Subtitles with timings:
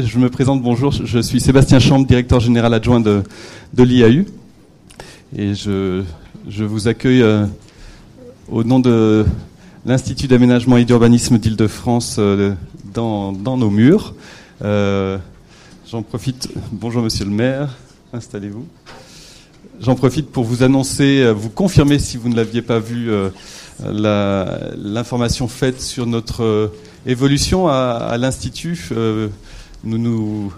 [0.00, 3.24] Je me présente, bonjour, je suis Sébastien Chambre, directeur général adjoint de,
[3.76, 4.26] l'IAU.
[5.36, 6.04] Et je,
[6.46, 7.46] vous accueille euh,
[8.48, 9.26] au nom de
[9.84, 12.54] l'Institut d'aménagement et d'urbanisme d'Île-de-France euh,
[12.94, 14.14] dans, nos murs.
[14.62, 15.18] Euh,
[15.90, 17.74] J'en profite, bonjour monsieur le maire,
[18.12, 18.68] installez-vous.
[19.80, 23.10] J'en profite pour vous annoncer, vous confirmer si vous ne l'aviez pas vu,
[23.84, 26.70] l'information faite sur notre
[27.04, 28.90] évolution à, l'Institut.
[29.84, 30.52] Nous nous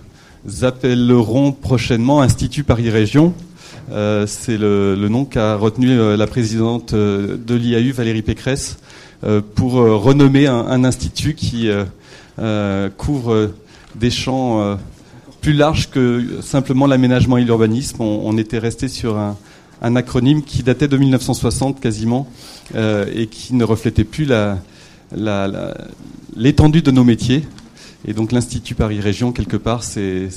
[0.62, 3.34] appellerons prochainement Institut Paris Région.
[3.90, 8.78] C'est le, nom qu'a retenu la présidente de l'IAU, Valérie Pécresse,
[9.54, 11.68] pour renommer un, institut qui
[12.96, 13.50] couvre
[13.96, 14.78] des champs
[15.40, 18.00] plus large que simplement l'aménagement et l'urbanisme.
[18.02, 19.36] On, était resté sur un,
[19.96, 22.28] acronyme qui datait de 1960 quasiment
[22.74, 24.28] euh, et qui ne reflétait plus
[26.36, 27.44] l'étendue de nos métiers.
[28.06, 30.28] Et donc l'Institut Paris Région, quelque part, c'est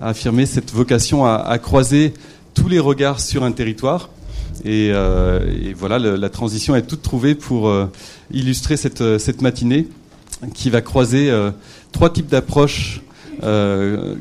[0.00, 2.14] affirmer cette vocation à, croiser
[2.54, 4.10] tous les regards sur un territoire.
[4.64, 7.86] Et, euh, voilà, la transition est toute trouvée pour euh,
[8.32, 9.88] illustrer cette, cette, matinée
[10.54, 11.32] qui va croiser
[11.92, 13.02] trois types d'approches
[13.42, 14.16] euh,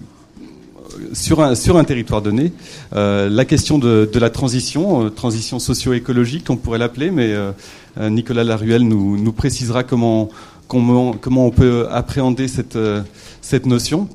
[1.13, 1.39] sur
[1.77, 2.51] un, territoire donné,
[2.93, 7.33] euh, la question de, la transition, euh, transition socio-écologique, on pourrait l'appeler, mais
[7.99, 10.29] Nicolas Laruelle nous précisera comment,
[10.79, 12.77] comment, on peut appréhender cette,
[13.41, 14.07] cette notion.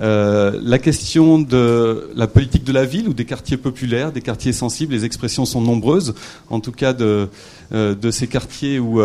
[0.00, 4.92] la question de la politique de la ville ou des quartiers populaires, des quartiers sensibles,
[4.92, 6.14] les expressions sont nombreuses,
[6.48, 7.28] en tout cas de,
[7.72, 9.00] de ces quartiers où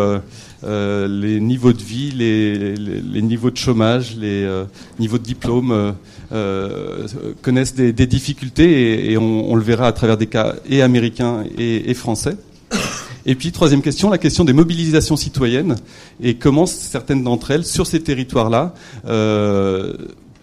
[0.64, 4.64] euh, les niveaux de vie, les, niveaux de chômage, les euh,
[4.98, 5.94] niveaux de diplôme
[6.32, 7.06] euh,
[7.42, 12.36] connaissent des, difficultés et, on, le verra à travers des cas et américains et, français.
[13.26, 15.76] Et puis, troisième question, la question des mobilisations citoyennes
[16.22, 18.72] et comment certaines d'entre elles, sur ces territoires-là,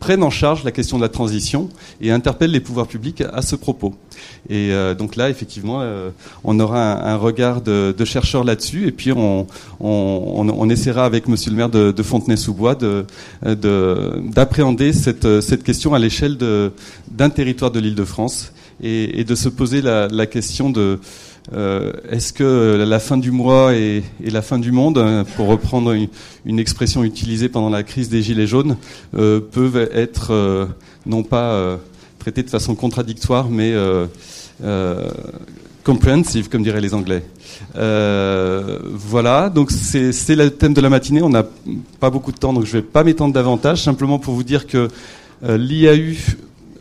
[0.03, 1.69] prennent en charge la question de la transition
[2.01, 3.95] et interpellent les pouvoirs publics à ce propos.
[4.49, 6.09] Et euh, donc là, effectivement, euh,
[6.43, 9.47] on aura un, regard de, de chercheurs là-dessus, et puis on,
[9.79, 12.77] on, on, essaiera avec Monsieur le maire de, de Fontenay-sous-Bois
[13.43, 18.51] d'appréhender cette, cette question à l'échelle d'un territoire de l'Île-de-France
[18.83, 20.99] et, et, de se poser la, la question de
[21.51, 25.93] euh, est-ce que la fin du mois et, la fin du monde, hein, pour reprendre
[26.45, 28.77] une, expression utilisée pendant la crise des Gilets jaunes,
[29.15, 30.65] euh, peuvent être euh,
[31.05, 31.79] non pas
[32.19, 33.73] traitées de façon contradictoire, mais
[35.83, 37.23] comprehensive, comme diraient les Anglais.
[37.73, 41.21] voilà, donc c'est le thème de la matinée.
[41.21, 41.45] On n'a
[41.99, 44.65] pas beaucoup de temps, donc je ne vais pas m'étendre davantage, simplement pour vous dire
[44.65, 44.87] que
[45.41, 46.15] l'IAU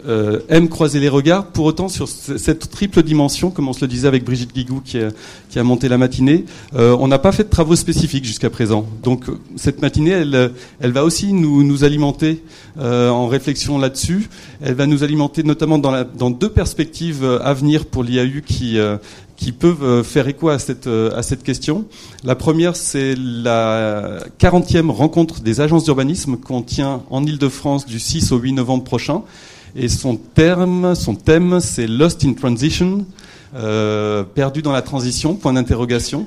[0.06, 1.46] euh, aime croiser les regards.
[1.46, 4.98] Pour autant, sur cette triple dimension, comme on se le disait avec Brigitte Guigou qui
[4.98, 8.86] a, monté la matinée, euh, on n'a pas fait de travaux spécifiques jusqu'à présent.
[9.02, 9.26] Donc
[9.56, 12.42] cette matinée, elle, elle va aussi nous, alimenter
[12.78, 14.28] euh, en réflexion là-dessus.
[14.60, 18.78] Elle va nous alimenter notamment dans, deux perspectives à venir pour l'IAU qui,
[19.36, 21.86] qui peuvent faire écho à cette, à cette question.
[22.24, 28.32] La première, c'est la 40e rencontre des agences d'urbanisme qu'on tient en Ile-de-France du 6
[28.32, 29.22] au 8 novembre prochain.
[29.74, 33.06] Et son terme, son thème, c'est Lost in Transition,
[33.54, 36.26] euh, perdu dans la transition, point d'interrogation.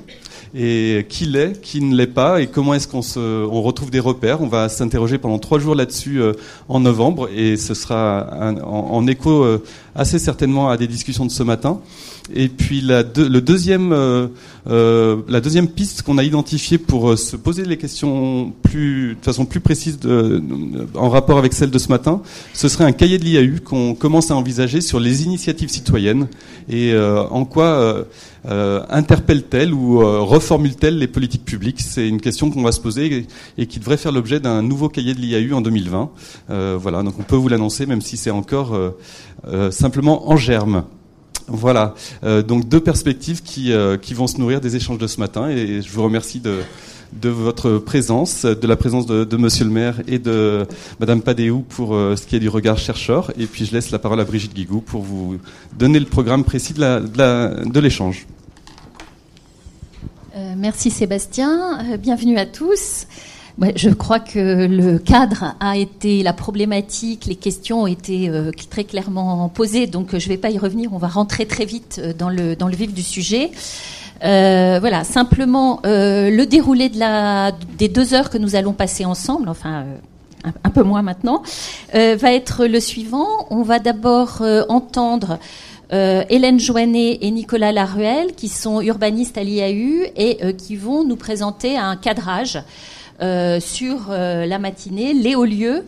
[0.57, 4.41] Et qui l'est, qui ne l'est pas, et comment est-ce qu'on on retrouve des repères?
[4.41, 6.31] On va s'interroger pendant trois jours là-dessus euh,
[6.69, 9.62] en novembre, et ce sera en, écho euh,
[9.95, 11.79] assez certainement à des discussions de ce matin.
[12.33, 14.28] Et puis la, le deuxième, euh,
[14.67, 19.23] euh, la deuxième piste qu'on a identifiée pour euh, se poser les questions plus, de
[19.23, 20.41] façon plus précise de,
[20.95, 22.22] en rapport avec celle de ce matin,
[22.53, 26.27] ce serait un cahier de l'IAU qu'on commence à envisager sur les initiatives citoyennes
[26.67, 28.06] et en quoi
[28.89, 31.81] interpelle-t-elle ou reformule-t-elle les politiques publiques?
[31.81, 33.27] C'est une question qu'on va se poser
[33.57, 36.09] et, qui devrait faire l'objet d'un nouveau cahier de l'IAU en 2020.
[36.77, 38.75] voilà, donc on peut vous l'annoncer même si c'est encore
[39.72, 40.85] simplement en germe.
[41.47, 45.19] Voilà, euh, donc deux perspectives qui, euh, qui vont se nourrir des échanges de ce
[45.19, 46.62] matin et je vous remercie de,
[47.13, 50.65] de votre présence, de la présence de, de, Monsieur le maire et de
[51.00, 53.31] Madame Padéou pour euh, ce qui est du regard chercheur.
[53.38, 55.38] Et puis je laisse la parole à Brigitte Guigou pour vous
[55.77, 58.25] donner le programme précis de l'échange.
[60.57, 63.06] Merci Sébastien, bienvenue à tous
[63.75, 68.84] je crois que le cadre a été, la problématique, les questions ont été euh, très
[68.84, 72.02] clairement posées, donc euh, je ne vais pas y revenir, on va rentrer très vite
[72.04, 73.52] euh, dans le, dans le vif du sujet.
[74.22, 79.86] voilà, simplement le déroulé de la, des deux heures que nous allons passer ensemble, enfin
[80.63, 81.44] un, peu moins maintenant,
[81.94, 83.48] va être le suivant.
[83.50, 85.38] On va d'abord entendre
[85.92, 91.78] Hélène Joannet et Nicolas Laruelle, qui sont urbanistes à l'IAU et qui vont nous présenter
[91.78, 93.05] un cadrage euh,
[93.59, 95.85] sur euh, la matinée les hauts lieux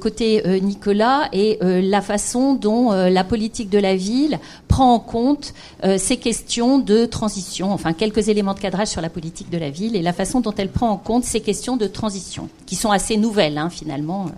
[0.00, 5.52] côté Nicolas et la façon dont la politique de la ville prend en compte
[5.98, 9.94] ces questions de transition, enfin quelques éléments de cadrage sur la politique de la ville
[9.94, 13.18] et la façon dont elle prend en compte ces questions de transition, qui sont assez
[13.18, 14.30] nouvelles hein, finalement.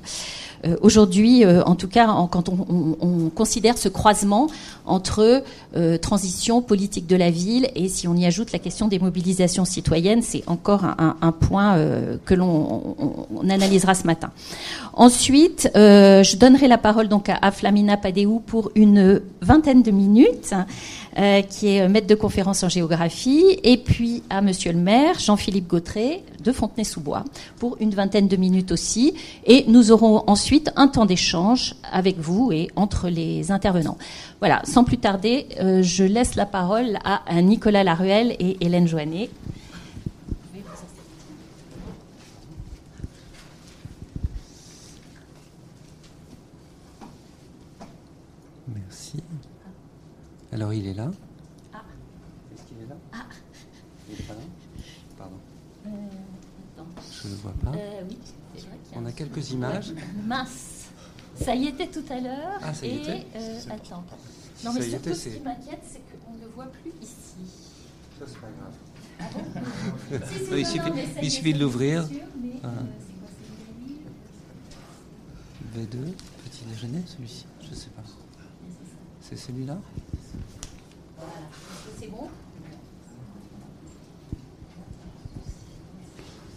[0.67, 4.49] Euh, aujourd'hui, euh, en tout cas, quand on, considère ce croisement
[4.87, 5.43] entre
[5.77, 9.65] euh, transition politique de la ville et si on y ajoute la question des mobilisations
[9.65, 11.77] citoyennes, c'est encore un, point
[12.25, 12.97] que l'on
[13.49, 14.31] analysera ce matin.
[14.95, 20.55] Ensuite, je donnerai la parole donc à, Flamina Padéou pour une vingtaine de minutes.
[21.49, 26.23] Qui est maître de conférence en géographie, et puis à Monsieur le maire, Jean-Philippe Gautret,
[26.47, 27.25] de Fontenay-sous-Bois,
[27.59, 29.15] pour une vingtaine de minutes aussi.
[29.45, 33.99] Et nous aurons ensuite un temps d'échange avec vous et entre les intervenants.
[34.41, 39.29] Voilà, sans plus tarder, euh, je laisse la parole à, Nicolas Laruelle et Hélène Joannet.
[48.75, 49.23] Merci.
[50.57, 51.11] Alors il est là.
[57.23, 57.77] je ne vois pas.
[57.77, 58.17] Euh, oui,
[58.95, 59.93] On a, quelques images.
[60.25, 60.87] Mince.
[61.35, 62.59] Ça y était tout à l'heure.
[62.63, 64.03] Ah, ça y était euh, Attends.
[64.65, 67.75] Non, mais surtout, ce qui m'inquiète, c'est qu'on ne le voit plus ici.
[68.19, 68.73] Ça, c'est pas grave.
[69.21, 69.43] Ah bon
[70.57, 70.91] il, suffit,
[71.23, 72.09] il suffit, de l'ouvrir.
[72.65, 72.69] Ah.
[75.77, 75.99] V2,
[76.45, 78.03] petit déjeuner, celui-ci Je ne sais pas.
[79.21, 79.77] C'est celui-là?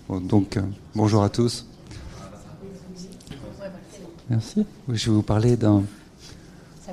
[0.09, 0.61] Donc, euh,
[0.95, 1.65] bonjour à tous.
[4.29, 4.65] Merci.
[4.87, 5.83] je vais vous parler d'un.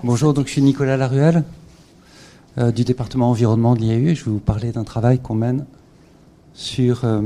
[0.04, 1.44] Bonjour, donc je suis Nicolas Laruelle
[2.58, 5.64] euh, du département environnement de l'IAU et je vais vous parler d'un travail qu'on mène
[6.52, 7.22] sur euh,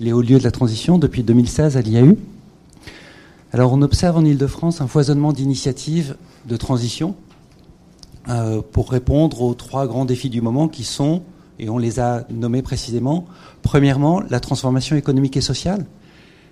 [0.00, 2.16] les hauts lieux de la transition depuis 2016 à l'IAU.
[3.52, 6.16] Alors, on observe en Ile-de-France un foisonnement d'initiatives
[6.46, 7.14] de transition
[8.72, 11.22] pour répondre aux trois grands défis du moment qui sont
[11.58, 13.26] et on les a nommés précisément.
[13.62, 15.86] Premièrement, la transformation économique et sociale,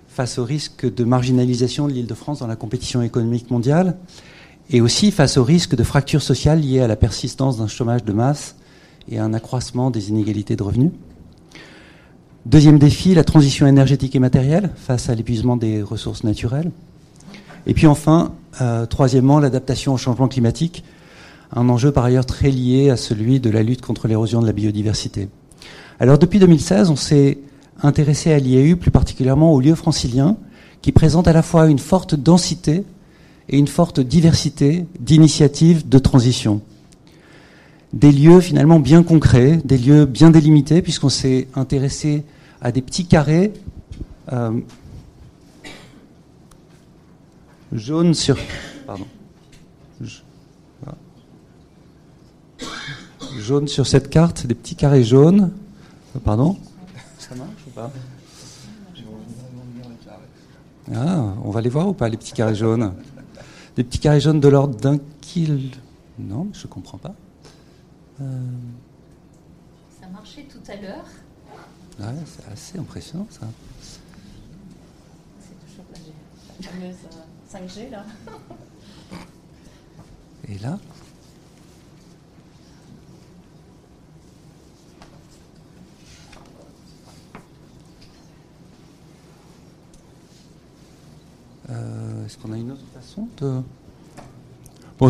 [0.09, 3.97] face au risque de marginalisation de l'Île-de-France dans la compétition économique mondiale,
[4.71, 8.13] et aussi face au risque de fracture sociale liée à la persistance d'un chômage de
[8.13, 8.57] masse
[9.09, 10.93] et à un accroissement des inégalités de revenus.
[12.47, 16.71] Deuxième défi, la transition énergétique et matérielle face à l'épuisement des ressources naturelles.
[17.67, 20.85] Et puis enfin, euh, troisièmement, l'adaptation au changement climatique
[21.53, 24.53] un enjeu par ailleurs très lié à celui de la lutte contre l'érosion de la
[24.53, 25.29] biodiversité.
[26.01, 27.39] Alors depuis 2016, on s'est
[27.83, 30.37] intéressé à l'IAU, plus particulièrement au lieu francilien,
[30.83, 32.85] qui présente à la fois une forte densité
[33.49, 36.61] et une forte diversité d'initiatives de transition.
[37.93, 42.25] Des lieux finalement bien concrets, des lieux bien délimités, puisqu'on s'est intéressé
[42.61, 43.53] à des petits carrés
[44.33, 44.51] euh,
[47.73, 48.37] jaunes sur...
[53.39, 55.51] jaune sur cette carte, des petits carrés jaunes.
[56.17, 56.57] Euh, pardon
[57.19, 57.91] Ça marche ou pas
[60.95, 62.93] ah, on va les voir ou pas, les petits carrés jaunes
[63.77, 65.71] Des petits carrés jaunes de l'ordre d'un kil.
[66.19, 67.15] Non, je ne comprends pas.
[68.21, 68.39] Euh.
[70.01, 71.07] Ça marchait tout à l'heure.
[71.99, 73.47] Ouais, c'est assez impressionnant ça.
[75.41, 75.85] C'est toujours
[76.81, 78.05] la 5G là.
[80.49, 80.79] Et là
[91.71, 93.61] Euh, est-ce qu'on a une autre façon de.
[94.99, 95.09] Bon,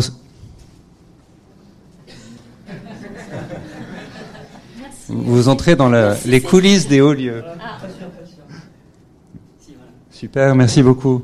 [5.09, 5.91] vous entrez dans
[6.25, 7.43] les coulisses des hauts lieux.
[10.11, 11.23] Super, merci beaucoup.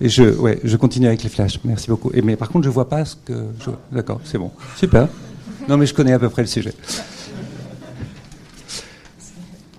[0.00, 1.60] Et je, ouais, je continue avec les flashs.
[1.64, 2.10] Merci beaucoup.
[2.12, 3.44] Et mais par contre, je vois pas ce que.
[3.60, 3.70] Je...
[3.92, 4.50] D'accord, c'est bon.
[4.76, 5.08] Super.
[5.68, 6.74] Non, mais je connais à peu près le sujet.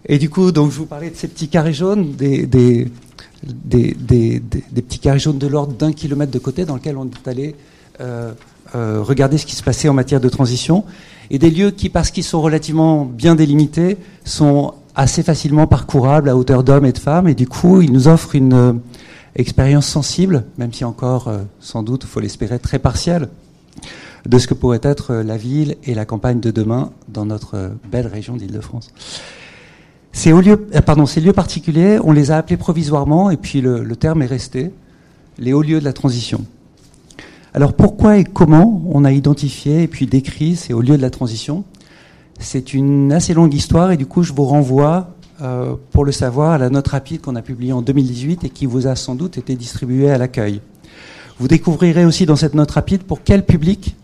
[0.05, 2.89] Et du coup, donc, je vous parlais de ces petits carrés jaunes, des, des,
[3.43, 4.41] des,
[4.75, 7.55] petits carrés jaunes de l'ordre d'un kilomètre de côté dans lequel on est allé
[7.99, 8.33] euh,
[8.75, 10.83] euh, regarder ce qui se passait en matière de transition,
[11.29, 16.35] et des lieux qui, parce qu'ils sont relativement bien délimités, sont assez facilement parcourables à
[16.35, 18.73] hauteur d'hommes et de femmes, et du coup, ils nous offrent une euh,
[19.35, 23.29] expérience sensible, même si encore, sans doute, il faut l'espérer, très partielle,
[24.27, 28.07] de ce que pourrait être la ville et la campagne de demain dans notre belle
[28.07, 28.91] région d'Île-de-France.
[30.13, 33.95] Ces, lieux, euh, pardon, ces lieux particuliers, on les a appelés provisoirement, et puis le,
[33.95, 34.71] terme est resté,
[35.39, 36.45] les hauts lieux de la transition.
[37.55, 41.09] Alors pourquoi et comment on a identifié et puis décrit ces hauts lieux de la
[41.09, 41.63] transition?
[42.39, 45.09] C'est une assez longue histoire, et du coup je vous renvoie
[45.41, 48.67] euh, pour le savoir à la note rapide qu'on a publiée en 2018 et qui
[48.67, 50.61] vous a sans doute été distribuée à l'accueil.
[51.39, 53.95] Vous découvrirez aussi dans cette note rapide pour quel public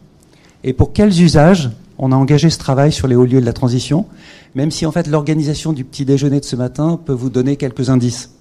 [0.63, 3.53] et pour quels usages on a engagé ce travail sur les hauts lieux de la
[3.53, 4.07] transition,
[4.55, 7.89] même si en fait l'organisation du petit déjeuner de ce matin peut vous donner quelques
[7.89, 8.31] indices.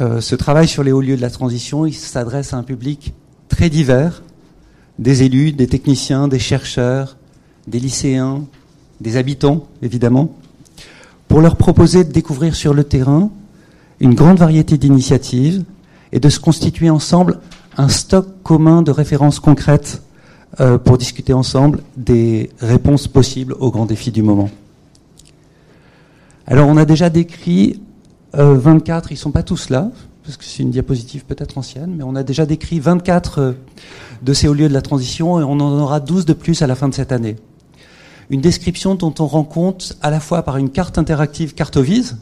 [0.00, 3.14] Euh, ce travail sur les hauts lieux de la transition, s'adresse à un public
[3.48, 4.22] très divers,
[4.98, 7.16] des élus, des techniciens, des chercheurs,
[7.66, 8.44] des lycéens,
[9.00, 10.34] des habitants, évidemment,
[11.28, 13.30] pour leur proposer de découvrir sur le terrain
[14.00, 15.64] une grande variété d'initiatives
[16.12, 17.40] et de se constituer ensemble
[17.76, 20.02] un stock commun de références concrètes
[20.60, 24.50] euh, pour discuter ensemble des réponses possibles aux grands défis du moment.
[26.46, 27.80] Alors on a déjà décrit
[28.32, 29.90] 24, euh, ils ne sont pas tous là,
[30.24, 33.52] parce que c'est une diapositive peut-être ancienne, mais on a déjà décrit 24 euh,
[34.22, 36.66] de ces hauts lieux de la transition et on en aura 12 de plus à
[36.66, 37.36] la fin de cette année.
[38.30, 42.16] Une description dont on rend compte à la fois par une carte interactive Cartovise,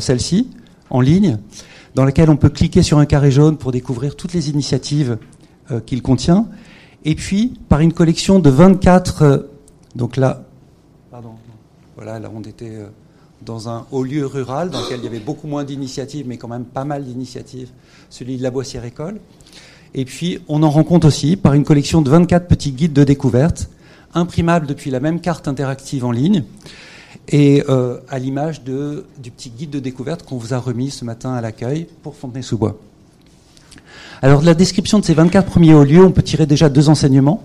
[0.00, 0.50] celle-ci,
[0.90, 1.38] en ligne,
[1.94, 5.16] dans laquelle on peut cliquer sur un carré jaune pour découvrir toutes les initiatives
[5.86, 6.48] qu'il contient,
[7.04, 9.22] et puis par une collection de 24.
[9.22, 9.38] Euh,
[9.94, 10.44] donc là,
[11.10, 11.34] pardon,
[11.96, 12.88] voilà, là on était euh,
[13.44, 16.48] dans un haut lieu rural dans lequel il y avait beaucoup moins d'initiatives, mais quand
[16.48, 17.68] même pas mal d'initiatives,
[18.10, 19.20] celui de la Boissière École.
[19.94, 23.04] Et puis on en rend compte aussi par une collection de 24 petits guides de
[23.04, 23.68] découverte,
[24.14, 26.44] imprimables depuis la même carte interactive en ligne,
[27.28, 31.32] et euh, à l'image du petit guide de découverte qu'on vous a remis ce matin
[31.34, 32.78] à l'accueil pour Fontenay-sous-Bois.
[34.22, 36.88] Alors de la description de ces 24 premiers hauts lieux, on peut tirer déjà deux
[36.88, 37.42] enseignements.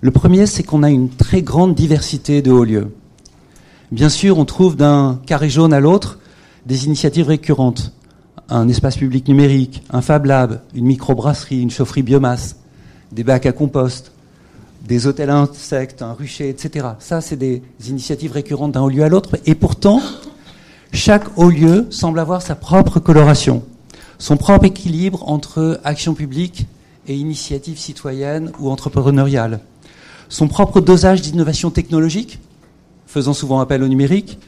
[0.00, 2.92] Le premier, c'est qu'on a une très grande diversité de hauts lieux.
[3.90, 6.18] Bien sûr, on trouve d'un carré jaune à l'autre
[6.66, 7.92] des initiatives récurrentes.
[8.50, 12.56] Un espace public numérique, un Fab Lab, une microbrasserie, une chaufferie biomasse,
[13.12, 14.12] des bacs à compost,
[14.86, 16.88] des hôtels à insectes, un rucher, etc.
[16.98, 19.36] Ça, c'est des initiatives récurrentes d'un haut lieu à l'autre.
[19.46, 20.00] Et pourtant,
[20.92, 23.62] chaque haut lieu semble avoir sa propre coloration
[24.18, 26.66] son propre équilibre entre action publique
[27.06, 29.60] et initiative citoyenne ou entrepreneuriale,
[30.28, 32.38] son propre dosage d'innovation technologique,
[33.08, 34.38] faisant souvent appel au numérique,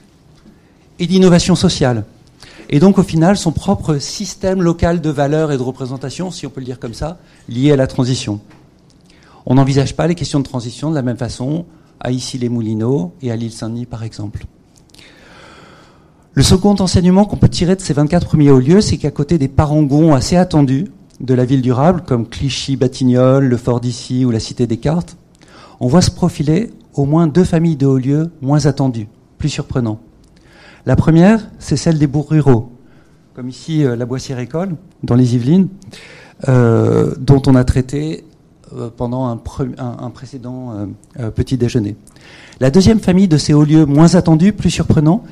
[0.98, 2.04] et d'innovation sociale.
[2.68, 6.50] Et donc au final, son propre système local de valeurs et de représentation, si on
[6.50, 8.38] peut le dire comme ça, lié à la transition.
[9.46, 11.64] On n'envisage pas les questions de transition de la même façon
[12.00, 14.44] à Issy-les-Moulineaux et à l'île Saint-Denis, par exemple.
[16.34, 19.38] Le second enseignement qu'on peut tirer de ces 24 premiers hauts lieux, c'est qu'à côté
[19.38, 20.86] des parangons assez attendus
[21.18, 25.16] de la ville durable, comme Clichy, Batignolles, le Fort d'Issy ou la Cité des Cartes,
[25.80, 30.00] on voit se profiler au moins deux familles de hauts lieux moins attendues, plus surprenants.
[30.86, 32.72] La première, c'est celle des bourgs ruraux,
[33.34, 35.68] comme ici euh, la Boissière École, dans les Yvelines,
[36.48, 38.24] euh, dont on a traité
[38.74, 40.88] euh, pendant un, précédent
[41.34, 41.96] petit déjeuner.
[42.60, 45.22] La deuxième famille de ces hauts lieux moins attendus, plus surprenants,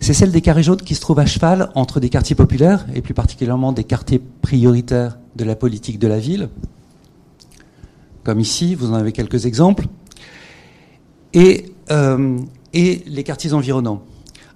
[0.00, 3.02] c'est celle des carrés jaunes qui se trouvent à cheval entre des quartiers populaires, et
[3.02, 6.48] plus particulièrement des quartiers prioritaires de la politique de la ville,
[8.24, 9.86] comme ici, vous en avez quelques exemples,
[11.34, 12.38] et, euh,
[12.72, 14.02] et les quartiers environnants.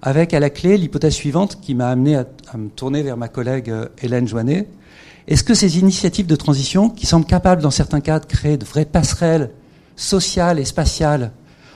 [0.01, 2.25] Avec à la clé l'hypothèse suivante qui m'a amené à,
[2.57, 4.67] me tourner vers ma collègue euh, Hélène Joannet.
[5.27, 8.65] Est-ce que ces initiatives de transition, qui semblent capables dans certains cas de créer de
[8.65, 9.51] vraies passerelles
[9.95, 11.31] sociales et spatiales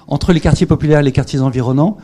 [0.07, 1.97] entre les quartiers populaires et les quartiers environnants,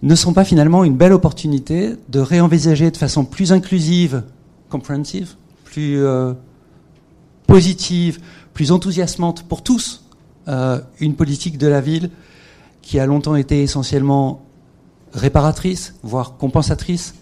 [0.00, 4.22] ne sont pas finalement une belle opportunité de réenvisager de façon plus inclusive,
[4.70, 6.32] compréhensive, plus euh,
[7.46, 8.20] positive,
[8.54, 10.04] plus enthousiasmante pour tous
[11.00, 12.08] une politique de la ville
[12.82, 14.42] qui a longtemps été essentiellement
[15.12, 17.14] réparatrice, voire compensatrice,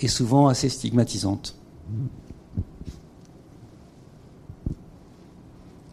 [0.00, 1.56] et souvent assez stigmatisante.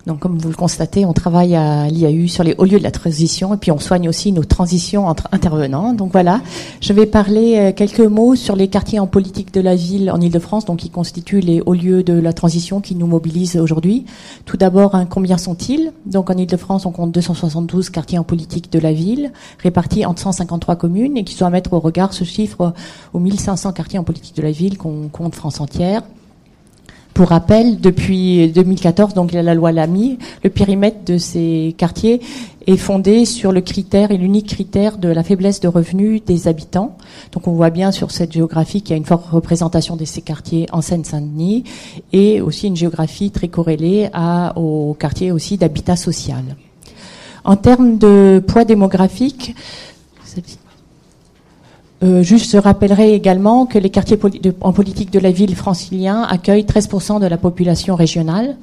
[0.10, 2.90] Donc, comme vous le constatez, on travaille à l'IAU sur les hauts lieux de la
[2.90, 5.94] transition et puis on soigne aussi nos transitions entre intervenants.
[5.94, 6.42] Donc voilà,
[6.82, 10.20] je vais parler euh, quelques mots sur les quartiers en politique de la ville en
[10.20, 14.06] Ile-de-France, donc qui constituent les hauts lieux de la transition qui nous mobilisent aujourd'hui.
[14.46, 15.92] Tout d'abord, hein, combien sont-ils?
[16.08, 20.76] Donc en Ile-de-France, on compte 272 quartiers en politique de la ville, répartis entre 153
[20.76, 22.74] communes et qui sont à mettre au regard ce chiffre
[23.14, 26.02] aux 1500 quartiers en politique de la ville qu'on compte France entière.
[27.20, 32.22] Pour rappel, depuis 2014, donc la loi Lamy, le périmètre de ces quartiers
[32.66, 36.96] est fondé sur le critère et l'unique critère de la faiblesse de revenus des habitants.
[37.34, 40.22] Donc on voit bien sur cette géographie qu'il y a une forte représentation de ces
[40.22, 41.66] quartiers en Seine-Saint-Denis
[42.14, 44.10] et aussi une géographie très corrélée
[44.56, 46.56] aux quartiers aussi d'habitat social.
[47.44, 49.56] En termes de poids démographique,
[52.02, 54.18] euh, juste, je rappellerai également que les quartiers
[54.62, 58.56] en politique de la ville francilien accueillent 13% de la population régionale.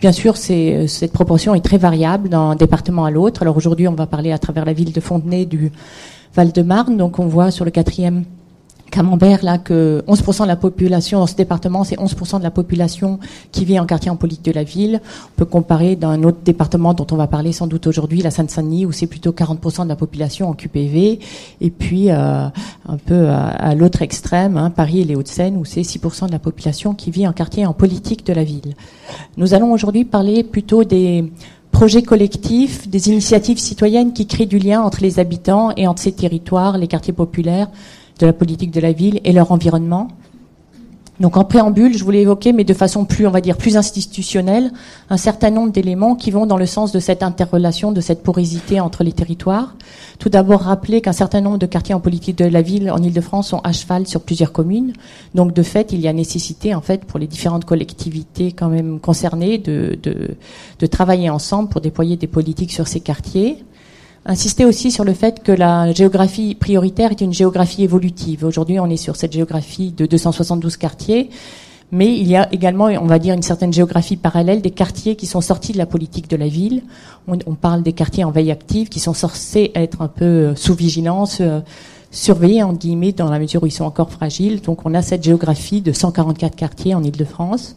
[0.00, 3.42] Bien sûr, euh, cette proportion est très variable d'un département à l'autre.
[3.42, 5.70] Alors aujourd'hui, on va parler à travers la ville de Fontenay du
[6.34, 6.96] Val-de-Marne.
[6.96, 8.24] Donc on voit sur le quatrième
[8.90, 13.18] Camembert, là, que 11% de la population dans ce département, c'est 11% de la population
[13.52, 15.00] qui vit en quartier en politique de la ville.
[15.26, 18.86] On peut comparer d'un autre département dont on va parler sans doute aujourd'hui, la Seine-Saint-Denis,
[18.86, 21.20] où c'est plutôt 40% de la population en QPV.
[21.60, 22.46] Et puis, euh,
[22.88, 26.38] un peu à, l'autre extrême, hein, Paris et les Hauts-de-Seine, où c'est 6% de la
[26.38, 28.74] population qui vit en quartier en politique de la ville.
[29.36, 31.30] Nous allons aujourd'hui parler plutôt des
[31.70, 36.12] projets collectifs, des initiatives citoyennes qui créent du lien entre les habitants et entre ces
[36.12, 37.68] territoires, les quartiers populaires,
[38.20, 40.08] de la politique de la ville et leur environnement.
[41.20, 44.72] Donc en préambule, je voulais évoquer, mais de façon plus, on va dire, plus institutionnelle,
[45.10, 48.80] un certain nombre d'éléments qui vont dans le sens de cette interrelation, de cette porosité
[48.80, 49.76] entre les territoires.
[50.18, 53.48] Tout d'abord, rappeler qu'un certain nombre de quartiers en politique de la ville en Ile-de-France
[53.48, 54.94] sont à cheval sur plusieurs communes.
[55.34, 58.98] Donc de fait, il y a nécessité, en fait, pour les différentes collectivités quand même
[58.98, 60.36] concernées, de, de,
[60.78, 63.62] de travailler ensemble pour déployer des politiques sur ces quartiers.
[64.26, 68.44] Insister aussi sur le fait que la géographie prioritaire est une géographie évolutive.
[68.44, 71.30] Aujourd'hui, on est sur cette géographie de 272 quartiers,
[71.90, 75.26] mais il y a également, on va dire, une certaine géographie parallèle des quartiers qui
[75.26, 76.82] sont sortis de la politique de la ville.
[77.28, 80.74] On, parle des quartiers en veille active qui sont censés être un peu euh, sous
[80.74, 81.60] vigilance, euh,
[82.10, 84.60] surveillés, en guillemets, dans la mesure où ils sont encore fragiles.
[84.60, 87.74] Donc on a cette géographie de 144 quartiers en Ile-de-France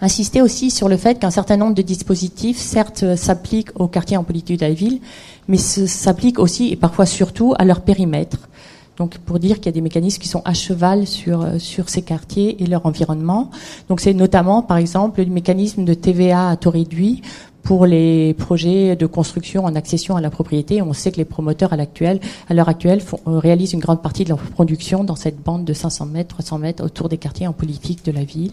[0.00, 4.16] insister aussi sur le fait qu'un certain nombre de dispositifs, certes, euh, s'appliquent aux quartiers
[4.16, 5.00] en politique de la ville,
[5.48, 8.48] mais s'appliquent aussi et parfois surtout à leur périmètre.
[8.96, 11.88] Donc pour dire qu'il y a des mécanismes qui sont à cheval sur euh, sur
[11.88, 13.50] ces quartiers et leur environnement.
[13.88, 17.22] Donc c'est notamment par exemple le mécanisme de TVA à taux réduit
[17.62, 20.82] pour les projets de construction en accession à la propriété.
[20.82, 24.24] On sait que les promoteurs à l'actuel, à l'heure actuelle, euh, réalisent une grande partie
[24.24, 27.52] de leur production dans cette bande de 500 mètres, 300 mètres autour des quartiers en
[27.52, 28.52] politique de la ville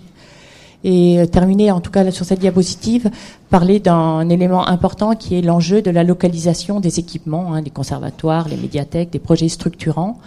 [0.83, 3.09] et euh, terminer en tout cas sur cette diapositive,
[3.49, 8.47] parler d'un élément important qui est l'enjeu de la localisation des équipements, hein, des conservatoires,
[8.49, 10.19] les médiathèques, des projets structurants.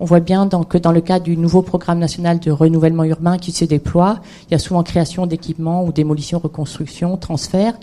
[0.00, 3.52] On voit bien que dans le cadre du nouveau programme national de renouvellement urbain qui
[3.52, 7.74] se déploie, il y a souvent création d'équipements ou démolition, reconstruction, transfert.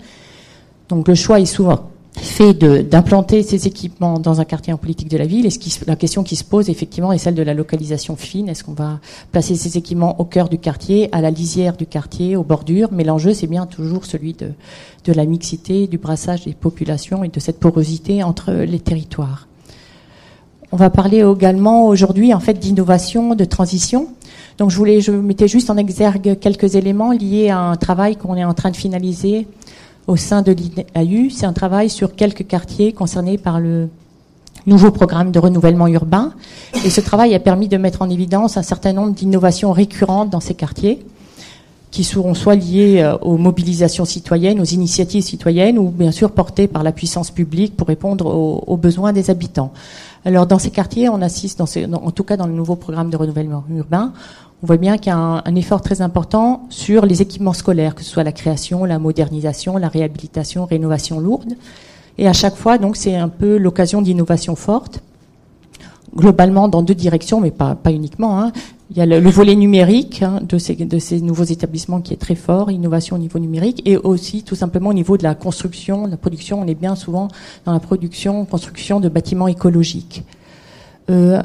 [0.88, 5.16] Donc le choix est souvent fait d'implanter ces équipements dans un quartier en politique de
[5.16, 5.48] la ville.
[5.86, 8.48] La question qui se pose effectivement est celle de la localisation fine.
[8.48, 12.36] Est-ce qu'on va placer ces équipements au cœur du quartier, à la lisière du quartier,
[12.36, 12.88] aux bordures?
[12.92, 14.52] Mais l'enjeu, c'est bien toujours celui de,
[15.04, 19.46] de la mixité, du brassage des populations et de cette porosité entre les territoires.
[20.70, 24.08] On va parler également aujourd'hui en fait d'innovation, de transition.
[24.58, 28.34] Donc je voulais, je mettais juste en exergue quelques éléments liés à un travail qu'on
[28.34, 29.46] est en train de finaliser
[30.08, 31.30] au sein de l'IAU.
[31.30, 33.88] C'est un travail sur quelques quartiers concernés par le
[34.66, 36.32] nouveau programme de renouvellement urbain.
[36.84, 40.40] Et ce travail a permis de mettre en évidence un certain nombre d'innovations récurrentes dans
[40.40, 41.04] ces quartiers
[41.90, 46.66] qui seront soit liées euh, aux mobilisations citoyennes, aux initiatives citoyennes, ou bien sûr portées
[46.66, 49.72] par la puissance publique pour répondre aux, besoins des habitants.
[50.26, 53.64] Alors dans ces quartiers, on assiste, en tout cas dans le nouveau programme de renouvellement
[53.74, 54.12] urbain,
[54.62, 58.02] on voit bien qu'il y a un, effort très important sur les équipements scolaires, que
[58.02, 61.54] ce soit la création, la modernisation, la réhabilitation, rénovation lourde.
[62.18, 65.00] Et à chaque fois, donc, c'est un peu l'occasion d'innovation forte,
[66.16, 68.40] globalement dans deux directions, mais pas, uniquement.
[68.42, 68.52] Hein.
[68.90, 72.16] Il y a le, volet numérique hein, de, ces, de ces nouveaux établissements qui est
[72.16, 76.06] très fort, innovation au niveau numérique, et aussi tout simplement au niveau de la construction,
[76.06, 76.60] de la production.
[76.60, 77.28] On est bien souvent
[77.64, 80.24] dans la production, construction de bâtiments écologiques.
[81.10, 81.40] Euh,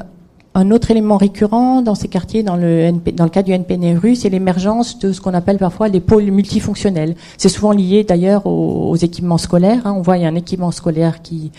[0.56, 4.98] un autre élément récurrent dans ces quartiers, dans le, dans cas du NPNRU, c'est l'émergence
[5.00, 7.16] de ce qu'on appelle parfois les pôles multifonctionnels.
[7.38, 9.84] C'est souvent lié d'ailleurs aux, équipements scolaires.
[9.84, 9.94] Hein.
[9.96, 11.50] On voit il y a un équipement scolaire qui,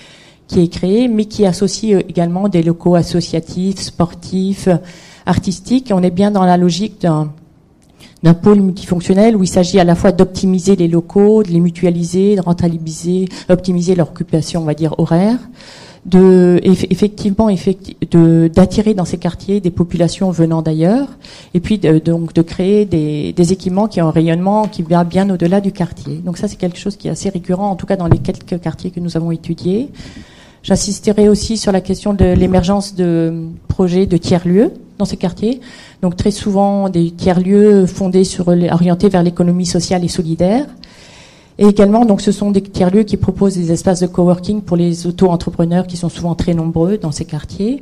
[0.56, 4.70] est créé, mais qui associe euh, également des locaux associatifs, sportifs,
[5.26, 5.92] artistiques.
[5.94, 7.32] on est bien dans la logique d'un
[8.24, 12.36] d'un pôle multifonctionnel où il s'agit à la fois d'optimiser les locaux, de les mutualiser,
[12.36, 15.38] de rentabiliser, optimiser leur occupation, on va dire, horaire,
[16.06, 17.50] de effectivement
[18.56, 21.08] d'attirer dans ces quartiers des populations venant d'ailleurs
[21.56, 25.30] et puis de, donc de créer des, équipements qui ont un rayonnement qui va bien
[25.30, 26.18] au-delà du quartier.
[26.18, 28.62] Donc ça c'est quelque chose qui est assez récurrent en tout cas dans les quelques
[28.62, 29.90] quartiers que nous avons étudiés.
[30.62, 35.60] J'assisterai aussi sur la question de l'émergence de projets de tiers-lieux dans ces quartiers.
[36.02, 40.66] Donc très souvent des tiers-lieux fondés sur orientés vers l'économie sociale et solidaire
[41.58, 45.08] et également, donc, ce sont des tiers-lieux qui proposent des espaces de coworking pour les
[45.08, 47.82] auto-entrepreneurs qui sont souvent très nombreux dans ces quartiers.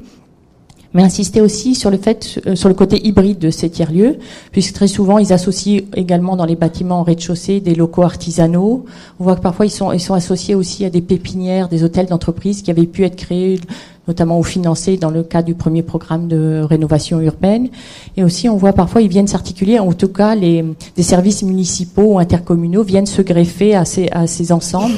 [0.93, 4.17] Mais insister aussi sur le fait, euh, sur le côté hybride de ces tiers-lieux,
[4.51, 8.85] puisque très souvent ils associent également dans les bâtiments en rez-de-chaussée des locaux artisanaux.
[9.19, 12.05] On voit que parfois ils sont, ils sont associés aussi à des pépinières, des hôtels
[12.05, 13.59] d'entreprise qui avaient pu être créés
[14.07, 17.69] notamment ou financés dans le cadre du premier programme de rénovation urbaine.
[18.17, 20.63] Et aussi, on voit parfois, ils viennent s'articuler, en tout cas, les,
[20.95, 24.95] des services municipaux ou intercommunaux viennent se greffer à ces, à ces ensembles.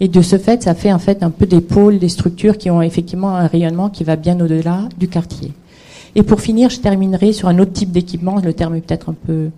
[0.00, 2.70] Et de ce fait, ça fait en fait un peu des pôles, des structures qui
[2.70, 5.52] ont effectivement un rayonnement qui va bien au-delà du quartier.
[6.14, 8.40] Et pour finir, je terminerai sur un autre type d'équipement.
[8.42, 9.50] Le terme est peut-être un peu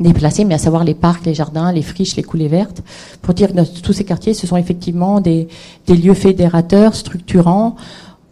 [0.00, 2.82] déplacé, mais à savoir les parcs, les jardins, les friches, les coulées vertes,
[3.22, 5.46] pour dire que tous ces quartiers, ce sont effectivement des
[5.88, 7.76] lieux fédérateurs, structurants,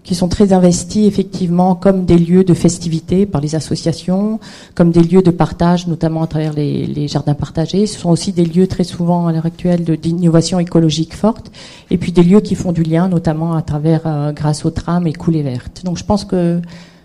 [0.09, 4.40] qui sont très investis effectivement comme des lieux de festivité par les associations,
[4.75, 7.87] comme des lieux de partage, notamment à travers les, jardins partagés.
[7.87, 11.53] Ce sont aussi des lieux très souvent à l'heure actuelle d'innovation écologique forte,
[11.90, 15.07] et puis des lieux qui font du lien, notamment à travers, euh, grâce aux trams
[15.07, 15.83] et coulées vertes.
[15.85, 16.62] Donc je pense que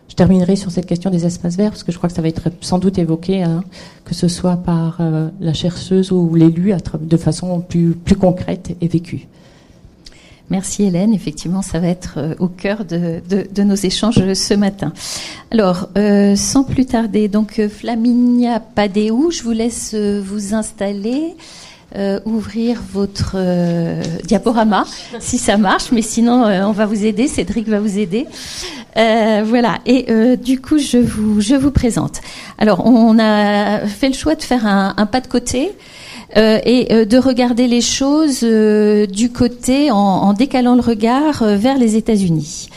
[0.08, 2.30] je terminerai sur cette question des espaces verts, parce que je crois que ça va
[2.30, 3.66] être sans doute évoqué, hein,
[4.06, 8.88] que ce soit par euh, la chercheuse ou l'élu, de façon plus, plus concrète et
[8.88, 9.28] vécue.
[10.50, 11.14] Merci Hélène.
[11.14, 14.94] Effectivement, ça va être euh, au cœur de, nos échanges ce matin.
[15.52, 21.36] Alors, euh, sans plus tarder, donc euh, Flaminia Padéou, je vous laisse vous installer.
[22.26, 23.38] ouvrir votre
[24.24, 24.84] diaporama
[25.20, 27.28] si ça marche, mais sinon on va vous aider.
[27.28, 28.26] Cédric va vous aider.
[28.96, 29.78] voilà.
[29.86, 32.22] Et du coup, je vous présente.
[32.58, 35.72] Alors, on a fait le choix de faire un pas de côté.
[36.36, 41.78] Euh, et euh, de regarder les choses euh, du côté en, décalant le regard vers
[41.78, 42.70] les États-Unis.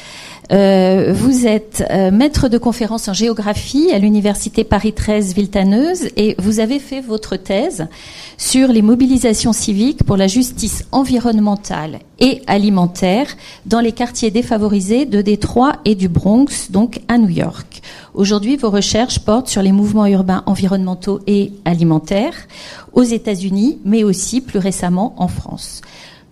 [0.51, 6.79] vous êtes maître de conférence en géographie à l'université Paris 13 Villetaneuse et vous avez
[6.79, 7.89] fait votre thèse
[8.37, 13.27] sur les mobilisations civiques pour la justice environnementale et alimentaire
[13.65, 17.76] dans les quartiers défavorisés de Détroit et du Bronx, donc à New York.
[18.17, 22.49] Aujourd'hui, vos recherches portent sur les mouvements urbains environnementaux et alimentaires
[22.95, 25.83] aux États-Unis, mais aussi plus récemment en France.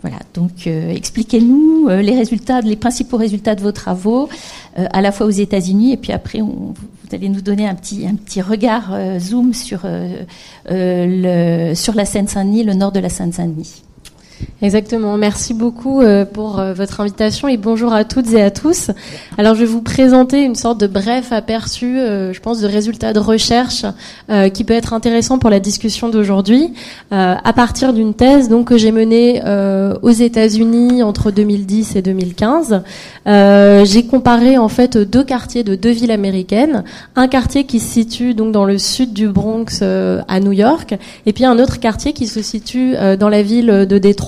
[0.00, 4.30] Voilà, donc euh, expliquez-nous euh, les résultats, les principaux résultats de vos travaux,
[4.78, 6.74] euh, à la fois aux États-Unis et puis après vous
[7.12, 9.80] allez nous donner un petit regard zoom sur
[10.68, 13.82] le sur la Seine-Saint-Denis, le nord de la Seine-Saint-Denis.
[14.62, 15.18] Exactement.
[15.18, 18.90] Merci beaucoup euh, pour euh, votre invitation et bonjour à toutes et à tous.
[19.36, 23.12] Alors, je vais vous présenter une sorte de bref aperçu, euh, je pense, de résultats
[23.12, 23.84] de recherche
[24.54, 26.72] qui peut être intéressant pour la discussion d'aujourd'hui,
[27.10, 29.42] à partir d'une thèse donc que j'ai menée
[30.02, 32.82] aux États-Unis entre 2010 et 2015.
[33.26, 36.84] j'ai comparé en fait deux quartiers de deux villes américaines,
[37.16, 41.32] un quartier qui se situe donc dans le sud du Bronx à New York, et
[41.32, 44.23] puis un autre quartier qui se situe dans la ville de Détroit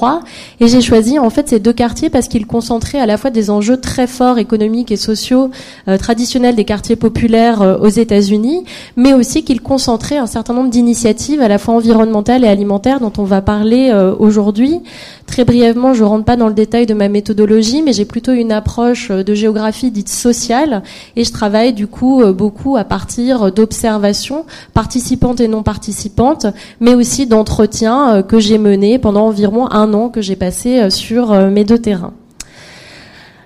[0.60, 3.50] et j'ai choisi en fait ces deux quartiers parce qu'ils concentraient à la fois des
[3.50, 5.50] enjeux très forts économiques et sociaux
[5.88, 8.64] euh, traditionnels des quartiers populaires euh, aux États-Unis,
[8.96, 13.12] mais aussi qu'ils concentraient un certain nombre d'initiatives à la fois environnementales et alimentaires dont
[13.18, 14.80] on va parler euh, aujourd'hui.
[15.26, 18.52] Très brièvement, je rentre pas dans le détail de ma méthodologie, mais j'ai plutôt une
[18.52, 20.82] approche de géographie dite sociale
[21.16, 26.46] et je travaille du coup beaucoup à partir d'observations participantes et non participantes,
[26.80, 31.50] mais aussi d'entretiens que j'ai menés pendant environ un que j'ai passé euh, sur euh,
[31.50, 32.12] mes deux terrains.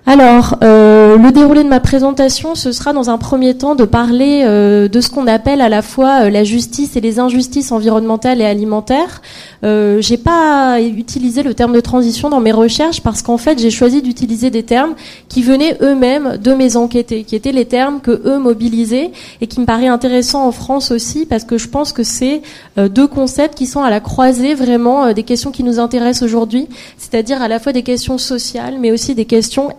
[0.06, 4.44] Alors, euh, le déroulé de ma présentation, ce sera dans un premier temps de parler
[4.44, 9.20] de ce qu'on appelle à la fois la justice et les injustices environnementales et alimentaires,
[9.62, 13.70] euh, j'ai pas utilisé le terme de transition dans mes recherches parce qu'en fait j'ai
[13.70, 14.94] choisi d'utiliser des termes
[15.28, 19.10] qui venaient eux-mêmes de mes enquêtés, qui étaient les termes que eux mobilisaient
[19.42, 22.40] et qui me paraît intéressant en France aussi parce que je pense que c'est
[22.78, 26.22] euh, deux concepts qui sont à la croisée vraiment euh, des questions qui nous intéressent
[26.22, 29.74] aujourd'hui, c'est-à-dire à la fois des questions sociales mais aussi des questions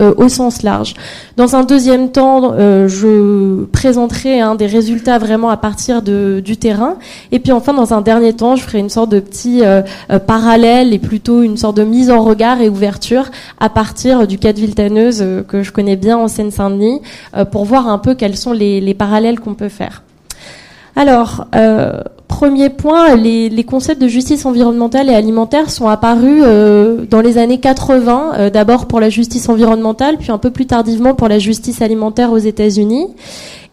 [0.00, 0.94] euh, au sens large.
[1.36, 6.96] Dans un deuxième temps, je présenterai hein, des résultats vraiment à partir de, du terrain
[7.32, 10.18] et puis enfin dans un dernier temps, je ferai une sorte de petit euh, euh,
[10.18, 13.26] parallèle et plutôt une sorte de mise en regard et ouverture
[13.60, 17.00] à partir du cas de Viltaneuse euh, que je connais bien en Seine-Saint-Denis
[17.52, 20.02] pour voir un peu quels sont les, parallèles qu'on peut faire.
[20.96, 21.46] Alors,
[22.28, 26.42] premier point, les, concepts de justice environnementale et alimentaire sont apparus
[27.10, 31.28] dans les années 80, d'abord pour la justice environnementale, puis un peu plus tardivement pour
[31.28, 33.08] la justice alimentaire aux États-Unis.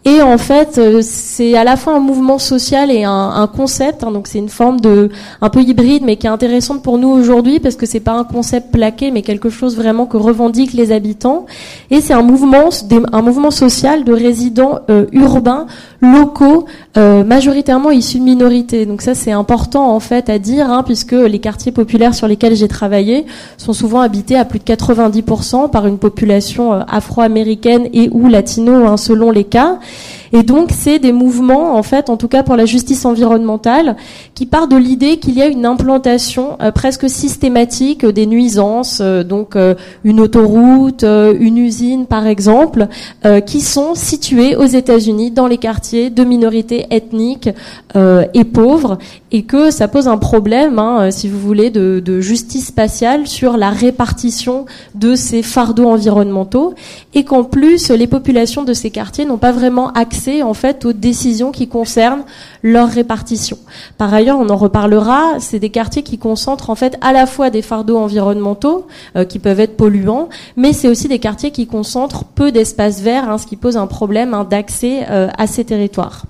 [0.06, 4.04] Et en fait, euh, c'est à la fois un mouvement social et un, concept.
[4.04, 7.08] Hein, donc c'est une forme de un peu hybride, mais qui est intéressante pour nous
[7.08, 10.92] aujourd'hui parce que c'est pas un concept plaqué, mais quelque chose vraiment que revendiquent les
[10.92, 11.46] habitants.
[11.90, 12.68] Et c'est un mouvement,
[13.12, 15.66] un mouvement social de résidents euh, urbains
[16.00, 16.66] locaux,
[16.96, 18.86] euh, majoritairement issus de minorités.
[18.86, 22.56] Donc ça c'est important en fait à dire, hein, puisque les quartiers populaires sur lesquels
[22.56, 28.28] j'ai travaillé sont souvent habités à plus de 90% par une population afro-américaine et ou
[28.28, 29.78] latino, hein, selon les cas.
[30.32, 33.96] Et donc, c'est des mouvements, en fait, en tout cas pour la justice environnementale,
[34.34, 39.22] qui part de l'idée qu'il y a une implantation euh, presque systématique des nuisances, euh,
[39.22, 42.88] donc euh, une autoroute, une usine, par exemple,
[43.46, 47.50] qui sont situées aux États-Unis dans les quartiers de minorités ethniques
[47.94, 48.98] et pauvres,
[49.32, 53.70] et que ça pose un problème, hein, si vous voulez, de, justice spatiale sur la
[53.70, 56.74] répartition de ces fardeaux environnementaux,
[57.14, 60.92] et qu'en plus, les populations de ces quartiers n'ont pas vraiment accès, en fait, aux
[60.92, 62.24] décisions qui concernent
[62.62, 63.58] leur répartition.
[63.98, 67.50] Par ailleurs, on en reparlera, c'est des quartiers qui concentrent en fait à la fois
[67.50, 72.24] des fardeaux environnementaux euh, qui peuvent être polluants, mais c'est aussi des quartiers qui concentrent
[72.24, 76.24] peu d'espaces verts, hein, ce qui pose un problème hein, d'accès euh, à ces territoires.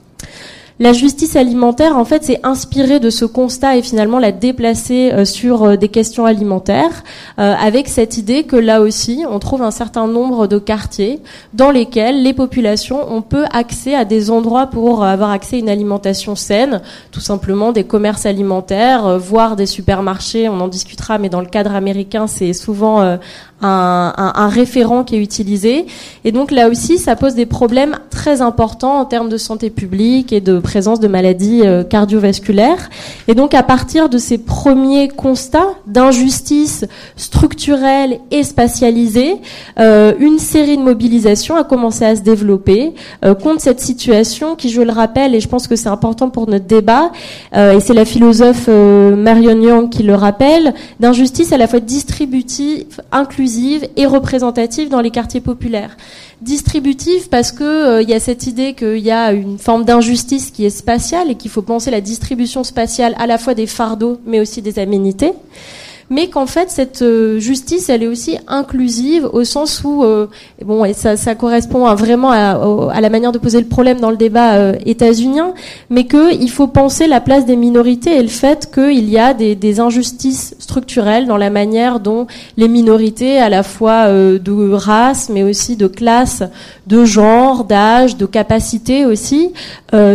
[0.78, 5.24] La justice alimentaire, en fait, s'est inspirée de ce constat et finalement l'a déplacée euh,
[5.24, 7.02] sur euh, des questions alimentaires,
[7.38, 11.20] euh, avec cette idée que là aussi, on trouve un certain nombre de quartiers
[11.54, 15.70] dans lesquels les populations ont peu accès à des endroits pour avoir accès à une
[15.70, 20.50] alimentation saine, tout simplement des commerces alimentaires, voire des supermarchés.
[20.50, 23.18] On en discutera, mais dans le cadre américain, c'est souvent
[23.62, 25.86] un, un, un, référent qui est utilisé.
[26.24, 30.32] Et donc là aussi, ça pose des problèmes très importants en termes de santé publique
[30.32, 32.90] et de présence de maladies euh, cardiovasculaires.
[33.28, 36.84] Et donc à partir de ces premiers constats d'injustice
[37.16, 39.36] structurelle et spatialisée,
[39.78, 42.92] euh, une série de mobilisations a commencé à se développer
[43.24, 46.46] euh, contre cette situation qui, je le rappelle, et je pense que c'est important pour
[46.48, 47.10] notre débat,
[47.54, 53.45] et c'est la philosophe Marion Young qui le rappelle, d'injustice à la fois distributive, inclusive,
[53.96, 55.96] et représentative dans les quartiers populaires.
[56.42, 60.64] Distributive parce que euh, y a cette idée qu'il y a une forme d'injustice qui
[60.64, 64.40] est spatiale et qu'il faut penser la distribution spatiale à la fois des fardeaux mais
[64.40, 65.32] aussi des aménités
[66.10, 70.28] mais qu'en fait cette euh, justice elle est aussi inclusive au sens où euh,
[70.64, 72.60] bon et ça, ça correspond vraiment à,
[72.92, 75.54] à, la manière de poser le problème dans le débat euh, états-unien,
[75.90, 79.34] mais que il faut penser la place des minorités et le fait qu'il y a
[79.34, 84.72] des, des, injustices structurelles dans la manière dont les minorités à la fois euh, de
[84.72, 86.42] race mais aussi de classe,
[86.86, 89.52] de genre, d'âge, de capacité aussi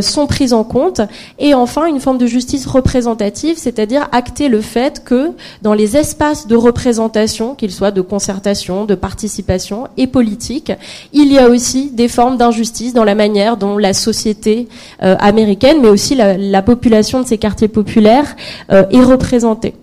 [0.02, 1.02] sont prises en compte.
[1.40, 5.32] Et enfin une forme de justice représentative, c'est-à-dire acter le fait que
[5.64, 10.72] dans les les espaces de représentation, qu'ils soient de concertation, de participation et politique,
[11.12, 14.68] il y a aussi des formes d'injustice dans la manière dont la société
[15.02, 18.36] euh, américaine, mais aussi la, population de ces quartiers populaires
[18.72, 19.74] euh, est représentée.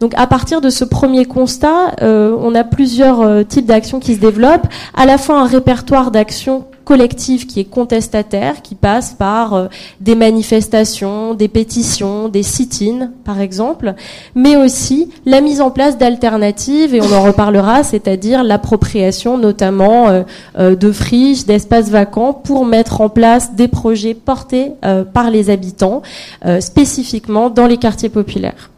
[0.00, 4.20] Donc à partir de ce premier constat, euh, on a plusieurs types d'actions qui se
[4.20, 9.66] développent, à la fois un répertoire d'actions collectif qui est contestataire, qui passe par euh,
[10.00, 13.94] des manifestations, des pétitions, des sit-ins, par exemple,
[14.36, 20.22] mais aussi la mise en place d'alternatives, et on en reparlera, c'est-à-dire l'appropriation notamment euh,
[20.58, 24.72] euh, de friches, d'espaces vacants, pour mettre en place des projets portés
[25.12, 26.02] par les habitants,
[26.60, 28.70] spécifiquement dans les quartiers populaires.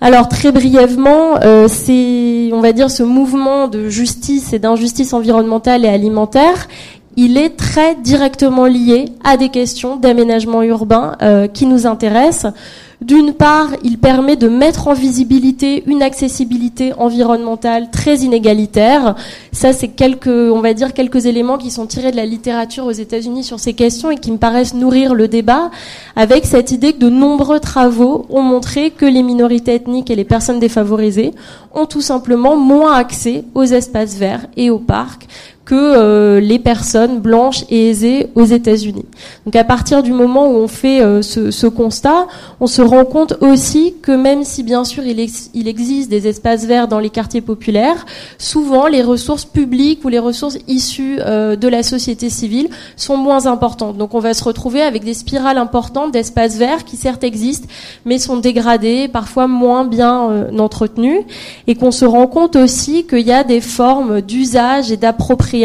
[0.00, 5.84] Alors très brièvement, euh, c'est, on va dire, ce mouvement de justice et d'injustice environnementale
[5.84, 6.68] et alimentaire,
[7.16, 12.52] il est très directement lié à des questions d'aménagement urbain euh, qui nous intéressent.
[13.00, 19.14] D'une part, il permet de mettre en visibilité une accessibilité environnementale très inégalitaire.
[19.52, 22.90] Ça, c'est quelques, on va dire, quelques éléments qui sont tirés de la littérature aux
[22.90, 25.70] États-Unis sur ces questions et qui me paraissent nourrir le débat
[26.16, 30.24] avec cette idée que de nombreux travaux ont montré que les minorités ethniques et les
[30.24, 31.34] personnes défavorisées
[31.74, 35.28] ont tout simplement moins accès aux espaces verts et aux parcs
[35.68, 39.04] que euh, les personnes blanches et aisées aux États-Unis.
[39.44, 42.26] Donc à partir du moment où on fait euh, ce, ce, constat,
[42.58, 46.88] on se rend compte aussi que même si bien sûr il, existe des espaces verts
[46.88, 48.06] dans les quartiers populaires,
[48.38, 53.44] souvent les ressources publiques ou les ressources issues euh, de la société civile sont moins
[53.44, 53.98] importantes.
[53.98, 57.68] Donc on va se retrouver avec des spirales importantes d'espaces verts qui certes existent,
[58.06, 61.20] mais sont dégradés, parfois moins bien entretenus,
[61.66, 65.57] et qu'on se rend compte aussi qu'il y a des formes d'usage et d'appropriation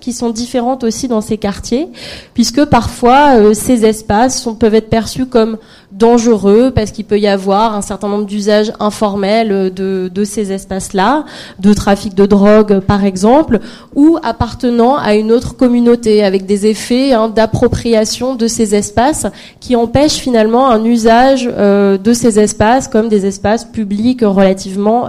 [0.00, 1.88] qui sont différentes aussi dans ces quartiers,
[2.34, 5.58] puisque parfois euh, ces espaces peuvent être perçus comme
[5.92, 10.52] dangereux parce qu'il peut y avoir un certain nombre d'usages informels euh, de, de ces
[10.52, 11.24] espaces-là,
[11.58, 13.60] de trafic de drogue par exemple,
[13.94, 19.26] ou appartenant à une autre communauté avec des effets hein, d'appropriation de ces espaces
[19.60, 25.08] qui empêchent finalement un usage euh, de ces espaces comme des espaces publics relativement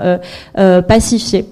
[0.88, 1.46] pacifiés.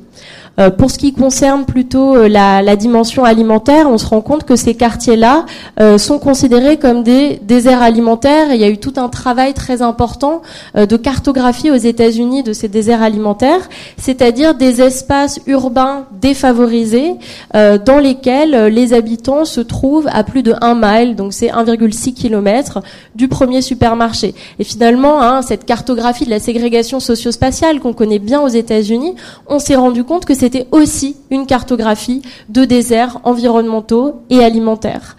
[0.57, 4.45] Euh, pour ce qui concerne plutôt euh, la, la, dimension alimentaire, on se rend compte
[4.45, 5.45] que ces quartiers-là
[5.81, 8.53] euh, sont considérés comme des déserts alimentaires.
[8.53, 10.41] il y a eu tout un travail très important
[10.75, 17.15] de cartographie aux États-Unis de ces déserts alimentaires, c'est-à-dire des espaces urbains défavorisés
[17.53, 22.81] dans lesquels les habitants se trouvent à plus de 1 mile, donc c'est 1,6 km
[23.15, 24.35] du premier supermarché.
[24.59, 29.15] Et finalement, hein, cette cartographie de la ségrégation socio-spatiale qu'on connaît bien aux États-Unis,
[29.47, 35.17] on s'est rendu compte que c'était aussi une cartographie de déserts environnementaux et alimentaires.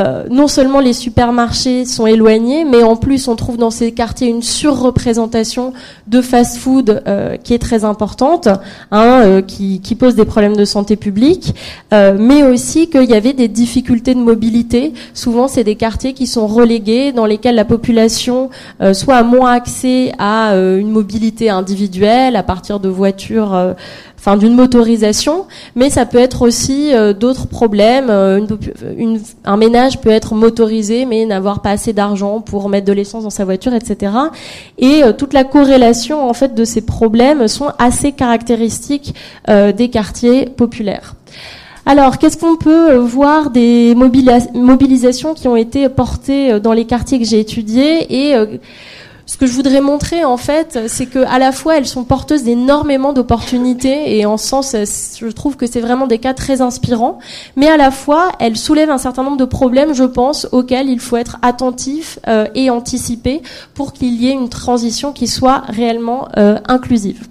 [0.00, 4.26] Euh, non seulement les supermarchés sont éloignés, mais en plus on trouve dans ces quartiers
[4.26, 5.72] une surreprésentation
[6.08, 8.48] de fast-food euh, qui est très importante,
[8.90, 11.54] hein, euh, qui, qui, pose des problèmes de santé publique,
[11.92, 14.92] euh, mais aussi qu'il y avait des difficultés de mobilité.
[15.12, 20.10] Souvent, c'est des quartiers qui sont relégués, dans lesquels la population euh, soit moins accès
[20.18, 23.74] à une mobilité individuelle à partir de voitures
[24.24, 25.44] enfin d'une motorisation,
[25.76, 28.08] mais ça peut être aussi euh, d'autres problèmes.
[28.08, 28.40] Euh,
[29.44, 33.30] un ménage peut être motorisé mais n'avoir pas assez d'argent pour mettre de l'essence dans
[33.30, 34.12] sa voiture, etc.
[34.78, 39.14] Et euh, toute la corrélation en fait de ces problèmes sont assez caractéristiques
[39.48, 41.14] des quartiers populaires.
[41.86, 47.26] Alors, qu'est-ce qu'on peut voir des mobilisations qui ont été portées dans les quartiers que
[47.26, 48.34] j'ai étudiés et
[49.26, 52.42] ce que je voudrais montrer en fait, c'est que à la fois elles sont porteuses
[52.42, 57.18] d'énormément d'opportunités et en sens, je trouve que c'est vraiment des cas très inspirants,
[57.56, 61.00] mais à la fois elles soulèvent un certain nombre de problèmes, je pense, auxquels il
[61.00, 63.42] faut être attentif euh, et anticiper
[63.74, 67.26] pour qu'il y ait une transition qui soit réellement euh, inclusive.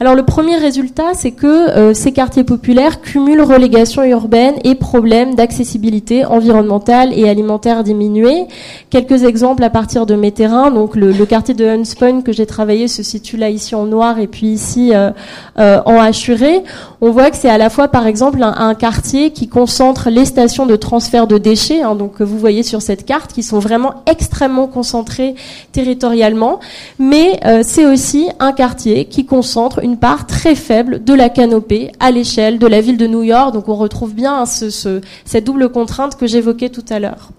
[0.00, 5.34] Alors le premier résultat, c'est que euh, ces quartiers populaires cumulent relégation urbaine et problèmes
[5.34, 8.46] d'accessibilité environnementale et alimentaire diminués.
[8.90, 10.70] Quelques exemples à partir de mes terrains.
[10.70, 14.28] Donc le, quartier de Hunspun que j'ai travaillé se situe là ici en noir et
[14.28, 15.10] puis ici euh,
[15.58, 16.62] euh, en hachuré.
[17.00, 20.66] On voit que c'est à la fois par exemple un, quartier qui concentre les stations
[20.66, 24.04] de transfert de déchets, hein, donc que vous voyez sur cette carte, qui sont vraiment
[24.06, 25.34] extrêmement concentrées
[25.72, 26.60] territorialement,
[26.98, 32.58] mais c'est aussi un quartier qui concentre part très faible de la canopée à l'échelle
[32.58, 33.54] de la ville de New York.
[33.54, 37.30] Donc on retrouve bien ce, cette double contrainte que j'évoquais tout à l'heure.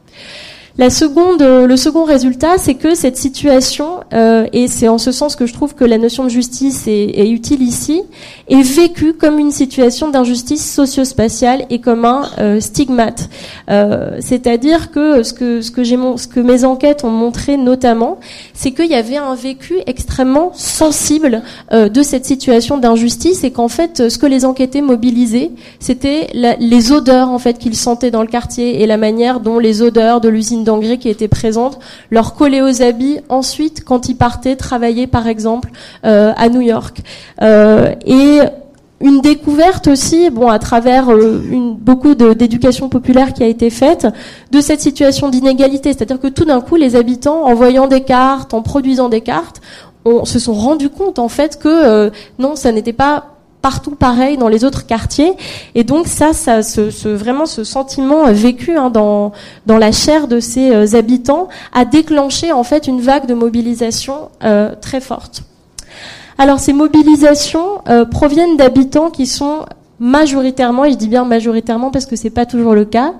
[0.77, 5.11] La seconde, euh, le second résultat, c'est que cette situation, euh, et c'est en ce
[5.11, 8.01] sens que je trouve que la notion de justice est, est utile ici,
[8.49, 13.29] est vécue comme une situation d'injustice socio-spatiale et comme un euh, stigmate.
[13.69, 18.19] Euh, C'est-à-dire que ce que ce que ce que mes enquêtes ont montré notamment,
[18.53, 23.67] c'est qu'il y avait un vécu extrêmement sensible euh, de cette situation d'injustice et qu'en
[23.67, 28.27] fait, ce que les enquêtés mobilisaient, c'était les odeurs en fait qu'ils sentaient dans le
[28.27, 31.79] quartier et la manière dont les odeurs de l'usine d'engrais qui étaient présentes,
[32.11, 35.71] leur coller aux habits ensuite quand ils partaient travailler par exemple
[36.05, 37.01] euh, à New York.
[37.41, 38.39] Euh, et
[39.01, 41.41] une découverte aussi, bon, à travers euh,
[41.79, 44.07] beaucoup d'éducation populaire qui a été faite,
[44.51, 45.93] de cette situation d'inégalité.
[45.93, 49.61] C'est-à-dire que tout d'un coup, les habitants, en voyant des cartes, en produisant des cartes,
[50.05, 54.47] on, se sont rendus compte en fait que non, ça n'était pas partout pareil dans
[54.47, 55.33] les autres quartiers.
[55.75, 56.61] Et donc ça, ça
[57.05, 59.31] vraiment ce sentiment vécu hein, dans,
[59.65, 64.29] dans la chair de ces euh, habitants a déclenché en fait une vague de mobilisation
[64.43, 65.43] euh, très forte.
[66.37, 69.65] Alors ces mobilisations euh, proviennent d'habitants qui sont
[69.99, 73.15] majoritairement, et je dis bien majoritairement parce que c'est pas toujours le cas,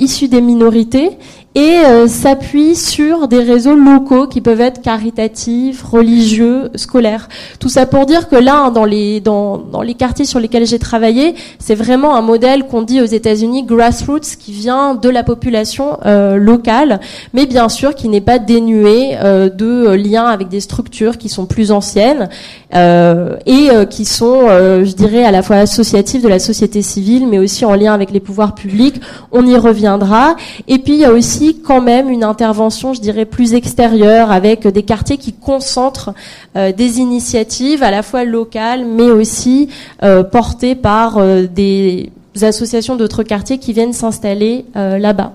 [0.00, 1.16] issus des minorités
[1.56, 7.28] et euh, s'appuie sur des réseaux locaux qui peuvent être caritatifs, religieux, scolaires.
[7.58, 10.64] Tout ça pour dire que là, hein, dans les dans, dans les quartiers sur lesquels
[10.64, 15.24] j'ai travaillé, c'est vraiment un modèle qu'on dit aux États-Unis grassroots, qui vient de la
[15.24, 17.00] population euh, locale,
[17.34, 21.46] mais bien sûr qui n'est pas dénué euh, de liens avec des structures qui sont
[21.46, 22.28] plus anciennes
[22.72, 27.64] et qui sont, je dirais, à la fois associatives de la société civile, mais aussi
[27.64, 29.00] en lien avec les pouvoirs publics.
[29.32, 30.36] On y reviendra.
[30.68, 34.66] Et puis il y a aussi quand même une intervention, je dirais, plus extérieure, avec
[34.66, 36.14] des quartiers qui concentrent
[36.56, 39.68] euh, des initiatives à la fois locales, mais aussi
[40.02, 42.10] euh, portées par euh, des
[42.42, 45.32] associations d'autres quartiers qui viennent s'installer là-bas.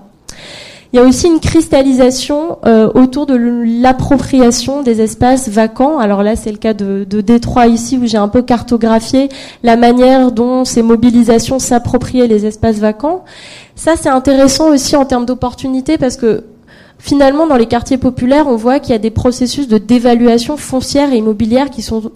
[0.92, 2.58] Il y a aussi une cristallisation
[2.94, 3.36] autour de
[3.82, 5.98] l'appropriation des espaces vacants.
[5.98, 9.28] Alors là, c'est le cas de, de Détroit ici, où j'ai un peu cartographié
[9.62, 13.24] la manière dont ces mobilisations s'appropriaient les espaces vacants.
[13.76, 16.44] Ça, c'est intéressant aussi en termes d'opportunités parce que
[16.98, 21.12] finalement, dans les quartiers populaires, on voit qu'il y a des processus de dévaluation foncière
[21.12, 22.10] et immobilière qui sont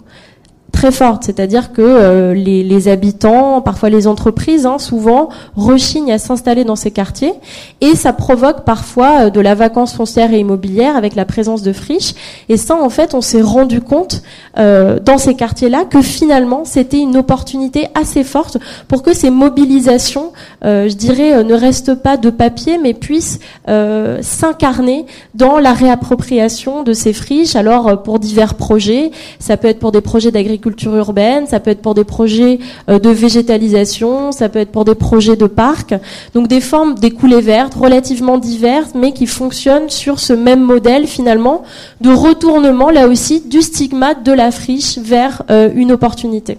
[0.81, 6.63] très fortes, c'est-à-dire que les, les, habitants, parfois les entreprises, hein, souvent rechignent à s'installer
[6.63, 7.33] dans ces quartiers,
[7.81, 12.15] et ça provoque parfois de la vacance foncière et immobilière avec la présence de friches.
[12.49, 14.23] Et ça, en fait, on s'est rendu compte
[14.55, 20.31] dans ces quartiers-là que finalement, c'était une opportunité assez forte pour que ces mobilisations,
[20.63, 27.13] je dirais, ne restent pas de papier, mais puissent s'incarner dans la réappropriation de ces
[27.13, 27.55] friches.
[27.55, 31.81] Alors, pour divers projets, ça peut être pour des projets d'agriculture urbaine, ça peut être
[31.81, 32.59] pour des projets
[32.89, 35.93] euh, de végétalisation, ça peut être pour des projets de parcs.
[36.33, 41.07] Donc des formes, des coulées vertes relativement diverses, mais qui fonctionnent sur ce même modèle
[41.07, 41.63] finalement
[42.01, 46.57] de retournement là aussi du stigmate de la friche vers euh, une opportunité.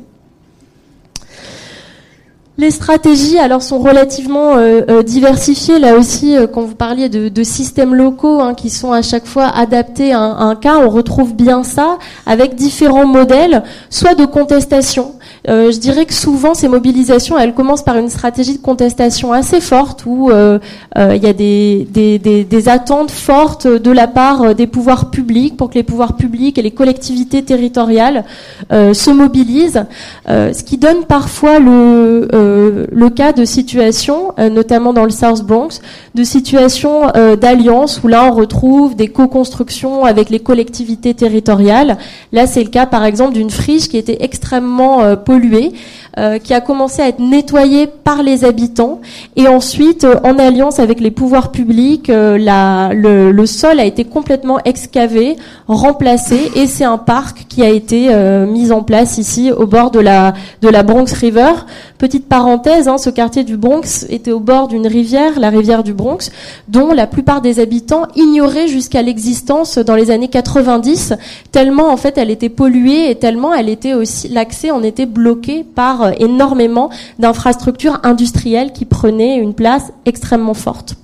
[2.58, 5.78] Les stratégies alors sont relativement euh, euh, diversifiées.
[5.78, 9.46] Là aussi euh, quand vous parliez de, systèmes locaux hein, qui sont à chaque fois
[9.46, 14.26] adaptés à un, à un, cas on retrouve bien ça avec différents modèles soit de
[14.26, 15.14] contestation
[15.48, 20.04] je dirais que souvent ces mobilisations, elles commencent par une stratégie de contestation assez forte
[20.06, 20.58] où euh,
[20.96, 25.70] euh, il y a des, des, attentes fortes de la part des pouvoirs publics pour
[25.70, 28.24] que les pouvoirs publics et les collectivités territoriales
[28.70, 29.84] se mobilisent,
[30.28, 35.80] ce qui donne parfois le, le cas de situations, notamment dans le South Bronx,
[36.14, 41.98] de situations d'alliance où là on retrouve des co-constructions avec les collectivités territoriales.
[42.32, 45.72] Là c'est le cas par exemple d'une friche qui était extrêmement pollué,
[46.18, 49.00] euh, qui a commencé à être nettoyé par les habitants.
[49.34, 53.86] Et ensuite, euh, en alliance avec les pouvoirs publics, euh, la, le, le, sol a
[53.86, 55.36] été complètement excavé,
[55.68, 58.14] remplacé, et c'est un parc qui a été
[58.46, 61.52] mis en place ici au bord de la, de la Bronx River.
[61.96, 65.94] Petite parenthèse, hein, ce quartier du Bronx était au bord d'une rivière, la rivière du
[65.94, 66.30] Bronx,
[66.68, 71.14] dont la plupart des habitants ignoraient jusqu'à l'existence dans les années 90,
[71.52, 75.64] tellement en fait elle était polluée et tellement elle était aussi l'accès en était bloqué
[75.64, 80.96] par euh, énormément d'infrastructures industrielles qui prenaient une place extrêmement forte.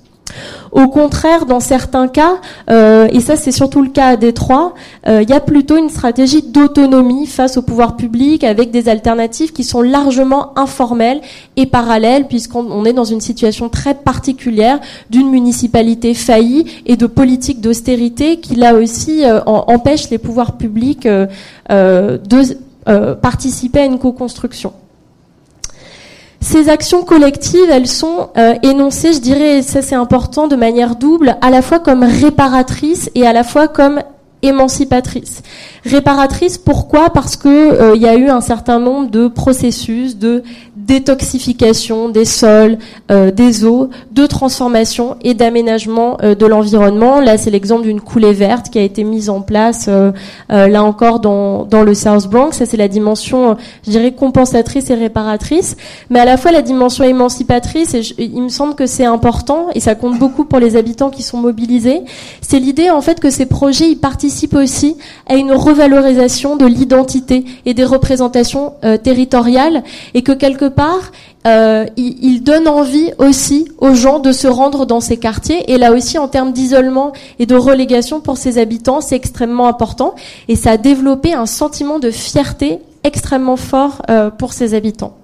[0.71, 2.37] Au contraire, dans certains cas,
[2.69, 4.75] euh, et ça c'est surtout le cas à Détroit,
[5.07, 9.51] euh, il y a plutôt une stratégie d'autonomie face au pouvoir public avec des alternatives
[9.51, 11.21] qui sont largement informelles
[11.57, 14.79] et parallèles puisqu'on est dans une situation très particulière
[15.09, 22.57] d'une municipalité faillie et de politiques d'austérité qui là aussi empêchent les pouvoirs publics de
[23.21, 24.73] participer à une co-construction.
[26.41, 31.35] Ces actions collectives, elles sont euh, énoncées, je dirais, ça c'est important, de manière double,
[31.41, 34.01] à la fois comme réparatrices et à la fois comme
[34.41, 35.41] émancipatrices.
[35.85, 37.09] Réparatrice, pourquoi?
[37.09, 40.43] Parce que euh, il y a eu un certain nombre de processus de
[40.89, 42.79] détoxification des sols,
[43.11, 47.21] euh, des eaux, de transformation et d'aménagement euh, de l'environnement.
[47.21, 50.11] Là, c'est l'exemple d'une coulée verte qui a été mise en place, euh,
[50.49, 52.53] là encore, dans, dans le South Bronx.
[52.53, 55.77] Ça, c'est la dimension, je dirais, compensatrice et réparatrice,
[56.09, 59.79] mais à la fois la dimension émancipatrice, et il me semble que c'est important, et
[59.79, 62.01] ça compte beaucoup pour les habitants qui sont mobilisés,
[62.41, 67.45] c'est l'idée, en fait, que ces projets, ils participent aussi à une revalorisation de l'identité
[67.67, 68.73] et des représentations
[69.03, 69.83] territoriales,
[70.15, 70.78] et que quelque part,
[71.47, 75.71] euh, il, donne envie aussi aux gens de se rendre dans ces quartiers.
[75.71, 80.15] Et là aussi, en termes d'isolement et de relégation pour ses habitants, c'est extrêmement important.
[80.47, 85.18] Et ça a développé un sentiment de fierté extrêmement fort euh, pour ses habitants.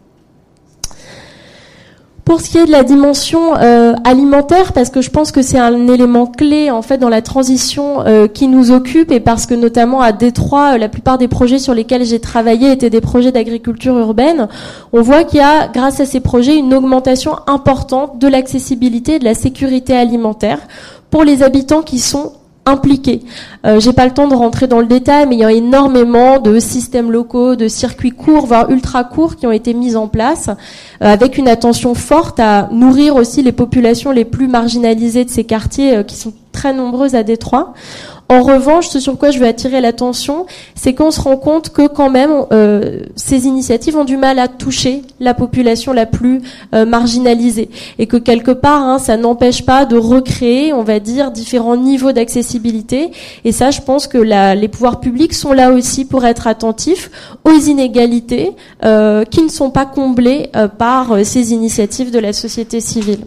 [2.26, 5.59] Pour ce qui est de la dimension euh, alimentaire, parce que je pense que c'est
[5.59, 9.53] un élément clé en fait dans la transition euh, qui nous occupe, et parce que
[9.53, 13.32] notamment à Détroit, euh, la plupart des projets sur lesquels j'ai travaillé étaient des projets
[13.32, 14.47] d'agriculture urbaine.
[14.91, 19.19] On voit qu'il y a, grâce à ces projets, une augmentation importante de l'accessibilité et
[19.19, 20.57] de la sécurité alimentaire
[21.11, 22.32] pour les habitants qui sont
[22.66, 23.22] impliqués.
[23.66, 26.39] Euh, J'ai pas le temps de rentrer dans le détail, mais il y a énormément
[26.39, 30.49] de systèmes locaux, de circuits courts, voire ultra courts, qui ont été mis en place,
[30.49, 30.53] euh,
[31.13, 35.97] avec une attention forte à nourrir aussi les populations les plus marginalisées de ces quartiers,
[35.97, 37.74] euh, qui sont très nombreuses à Détroit.
[38.28, 41.88] En revanche, ce sur quoi je veux attirer l'attention, c'est qu'on se rend compte que
[41.88, 46.41] quand même euh, ces initiatives ont du mal à toucher la population la plus
[46.73, 47.69] euh, marginalisée
[47.99, 52.13] et que quelque part, hein, ça n'empêche pas de recréer, on va dire, différents niveaux
[52.13, 53.11] d'accessibilité.
[53.43, 57.11] Et ça, je pense que les pouvoirs publics sont là aussi pour être attentifs
[57.43, 58.53] aux inégalités
[58.84, 60.49] euh, qui ne sont pas comblées
[60.80, 63.19] par ces initiatives de la société civile.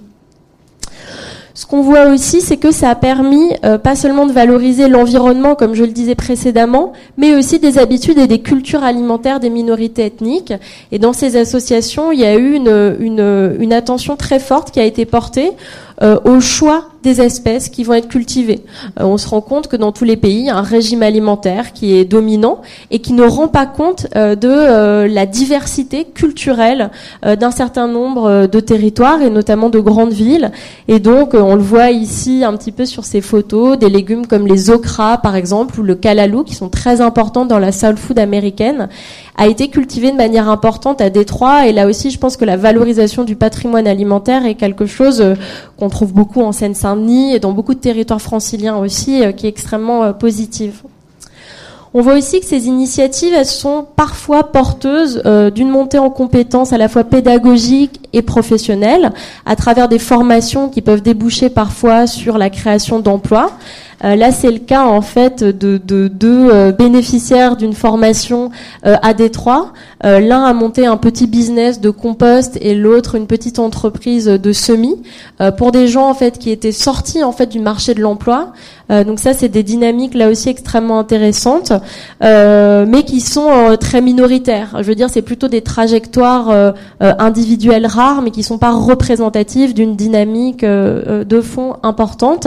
[1.59, 5.57] Ce qu'on voit aussi, c'est que ça a permis euh, pas seulement de valoriser l'environnement,
[5.57, 10.07] comme je le disais précédemment, mais aussi des habitudes et des cultures alimentaires des minorités
[10.07, 10.53] ethniques.
[10.93, 14.79] Et dans ces associations, il y a eu une, une, une attention très forte qui
[14.79, 15.51] a été portée
[16.01, 18.65] au choix des espèces qui vont être cultivées.
[19.01, 21.03] Euh, on se rend compte que dans tous les pays, il y a un régime
[21.03, 26.05] alimentaire qui est dominant et qui ne rend pas compte euh, de euh, la diversité
[26.05, 26.91] culturelle
[27.23, 30.53] d'un certain nombre de territoires et notamment de grandes villes.
[30.89, 34.47] Et donc, on le voit ici un petit peu sur ces photos, des légumes comme
[34.47, 38.19] les okras par exemple ou le kalalou qui sont très importants dans la soul food
[38.19, 38.89] américaine
[39.39, 41.69] a été cultivé de manière importante à Détroit.
[41.69, 45.25] Et là aussi, je pense que la valorisation du patrimoine alimentaire est quelque chose
[45.79, 49.49] qu'on trouve beaucoup en Seine-Saint-Denis et dans beaucoup de territoires franciliens aussi, euh, qui est
[49.49, 50.83] extrêmement euh, positive.
[51.95, 56.73] On voit aussi que ces initiatives, elles sont parfois porteuses euh, d'une montée en compétences
[56.73, 59.13] à la fois pédagogique et professionnelle,
[59.47, 63.53] à travers des formations qui peuvent déboucher parfois sur la création d'emplois.
[64.05, 68.51] Euh, là, c'est le cas en fait de deux de, euh, bénéficiaires d'une formation
[68.87, 69.73] euh, à Détroit.
[70.05, 74.95] L'un a monté un petit business de compost et l'autre une petite entreprise de semis
[75.57, 78.53] pour des gens en fait qui étaient sortis en fait du marché de l'emploi.
[78.91, 81.73] donc ça, c'est des dynamiques là aussi extrêmement intéressantes,
[82.21, 84.77] mais qui sont très minoritaires.
[84.79, 89.97] Je veux dire, c'est plutôt des trajectoires individuelles rares, mais qui sont pas représentatives d'une
[89.97, 92.47] dynamique de fond importante.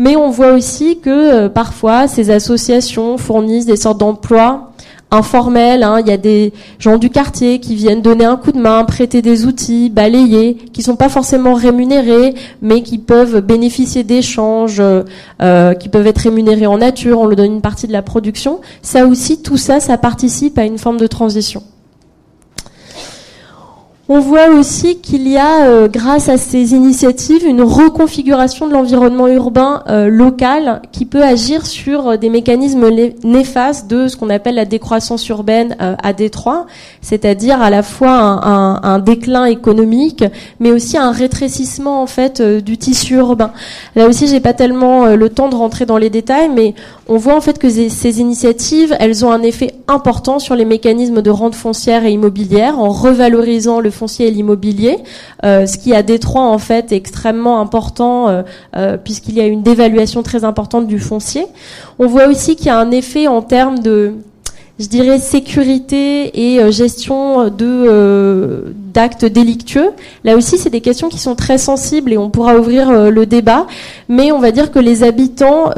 [0.00, 4.72] Mais on voit aussi que euh, parfois ces associations fournissent des sortes d'emplois
[5.10, 5.82] informels.
[5.82, 6.00] Hein.
[6.00, 9.20] Il y a des gens du quartier qui viennent donner un coup de main, prêter
[9.20, 15.02] des outils, balayer, qui sont pas forcément rémunérés, mais qui peuvent bénéficier d'échanges, euh,
[15.42, 17.20] euh, qui peuvent être rémunérés en nature.
[17.20, 18.62] On leur donne une partie de la production.
[18.80, 21.62] Ça aussi, tout ça, ça participe à une forme de transition.
[24.12, 29.28] On voit aussi qu'il y a, euh, grâce à ces initiatives, une reconfiguration de l'environnement
[29.28, 32.88] urbain euh, local qui peut agir sur euh, des mécanismes
[33.22, 36.66] néfastes de ce qu'on appelle la décroissance urbaine à Détroit,
[37.02, 40.24] c'est-à-dire à la fois un, un, déclin économique,
[40.58, 43.52] mais aussi un rétrécissement en fait du tissu urbain.
[43.94, 46.74] Là aussi, j'ai pas tellement le temps de rentrer dans les détails, mais
[47.10, 51.22] on voit en fait que ces initiatives, elles ont un effet important sur les mécanismes
[51.22, 54.98] de rente foncière et immobilière en revalorisant le foncier et l'immobilier,
[55.44, 58.42] euh, ce qui à Détroit en fait est extrêmement important euh,
[58.76, 61.46] euh, puisqu'il y a une dévaluation très importante du foncier.
[61.98, 64.12] On voit aussi qu'il y a un effet en termes de
[64.78, 69.90] je dirais sécurité et gestion d'actes délictueux.
[70.24, 73.66] Là aussi, c'est des questions qui sont très sensibles et on pourra ouvrir le débat.
[74.08, 75.74] Mais on va dire que les habitants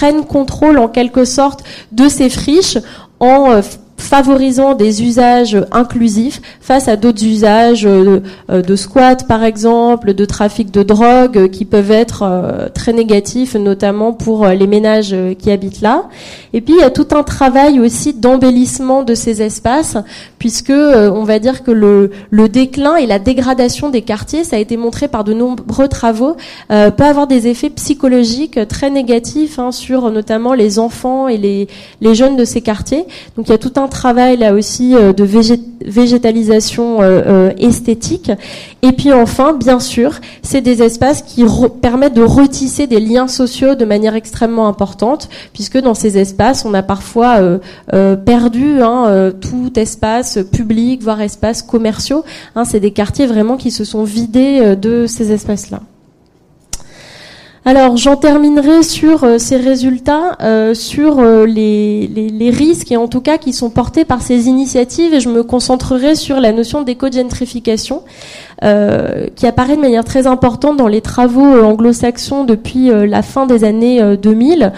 [0.00, 2.78] prennent contrôle en quelque sorte de ces friches
[3.20, 3.60] en
[3.98, 10.70] favorisant des usages inclusifs face à d'autres usages euh, de, squat par exemple, de trafic
[10.70, 15.82] de drogue euh, qui peuvent être euh, très négatifs, notamment pour les ménages qui habitent
[15.82, 16.08] là.
[16.54, 19.98] Et puis il y a tout un travail aussi d'embellissement de ces espaces,
[20.40, 24.58] puisque on va dire que le, le, déclin et la dégradation des quartiers, ça a
[24.58, 26.36] été montré par de nombreux travaux,
[26.68, 31.68] peut avoir des effets psychologiques très négatifs hein, sur notamment les enfants et les,
[32.00, 33.04] les jeunes de ces quartiers.
[33.36, 35.24] Donc il y a tout un travail là aussi euh, de
[35.84, 38.30] végétalisation euh, euh, esthétique.
[38.82, 41.44] Et puis enfin, bien sûr, c'est des espaces qui
[41.82, 46.72] permettent de retisser des liens sociaux de manière extrêmement importante, puisque dans ces espaces, on
[46.72, 47.38] a parfois
[48.24, 52.24] perdu hein, tout espace public, voire espaces commerciaux.
[52.54, 55.80] Hein, c'est des quartiers vraiment qui se sont vidés de ces espaces-là.
[57.66, 63.06] Alors, j'en terminerai sur euh, ces résultats, euh, sur euh, les, les, risques et en
[63.06, 66.82] tout cas qui sont portés par ces initiatives et je me concentrerai sur la notion
[66.82, 68.02] d'éco-gentrification
[69.36, 74.16] qui apparaît de manière très importante dans les travaux anglo-saxons depuis la fin des années
[74.18, 74.72] 2000.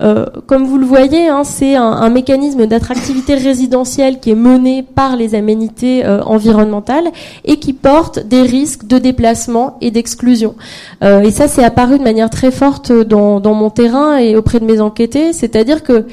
[0.00, 5.16] Euh, comme vous le voyez, hein, c'est un, mécanisme d'attractivité résidentielle qui est mené par
[5.16, 7.08] les aménités euh, environnementales
[7.44, 10.54] et qui porte des risques de déplacement et d'exclusion.
[11.02, 14.60] Euh, et ça, c'est apparu de manière très forte dans, dans, mon terrain et auprès
[14.60, 16.06] de mes enquêtés, c'est-à-dire que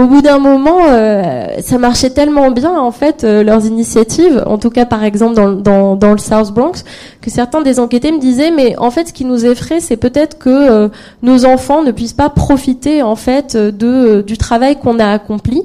[0.00, 4.56] au bout d'un moment, euh, ça marchait tellement bien en fait euh, leurs initiatives, en
[4.56, 6.84] tout cas par exemple dans, dans, dans, le South Bronx,
[7.20, 10.38] que certains des enquêtés me disaient mais en fait ce qui nous effraie c'est peut-être
[10.38, 10.88] que euh,
[11.22, 15.62] nos enfants ne puissent pas profiter en fait de du travail qu'on a accompli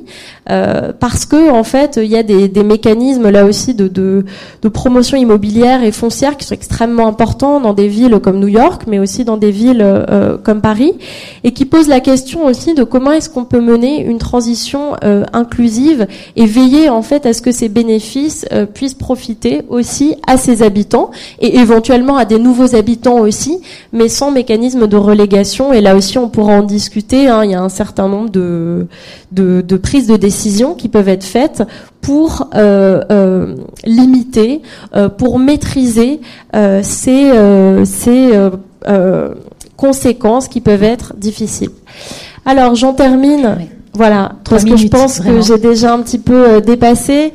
[0.99, 4.25] parce que en fait il y a des, des mécanismes là aussi de, de,
[4.61, 8.83] de promotion immobilière et foncière qui sont extrêmement importants dans des villes comme New York,
[8.87, 9.85] mais aussi dans des villes
[10.43, 10.93] comme Paris,
[11.43, 14.95] et qui posent la question aussi de comment est-ce qu'on peut mener une transition
[15.33, 20.63] inclusive et veiller en fait à ce que ces bénéfices puissent profiter aussi à ses
[20.63, 23.59] habitants et éventuellement à des nouveaux habitants aussi,
[23.93, 25.73] mais sans mécanisme de relégation.
[25.73, 27.27] Et là aussi, on pourra en discuter.
[27.27, 27.43] Hein.
[27.43, 28.87] Il y a un certain nombre de,
[29.31, 31.63] de, prises de décision qui peuvent être faites
[32.01, 33.55] pour euh, euh,
[33.85, 34.61] limiter,
[34.95, 36.21] euh, pour maîtriser
[36.55, 38.31] euh, ces, euh, ces
[39.75, 41.71] conséquences qui peuvent être difficiles.
[42.45, 43.57] Alors j'en termine.
[43.95, 47.33] Voilà, parce que je pense que j'ai déjà un petit peu dépassé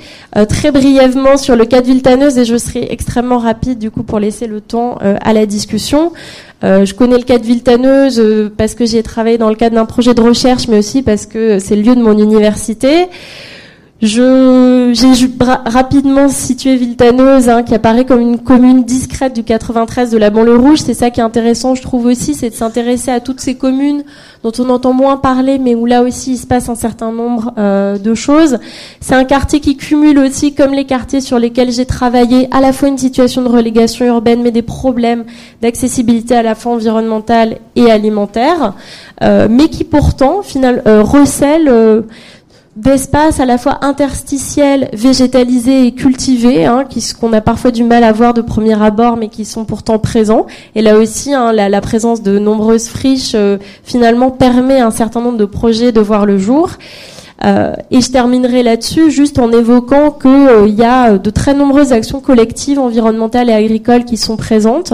[0.48, 4.18] très brièvement sur le cas de Viltaneuse et je serai extrêmement rapide du coup pour
[4.18, 6.12] laisser le temps à la discussion.
[6.62, 8.22] je connais le cas de Viltaneuse
[8.58, 11.24] parce que j'y ai travaillé dans le cadre d'un projet de recherche, mais aussi parce
[11.24, 13.08] que c'est le lieu de mon université.
[14.02, 15.30] Je j'ai
[15.66, 20.56] rapidement situé Viltaneuse, hein, qui apparaît comme une commune discrète du 93 de la banlieue
[20.56, 20.78] rouge.
[20.78, 24.02] C'est ça qui est intéressant, je trouve aussi, c'est de s'intéresser à toutes ces communes
[24.42, 27.52] dont on entend moins parler, mais où là aussi il se passe un certain nombre
[27.58, 28.58] euh, de choses.
[29.00, 32.72] C'est un quartier qui cumule aussi, comme les quartiers sur lesquels j'ai travaillé, à la
[32.72, 35.24] fois une situation de relégation urbaine, mais des problèmes
[35.60, 38.74] d'accessibilité à la fois environnementale et alimentaire,
[39.22, 42.02] euh, mais qui pourtant, final, euh, recèlent euh,
[42.76, 48.04] d'espaces à la fois interstitiels, végétalisés et cultivés, hein, qui qu'on a parfois du mal
[48.04, 50.46] à voir de premier abord, mais qui sont pourtant présents.
[50.74, 55.38] Et là aussi, hein, la, présence de nombreuses friches euh, finalement permet un certain nombre
[55.38, 56.70] de projets de voir le jour.
[57.44, 61.92] Euh, et je terminerai là-dessus juste en évoquant qu'il euh, y a de très nombreuses
[61.92, 64.92] actions collectives environnementales et agricoles qui sont présentes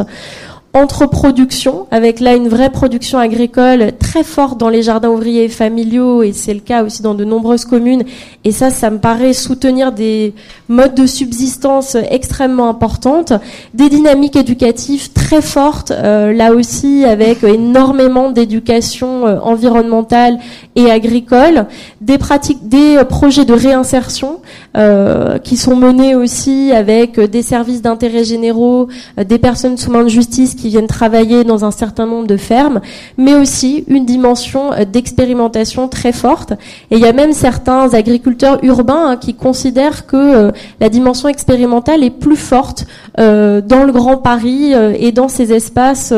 [0.77, 6.23] entre production, avec là une vraie production agricole très forte dans les jardins ouvriers familiaux,
[6.23, 8.05] et c'est le cas aussi dans de nombreuses communes.
[8.45, 10.35] Et ça, ça me paraît soutenir des
[10.69, 13.33] modes de subsistance extrêmement importantes,
[13.73, 20.39] des dynamiques éducatives très fortes, euh, là aussi avec énormément d'éducation euh, environnementale
[20.75, 21.67] et agricole,
[22.03, 24.41] des pratiques, des projets de réinsertion
[24.77, 30.09] euh, qui sont menés aussi avec des services d'intérêt généraux, des personnes sous main de
[30.09, 32.81] justice qui viennent travailler dans un certain nombre de fermes,
[33.17, 36.53] mais aussi une dimension euh, d'expérimentation très forte.
[36.91, 40.51] Et il y a même certains agriculteurs urbains hein, qui considèrent que euh,
[40.81, 42.87] la dimension expérimentale est plus forte
[43.19, 46.13] euh, dans le Grand Paris et dans ces espaces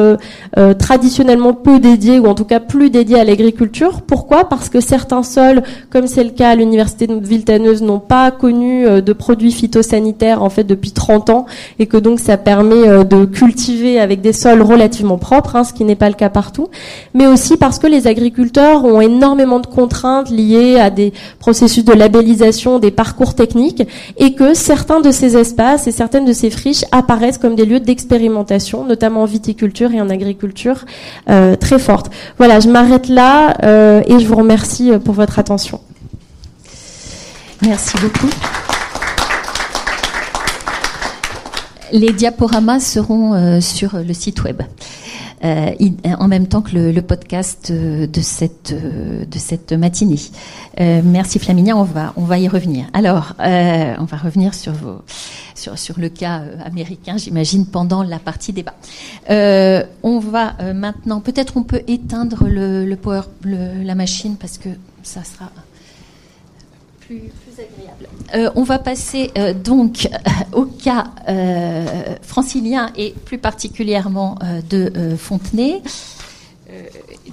[0.79, 4.03] traditionnellement peu dédiés, ou en tout cas plus dédiés à l'agriculture.
[4.03, 4.49] Pourquoi?
[4.49, 8.85] Parce que certains sols, comme c'est le cas à l'université de Viltaneuse, n'ont pas connu
[8.85, 11.47] de produits phytosanitaires en fait depuis 30 ans,
[11.79, 15.85] et que donc ça permet de cultiver avec des sols relativement propres, hein, ce qui
[15.85, 16.69] n'est pas le cas partout,
[17.15, 21.93] mais aussi parce que les agriculteurs ont énormément de contraintes liées à des processus de
[21.93, 23.87] labellisation, des parcours techniques,
[24.17, 27.81] et que certains de ces espaces et certaines de ces friches apparaissent comme des lieux
[27.81, 30.85] d'expérimentation, notamment en viticulture et en agriculture
[31.29, 32.11] euh, très forte.
[32.39, 35.81] Voilà, je m'arrête là euh, et je vous remercie pour votre attention.
[37.63, 38.31] Merci beaucoup.
[41.93, 44.63] Les diaporamas seront euh, sur le site web.
[45.45, 45.71] Euh,
[46.19, 50.19] en même temps que le, podcast euh, de cette de cette matinée.
[50.79, 52.87] merci Flaminia, on va on va y revenir.
[52.93, 55.03] Alors, on va revenir sur vos
[55.55, 58.75] sur sur le cas américain, j'imagine pendant la partie débat.
[59.29, 64.71] on va maintenant, peut-être on peut éteindre le, le power, la machine parce que
[65.03, 65.51] ça sera
[67.01, 67.31] plus,
[68.35, 70.09] Euh, on va passer euh, donc
[70.53, 74.39] au cas euh, francilien et plus particulièrement
[74.69, 75.83] de Fontenay.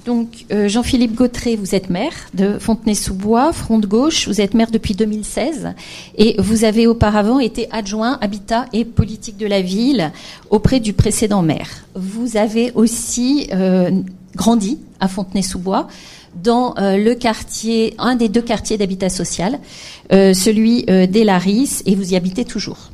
[0.06, 4.28] donc Jean-Philippe Gautret, vous êtes maire de Fontenay-sous-Bois, front de gauche.
[4.28, 5.74] Vous êtes maire depuis 2016
[6.16, 10.12] et vous avez auparavant été adjoint habitat et politique de la ville
[10.50, 11.84] auprès du précédent maire.
[11.94, 13.48] Vous avez aussi
[14.34, 15.88] grandi à Fontenay-sous-Bois
[16.42, 19.58] dans euh, le quartier, un des deux quartiers d'habitat social,
[20.12, 22.90] euh, celui euh, d'Elaris, et vous y habitez toujours.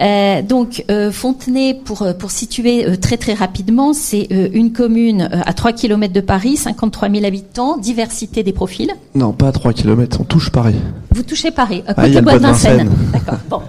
[0.00, 5.28] Euh, donc euh, Fontenay, pour, euh, pour situer euh, très très rapidement, c'est une commune
[5.32, 8.92] à 3 km de Paris, 53 000 habitants, diversité des profils.
[9.14, 10.76] Non, pas à 3 km, on touche Paris.
[11.10, 12.90] Vous touchez Paris, à côté ah, de Bois-de-Vincennes.
[13.12, 13.38] D'accord.
[13.48, 13.62] Bon.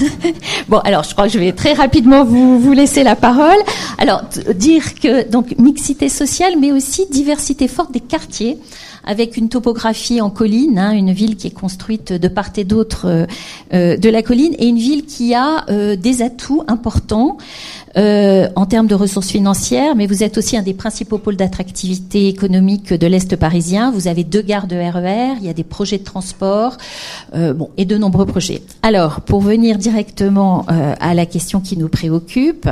[0.68, 3.58] bon, alors je crois que je vais très rapidement vous, vous laisser la parole.
[3.98, 4.22] Alors
[4.54, 8.58] dire que donc mixité sociale, mais aussi diversité forte des quartiers
[9.04, 13.06] avec une topographie en colline, hein, une ville qui est construite de part et d'autre
[13.06, 13.26] euh,
[13.74, 17.38] euh, de la colline, et une ville qui a euh, des atouts importants.
[17.96, 22.94] en termes de ressources financières, mais vous êtes aussi un des principaux pôles d'attractivité économique
[22.94, 23.90] de l'Est parisien.
[23.90, 26.76] Vous avez deux gares de RER, e il y a des projets de transport,
[27.34, 28.62] bon, et de nombreux projets.
[28.82, 32.68] Alors, pour venir directement à la question qui nous préoccupe,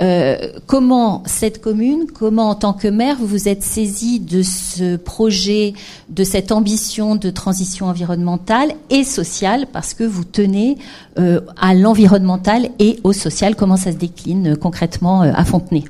[0.00, 0.36] Euh,
[0.66, 5.74] comment cette commune, comment en tant que maire, vous vous êtes saisi de ce projet,
[6.08, 10.78] de cette ambition de transition environnementale et sociale, parce que vous tenez
[11.18, 13.54] euh, à l'environnemental et au social.
[13.54, 15.84] Comment ça se décline euh, concrètement à Fontenay?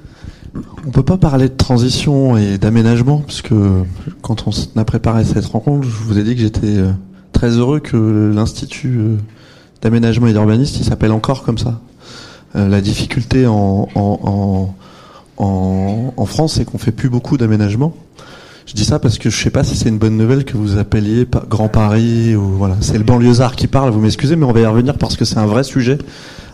[0.86, 3.54] On peut pas parler de transition et d'aménagement, puisque
[4.22, 6.76] quand on a préparé cette rencontre, je vous ai dit que j'étais
[7.32, 9.00] très heureux que l'Institut
[9.82, 11.80] d'aménagement et d'urbanisme, il s'appelle encore comme ça.
[12.56, 14.74] Euh, la difficulté en,
[16.26, 17.94] France, c'est qu'on fait plus beaucoup d'aménagement.
[18.66, 20.78] Je dis ça parce que je sais pas si c'est une bonne nouvelle que vous
[20.78, 22.76] appeliez Grand Paris ou voilà.
[22.80, 23.90] C'est le banlieusard qui parle.
[23.90, 25.98] Vous m'excusez, mais on va y revenir parce que c'est un vrai sujet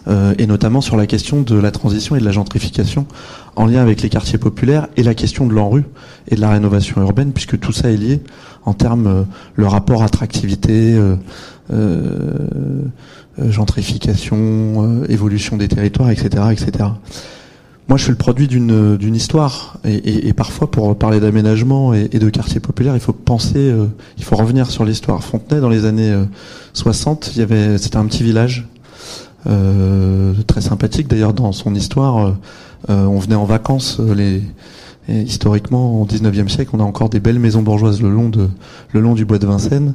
[0.08, 3.06] euh, et notamment sur la question de la transition et de la gentrification
[3.54, 5.84] en lien avec les quartiers populaires et la question de l'enrue
[6.28, 8.20] et de la rénovation urbaine puisque tout ça est lié
[8.64, 9.22] en termes euh,
[9.54, 10.94] le rapport attractivité.
[10.94, 11.16] Euh
[11.72, 12.84] euh,
[13.38, 16.88] gentrification, euh, évolution des territoires, etc., etc.
[17.88, 21.92] Moi, je suis le produit d'une d'une histoire, et, et, et, parfois, pour parler d'aménagement
[21.92, 25.24] et, de quartier populaire, il faut penser, euh, il faut revenir sur l'histoire.
[25.24, 26.16] Fontenay, dans les années
[26.74, 28.68] 60, il y avait, c'était un petit village
[29.48, 31.08] euh, très sympathique.
[31.08, 32.36] D'ailleurs, dans son histoire,
[32.88, 34.42] on venait en vacances les
[35.10, 38.48] et historiquement, au 19e siècle, on a encore des belles maisons bourgeoises le long, de,
[38.92, 39.94] le long du bois de Vincennes.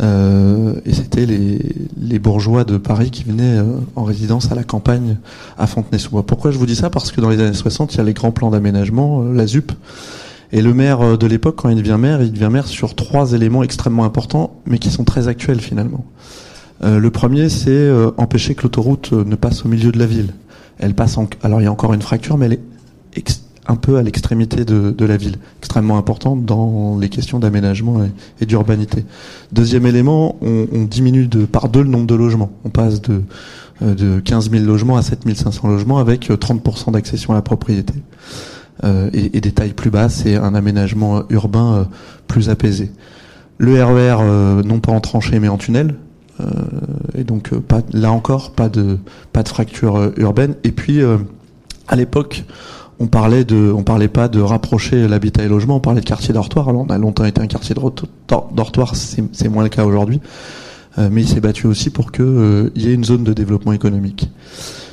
[0.00, 1.58] Euh, et c'était les,
[2.00, 5.16] les, bourgeois de Paris qui venaient euh, en résidence à la campagne
[5.58, 6.24] à Fontenay-sous-Bois.
[6.24, 6.90] Pourquoi je vous dis ça?
[6.90, 9.48] Parce que dans les années 60, il y a les grands plans d'aménagement, euh, la
[9.48, 9.72] ZUP.
[10.52, 13.64] Et le maire de l'époque, quand il devient maire, il devient maire sur trois éléments
[13.64, 16.04] extrêmement importants, mais qui sont très actuels finalement.
[16.82, 20.34] Le premier, c'est empêcher que l'autoroute ne passe au milieu de la ville.
[20.78, 21.26] Elle passe en...
[21.42, 22.62] Alors il y a encore une fracture, mais elle est
[23.68, 28.02] un peu à l'extrémité de, la ville, extrêmement importante dans les questions d'aménagement
[28.40, 29.04] et, d'urbanité.
[29.52, 32.50] Deuxième élément, on, diminue de par deux le nombre de logements.
[32.64, 33.22] On passe de,
[33.82, 37.42] euh, de 15 000 logements à 7 500 logements avec 30% euh, d'accession à la
[37.42, 37.94] propriété.
[38.84, 41.86] Euh, et, des tailles plus basses et un aménagement urbain
[42.26, 42.90] plus apaisé.
[43.58, 45.94] Le RER, euh, non pas en tranchée mais en tunnel,
[47.14, 47.50] et donc
[47.92, 48.98] là encore pas de
[49.32, 50.56] pas de fracture urbaine.
[50.64, 51.00] Et puis
[51.86, 52.44] à l'époque,
[53.02, 56.06] on parlait de, on parlait pas de rapprocher l'habitat et le logement, on parlait de
[56.06, 56.68] quartier dortoir.
[56.68, 60.20] Alors on a longtemps été un quartier dortoir, c'est moins le cas aujourd'hui,
[60.98, 63.72] euh, mais il s'est battu aussi pour que euh, y ait une zone de développement
[63.72, 64.30] économique.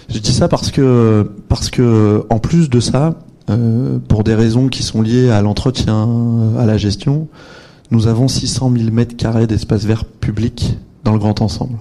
[0.10, 3.14] Je dis ça parce que parce que en plus de ça,
[3.52, 6.10] euh, pour des raisons qui sont liées à l'entretien,
[6.58, 7.28] à la gestion,
[7.92, 11.78] nous avons 600 000 mètres carrés d'espace vert public dans le grand ensemble.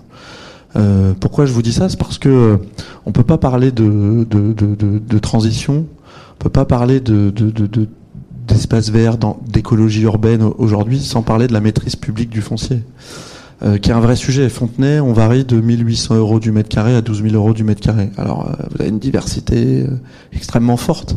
[1.18, 1.88] Pourquoi je vous dis ça?
[1.88, 2.60] C'est parce que
[3.04, 5.97] on peut pas parler de, transition on
[6.38, 7.32] peut pas parler de,
[8.46, 9.16] d'espace vert,
[9.46, 12.82] d'écologie urbaine aujourd'hui sans parler de la maîtrise publique du foncier,
[13.62, 14.48] euh, qui est un vrai sujet.
[14.48, 17.80] Fontenay, on varie de 1800 euros du mètre carré à 12 000 euros du mètre
[17.80, 18.10] carré.
[18.16, 19.88] Alors, euh, vous avez une diversité euh,
[20.32, 21.16] extrêmement forte.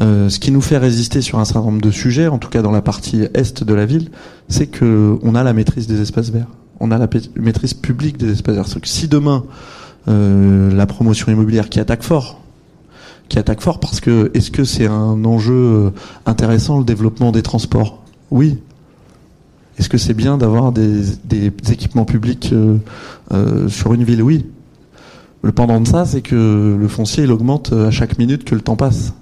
[0.00, 2.72] ce qui nous fait résister sur un certain nombre de sujets, en tout cas dans
[2.72, 4.10] la partie est de la ville,
[4.48, 6.48] c'est que on a la maîtrise des espaces verts.
[6.80, 8.68] On a la maîtrise publique des espaces verts.
[8.84, 9.44] Si demain
[10.06, 12.40] la promotion immobilière qui attaque fort,
[13.28, 15.90] qui attaque fort parce que est-ce que c'est un enjeu euh,
[16.26, 18.02] intéressant le développement des transports?
[18.30, 18.58] Oui.
[19.78, 21.12] Est-ce que c'est bien d'avoir des,
[21.70, 22.78] équipements publics euh,
[23.32, 24.22] euh, sur une ville?
[24.22, 24.46] Oui.
[25.42, 28.62] Le pendant de ça, c'est que le foncier il augmente à chaque minute que le
[28.62, 29.12] temps passe.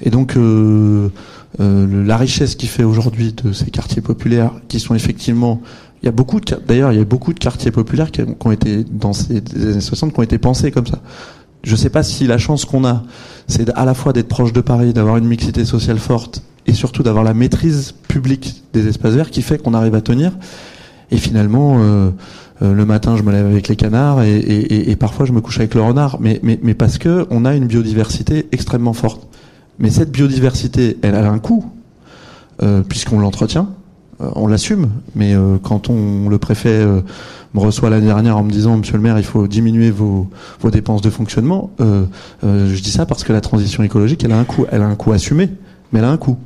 [0.00, 0.36] Et donc
[1.58, 5.62] la richesse qui fait aujourd'hui de ces quartiers populaires, qui sont effectivement
[6.02, 8.84] il y a beaucoup d'ailleurs il y a beaucoup de quartiers populaires qui ont, été
[8.84, 11.00] dans ces années 60 qui ont été pensés comme ça
[11.66, 13.02] je ne sais pas si la chance qu'on a,
[13.48, 17.02] c'est à la fois d'être proche de Paris, d'avoir une mixité sociale forte, et surtout
[17.02, 20.32] d'avoir la maîtrise publique des espaces verts qui fait qu'on arrive à tenir.
[21.10, 22.10] Et finalement, euh,
[22.62, 25.40] euh, le matin, je me lève avec les canards et, et, et, parfois je me
[25.40, 29.26] couche avec le renard, mais, mais, mais parce que on a une biodiversité extrêmement forte.
[29.78, 31.66] Mais cette biodiversité, elle a un coût,
[32.62, 33.68] euh, puisqu'on l'entretient,
[34.22, 34.88] euh, on l'assume.
[35.14, 36.84] Mais euh, quand on le préfet
[37.56, 40.28] me reçoit l'année dernière en me disant Monsieur le maire, il faut diminuer vos,
[40.60, 41.70] vos dépenses de fonctionnement.
[41.80, 42.04] Euh,
[42.44, 44.86] euh, je dis ça parce que la transition écologique, elle a un coût, elle a
[44.86, 45.50] un coût assumé,
[45.90, 46.36] mais elle a un coût.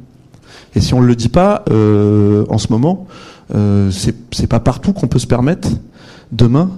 [0.75, 3.09] Et si on ne le dit pas euh, en ce moment,
[3.55, 5.69] euh, c'est pas partout qu'on peut se permettre
[6.33, 6.71] demain,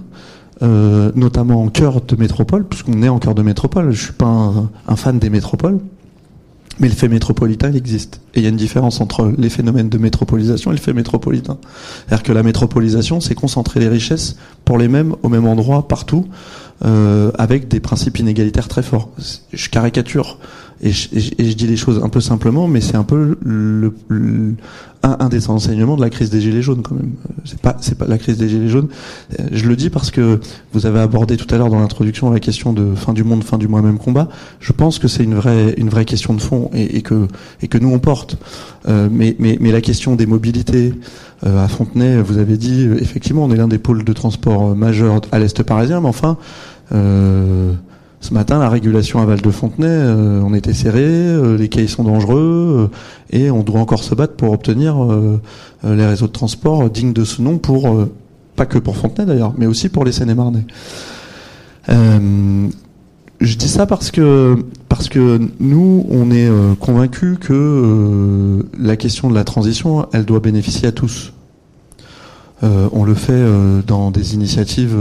[0.61, 3.91] notamment en cœur de métropole, puisqu'on est en cœur de métropole.
[3.91, 4.53] Je suis pas
[4.87, 5.79] un fan des métropoles.
[6.79, 8.19] Mais le fait métropolitain, il existe.
[8.33, 11.57] Et il y a une différence entre les phénomènes de métropolisation et le fait métropolitain.
[12.07, 16.25] C'est-à-dire que la métropolisation, c'est concentrer les richesses pour les mêmes, au même endroit, partout,
[16.83, 19.09] euh, avec des principes inégalitaires très forts.
[19.53, 20.39] Je caricature
[20.81, 23.93] et je, et je, dis les choses un peu simplement, mais c'est un peu le,
[24.07, 24.55] le,
[25.03, 27.13] un, des enseignements de la crise des gilets jaunes quand même.
[27.29, 28.87] Euh, c'est pas c'est pas la crise des gilets jaunes.
[29.39, 30.39] Euh, je le dis parce que
[30.73, 33.57] vous avez abordé tout à l'heure dans l'introduction la question de fin du monde, fin
[33.57, 34.29] du moi-même combat.
[34.59, 37.27] Je pense que c'est une vraie une vraie question de fond et, que
[37.61, 38.37] et que nous on porte.
[38.87, 40.93] Euh, mais mais mais la question des mobilités
[41.45, 45.39] à Fontenay, vous avez dit effectivement on est l'un des pôles de transport majeurs à
[45.39, 46.37] l'est parisien, mais enfin.
[46.93, 47.73] Euh,
[48.23, 51.87] ce matin, la régulation à Val de Fontenay, euh, on était serré, euh, les quais
[51.87, 54.95] sont dangereux, euh, et on doit encore se battre pour obtenir
[55.83, 58.07] les réseaux de transport dignes de ce nom pour
[58.55, 60.65] pas que pour Fontenay d'ailleurs, mais aussi pour les Seine-et-Marnais.
[61.89, 64.55] je dis ça parce que
[64.87, 66.49] parce que nous, on est
[66.79, 71.33] convaincus que la question de la transition, elle doit bénéficier à tous.
[72.61, 73.43] on le fait
[73.85, 74.95] dans des initiatives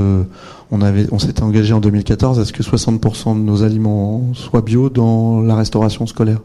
[0.73, 5.43] on s'était engagé en 2014 à ce que 60% de nos aliments soient bio dans
[5.43, 6.41] la restauration scolaire.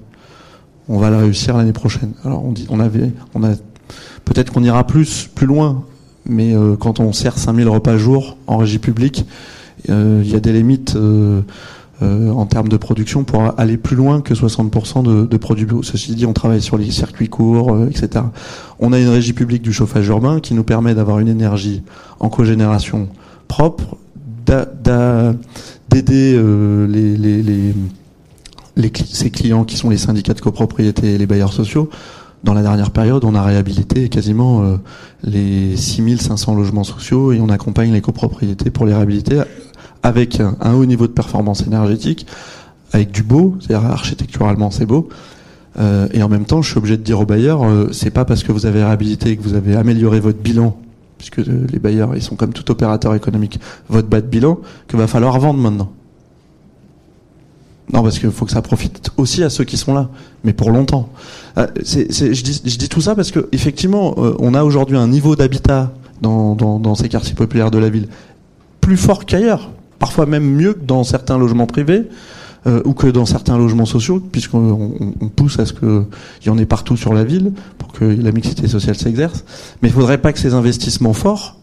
[0.89, 2.11] On va la réussir l'année prochaine.
[2.25, 3.49] Alors on dit, on avait, a,
[4.25, 5.83] peut-être qu'on ira plus, plus loin,
[6.25, 9.25] mais euh, quand on sert 5000 repas jour en régie publique,
[9.89, 11.41] euh, il y a des limites euh,
[12.01, 15.83] en termes de production pour aller plus loin que 60% de, de, produits bio.
[15.83, 18.25] Ceci dit, on travaille sur les circuits courts, etc.
[18.79, 21.81] On a une régie publique du chauffage urbain qui nous permet d'avoir une énergie
[22.19, 23.07] en cogénération
[23.47, 23.97] propre
[24.47, 27.73] d'aider euh, les, les, les,
[28.75, 31.89] les, ces clients qui sont les syndicats de copropriété et les bailleurs sociaux.
[32.43, 34.77] Dans la dernière période, on a réhabilité quasiment euh,
[35.23, 39.41] les 6500 logements sociaux et on accompagne les copropriétés pour les réhabiliter
[40.03, 42.27] avec un, haut niveau de performance énergétique,
[42.93, 45.09] avec du beau, c'est-à-dire architecturalement c'est beau,
[45.79, 48.25] euh, et en même temps, je suis obligé de dire aux bailleurs, euh, c'est pas
[48.25, 50.77] parce que vous avez réhabilité et que vous avez amélioré votre bilan
[51.17, 53.59] puisque les bailleurs, ils sont comme tout opérateur économique,
[53.89, 55.91] votre bas de bilan, que va falloir vendre maintenant.
[57.93, 60.09] Non, parce qu'il faut que ça profite aussi à ceux qui sont là,
[60.43, 61.09] mais pour longtemps.
[61.57, 65.93] Euh, je, dis, tout ça parce que effectivement, euh, on a aujourd'hui un niveau d'habitat
[66.21, 68.09] dans, ces quartiers populaires de la ville
[68.81, 72.03] plus fort qu'ailleurs, parfois même mieux que dans certains logements privés.
[72.67, 74.91] Euh, ou que dans certains logements sociaux, puisqu'on
[75.21, 76.03] on, pousse à ce qu'il
[76.47, 79.45] y en ait partout sur la ville pour que la mixité sociale s'exerce.
[79.81, 81.55] Mais il ne faudrait pas que ces investissements forts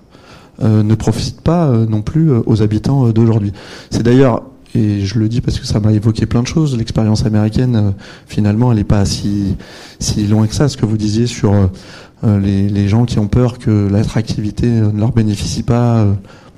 [0.63, 3.53] euh, ne profitent pas euh, non plus aux habitants d'aujourd'hui.
[3.91, 4.45] C'est d'ailleurs
[4.75, 6.77] et je le dis parce que ça m'a évoqué plein de choses.
[6.79, 7.93] L'expérience américaine,
[8.27, 9.57] finalement, elle n'est pas si
[9.99, 10.71] si loin que ça.
[10.71, 11.53] Ce que vous disiez sur
[12.25, 16.05] les, les, gens qui ont peur que l'attractivité ne leur bénéficie pas,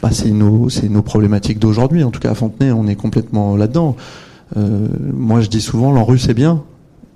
[0.02, 2.04] bah, c'est nos nos problématiques d'aujourd'hui.
[2.04, 3.96] En tout cas, à Fontenay, on est complètement là-dedans.
[4.56, 6.62] Euh, moi, je dis souvent, l'ANRU, c'est bien,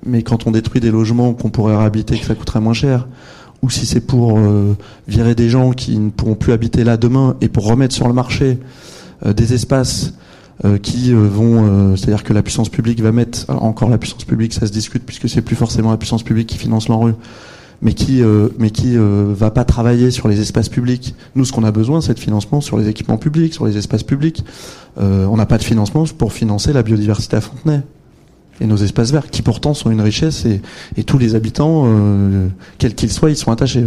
[0.05, 3.09] mais quand on détruit des logements qu'on pourrait réhabiter, que ça coûterait moins cher,
[3.63, 4.77] ou si c'est pour euh,
[5.07, 8.15] virer des gens qui ne pourront plus habiter là demain et pour remettre sur le
[8.15, 8.59] marché
[9.27, 10.15] euh, des espaces
[10.83, 14.73] qui vont, c'est-à-dire que la puissance publique va mettre, encore la puissance publique, ça se
[14.73, 17.15] discute puisque c'est plus forcément la puissance publique qui finance l'ANRU,
[17.83, 21.15] mais qui euh, mais qui euh, va pas travailler sur les espaces publics.
[21.35, 24.03] Nous, ce qu'on a besoin, c'est de financement sur les équipements publics, sur les espaces
[24.03, 24.45] publics.
[24.99, 27.83] Euh, on n'a pas de financement pour financer la biodiversité à Fontenay
[28.61, 30.61] et nos espaces verts, qui pourtant sont une richesse et,
[30.97, 33.85] et tous les habitants, euh, quels qu'ils soient, ils sont attachés.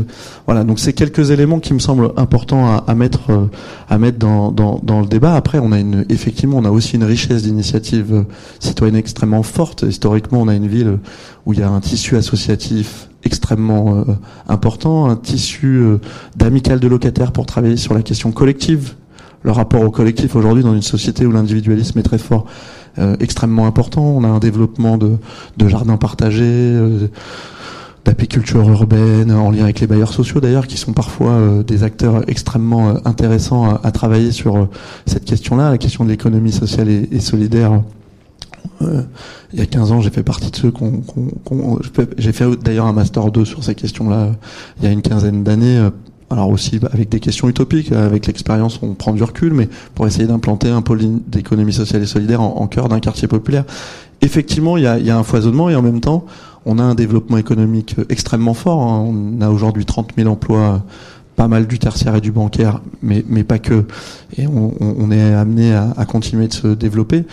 [0.47, 3.45] Voilà, donc c'est quelques éléments qui me semblent importants à, à mettre euh,
[3.89, 5.35] à mettre dans, dans, dans, le débat.
[5.35, 8.25] Après, on a une effectivement, on a aussi une richesse d'initiatives
[8.59, 9.83] citoyennes extrêmement forte.
[9.87, 10.97] Historiquement, on a une ville
[11.45, 14.03] où il y a un tissu associatif extrêmement euh,
[14.47, 15.97] important, un tissu euh,
[16.35, 18.93] d'amical de locataires pour travailler sur la question collective.
[19.43, 22.45] Le rapport au collectif aujourd'hui dans une société où l'individualisme est très fort,
[22.99, 24.03] euh, extrêmement important.
[24.03, 25.17] On a un développement de,
[25.57, 26.77] de jardins partagés,
[28.05, 33.05] d'apiculture urbaine, en lien avec les bailleurs sociaux d'ailleurs, qui sont parfois des acteurs extrêmement
[33.05, 34.69] intéressants à, travailler sur
[35.05, 37.79] cette question-là, la question de l'économie sociale et solidaire euh,
[38.81, 41.01] il y a 15 ans, j'ai fait partie de ceux qu'on,
[42.17, 44.31] j'ai fait d'ailleurs un master 2 sur ces questions-là
[44.79, 45.77] il y a une quinzaine d'années.
[45.77, 45.89] Euh,
[46.29, 50.25] alors aussi avec des questions utopiques, avec l'expérience on prend du recul, mais pour essayer
[50.25, 53.65] d'implanter un pôle d'économie sociale et solidaire en, cœur d'un quartier populaire.
[54.21, 56.25] Effectivement, il y a, un foisonnement et en même temps,
[56.65, 58.81] on a un développement économique extrêmement fort.
[58.81, 59.05] Hein.
[59.05, 60.81] On a aujourd'hui 30 000 emplois
[61.35, 63.85] pas mal du tertiaire et du bancaire, mais, mais pas que.
[64.37, 67.25] Et on, est amené à, continuer de se développer.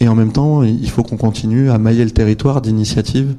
[0.00, 3.34] Et en même temps, il faut qu'on continue à mailler le territoire d'initiatives.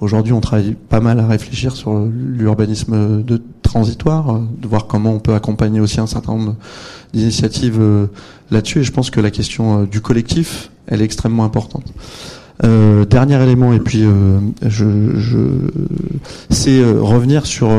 [0.00, 5.20] Aujourd'hui, on travaille pas mal à réfléchir sur l'urbanisme de transitoire, de voir comment on
[5.20, 6.56] peut accompagner aussi un certain nombre
[7.14, 8.06] d'initiatives euh,
[8.50, 8.80] là-dessus.
[8.80, 11.84] Et je pense que la question euh, du collectif, elle est extrêmement importante.
[12.64, 15.38] Euh, dernier élément, et puis euh, je, je
[16.50, 17.70] c'est revenir sur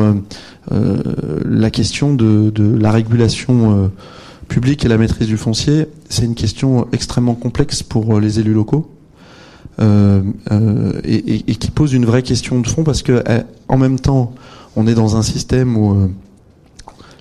[0.71, 3.91] la question de, de la régulation
[4.53, 8.53] public et la maîtrise du foncier, c'est une question extrêmement complexe pour euh, les élus
[8.53, 8.89] locaux
[9.79, 13.23] et, et, qui pose une vraie question de fond parce que
[13.67, 14.35] en même temps,
[14.75, 16.11] on est dans un système où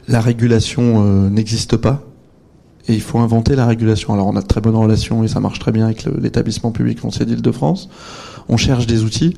[0.06, 2.04] la régulation n'existe pas
[2.88, 4.12] et il faut inventer la régulation.
[4.12, 7.00] Alors on a de très bonnes relations et ça marche très bien avec l'établissement public
[7.00, 7.88] foncier d'Île-de-France.
[8.48, 9.36] On cherche des outils,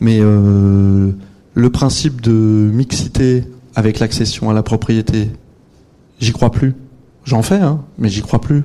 [0.00, 1.10] mais euh,
[1.54, 5.30] le principe de mixité avec l'accession à la propriété,
[6.20, 6.74] j'y crois plus.
[7.26, 8.64] J'en fais, hein, mais j'y crois plus.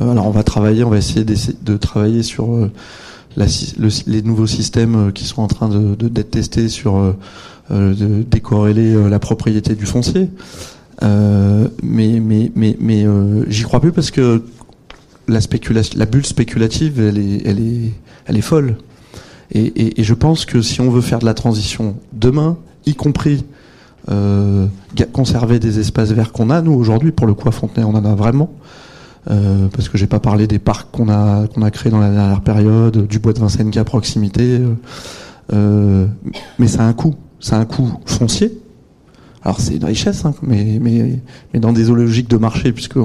[0.00, 2.72] Euh, alors on va travailler, on va essayer de travailler sur euh,
[3.36, 7.14] les nouveaux systèmes qui sont en train de d'être testés sur
[7.70, 10.30] de décorréler la propriété du foncier.
[11.02, 14.42] Euh, mais mais mais mais euh, j'y crois plus parce que
[15.26, 17.92] la spéculation, la bulle spéculative, elle est elle est
[18.26, 18.76] elle est folle.
[19.50, 22.56] Et, et, et, je pense que si on veut faire de la transition demain,
[22.86, 23.44] y compris
[24.10, 24.66] euh,
[25.12, 28.14] conserver des espaces verts qu'on a, nous aujourd'hui, pour le coup Fontenay, on en a
[28.14, 28.50] vraiment.
[29.30, 32.10] Euh, parce que j'ai pas parlé des parcs qu'on a qu'on a créés dans la
[32.10, 34.60] dernière période, du bois de Vincennes qui est à proximité.
[35.52, 36.06] Euh,
[36.58, 38.52] mais ça a un coût, ça a un coût foncier,
[39.42, 41.20] alors c'est une richesse, hein, mais, mais,
[41.52, 42.98] mais dans des logiques de marché, puisque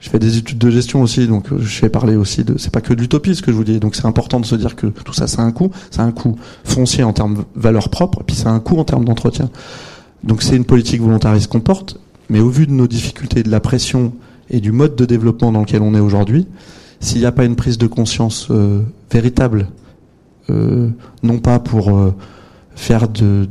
[0.00, 2.56] je fais des études de gestion aussi, donc euh, je fais parler aussi de.
[2.58, 3.80] C'est pas que de l'utopie ce que je vous dis.
[3.80, 5.70] Donc c'est important de se dire que tout ça, c'est un coût.
[5.90, 9.04] C'est un coût foncier en termes de valeur propre, puis c'est un coût en termes
[9.04, 9.50] d'entretien.
[10.24, 11.98] Donc c'est une politique volontariste qu'on porte,
[12.28, 14.12] mais au vu de nos difficultés, de la pression
[14.50, 16.46] et du mode de développement dans lequel on est aujourd'hui,
[17.00, 19.68] s'il n'y a pas une prise de conscience euh, véritable,
[20.50, 20.88] euh,
[21.22, 22.14] non pas pour euh,
[22.74, 23.46] faire du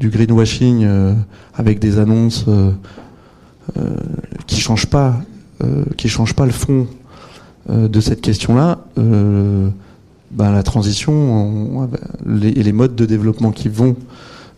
[0.00, 0.86] greenwashing
[1.54, 2.46] avec des annonces
[4.46, 5.16] qui changent pas,
[5.96, 6.86] qui changent pas le fond
[7.68, 8.78] de cette question-là.
[8.96, 9.72] Ben,
[10.52, 11.88] la transition
[12.24, 13.96] les, et les modes de développement qui vont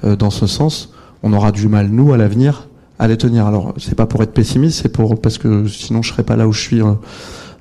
[0.03, 0.93] dans ce sens,
[1.27, 2.68] on aura du mal nous à l'avenir
[2.99, 3.47] à les tenir.
[3.47, 6.49] Alors c'est pas pour être pessimiste, c'est pour parce que sinon je serais pas là
[6.49, 6.97] où je suis à,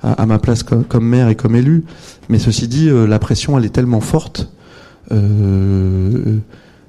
[0.02, 1.84] à, ma place comme, maire et comme élu.
[2.30, 4.48] Mais ceci dit, la pression elle est tellement forte
[5.12, 6.38] euh,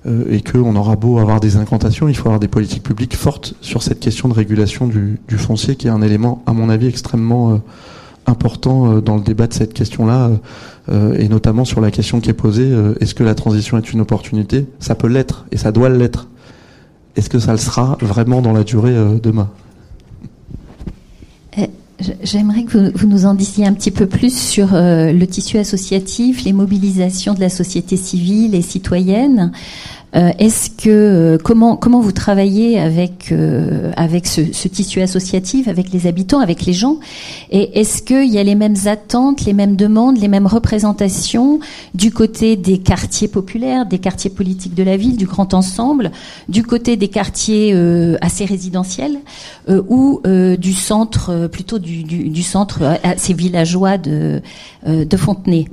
[0.05, 3.55] euh, et qu'on aura beau avoir des incantations, il faut avoir des politiques publiques fortes
[3.61, 7.53] sur cette question de régulation du, foncier, qui est un élément, à mon avis, extrêmement
[7.53, 7.57] euh,
[8.25, 10.31] important dans le débat de cette question-là,
[11.17, 12.69] et notamment sur la question qui est posée
[12.99, 14.65] est-ce que la transition est une opportunité?
[14.79, 16.27] Ça peut l'être, et ça doit l'être.
[17.17, 19.49] Est-ce que ça le sera vraiment dans la durée demain?
[22.21, 26.43] J'aimerais que vous, nous en disiez un petit peu plus sur euh, le tissu associatif,
[26.43, 29.51] les mobilisations de la société civile et citoyenne.
[30.15, 33.91] Euh, est-ce que euh, comment comment vous travaillez avec euh,
[34.23, 36.99] ce, tissu associatif, avec les habitants, avec les gens?
[37.51, 41.59] Et est-ce qu'il y a les mêmes attentes, les mêmes demandes, les mêmes représentations
[41.93, 46.11] du côté des quartiers populaires, des quartiers politiques de la ville, du grand ensemble,
[46.47, 47.75] du côté des quartiers
[48.21, 49.17] assez résidentiels
[49.67, 54.41] ou du centre plutôt du, centre assez villageois de
[55.17, 55.65] Fontenay?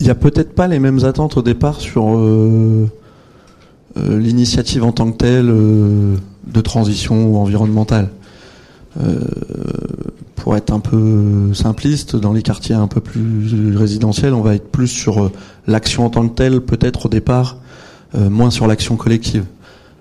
[0.00, 2.04] Il n'y a peut-être pas les mêmes attentes au départ sur
[4.18, 8.10] l'initiative en tant que telle euh, de transition environnementale.
[10.34, 14.70] pour être un peu simpliste, dans les quartiers un peu plus résidentiels, on va être
[14.70, 15.30] plus sur
[15.66, 17.58] l'action en tant que telle, peut-être au départ,
[18.14, 19.44] moins sur l'action collective.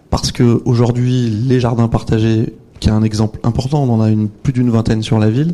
[0.10, 4.30] Parce que aujourd'hui, les jardins partagés, qui est un exemple important, on en a une,
[4.30, 5.54] plus d'une vingtaine sur la ville,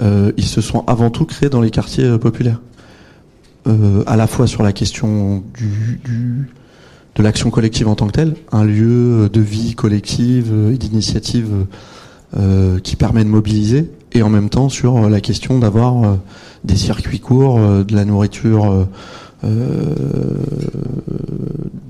[0.00, 2.60] ils se sont avant tout créés dans les quartiers populaires.
[3.66, 6.48] Euh, à la fois sur la question du
[7.16, 11.66] de l'action collective en tant que telle, un lieu de vie collective et d'initiative
[12.36, 16.16] euh, qui permet de mobiliser, et en même temps sur la question d'avoir euh,
[16.64, 18.86] des circuits courts, euh, de la nourriture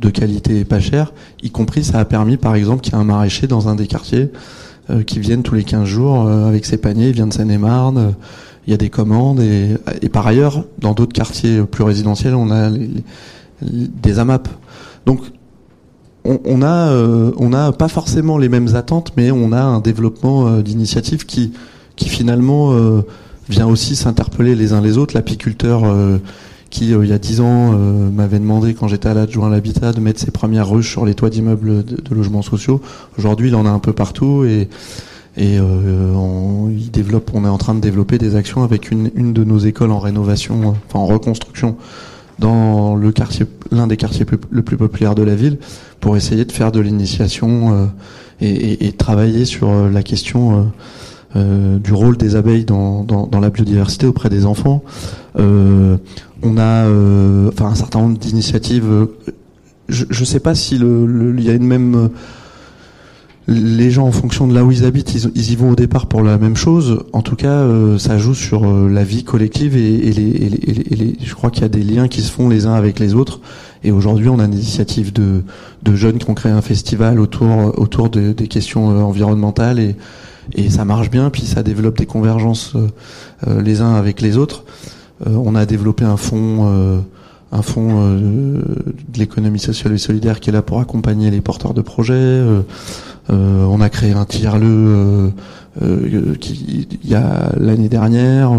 [0.01, 3.05] de qualité pas chère, y compris ça a permis par exemple qu'il y ait un
[3.05, 4.31] maraîcher dans un des quartiers
[5.07, 8.15] qui vienne tous les 15 jours avec ses paniers, il vient de Seine-et-Marne
[8.67, 12.51] il y a des commandes et, et par ailleurs, dans d'autres quartiers plus résidentiels, on
[12.51, 12.71] a
[13.63, 14.49] des AMAP.
[15.07, 15.21] Donc,
[16.25, 20.49] on, on a, euh, on pas forcément les mêmes attentes, mais on a un développement
[20.49, 21.53] euh, d'initiatives qui,
[21.97, 23.03] finalement euh,
[23.49, 25.15] vient aussi s'interpeller les uns les autres.
[25.15, 25.83] L'apiculteur
[26.69, 27.71] qui, il y a dix ans,
[28.13, 31.15] m'avait demandé, quand j'étais à l'adjoint à l'habitat, de mettre ses premières ruches sur les
[31.15, 32.83] toits d'immeubles de, logements sociaux.
[33.19, 34.69] Aujourd'hui, il en a un peu partout et
[35.61, 40.01] on est en train de développer des actions avec une, une de nos écoles en
[40.01, 41.77] rénovation, enfin en reconstruction,
[42.39, 45.59] dans le quartier, l'un des quartiers le plus populaire de la ville,
[46.01, 47.87] pour essayer de faire de l'initiation euh,
[48.41, 50.71] et, et, et, travailler sur euh, la question
[51.35, 54.83] euh, du rôle des abeilles dans, dans, dans, la biodiversité auprès des enfants.
[56.43, 56.87] On a
[57.49, 59.09] enfin un certain nombre d'initiatives.
[59.89, 62.11] Je ne sais pas si le, le, il y a une même
[63.49, 66.23] les gens, en fonction de là où ils habitent, ils, y vont au départ pour
[66.23, 67.05] la même chose.
[67.13, 71.51] En tout cas, euh, ça joue sur euh, la vie collective et, les, je crois
[71.51, 73.41] qu'il y a des liens qui se font les uns avec les autres.
[73.85, 75.45] Et aujourd'hui, on a une initiative de,
[75.95, 79.95] jeunes qui ont créé un festival autour, des questions euh, environnementales et,
[80.55, 81.31] et ça marche bien.
[81.31, 82.75] Puis ça développe des convergences
[83.47, 84.65] les uns avec les autres.
[85.25, 87.05] on a développé un fonds
[87.53, 88.63] un fonds de
[89.17, 92.45] l'économie sociale et solidaire qui est là pour accompagner les porteurs de projets.
[93.31, 95.31] Euh, on a créé un tiers le euh,
[95.83, 98.53] euh, il y a l'année dernière.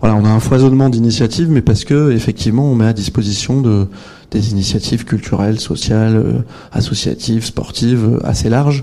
[0.00, 3.86] Voilà, on a un foisonnement d'initiatives, mais parce que effectivement, on met à disposition de
[4.30, 8.82] des initiatives culturelles, sociales, associatives, sportives assez larges,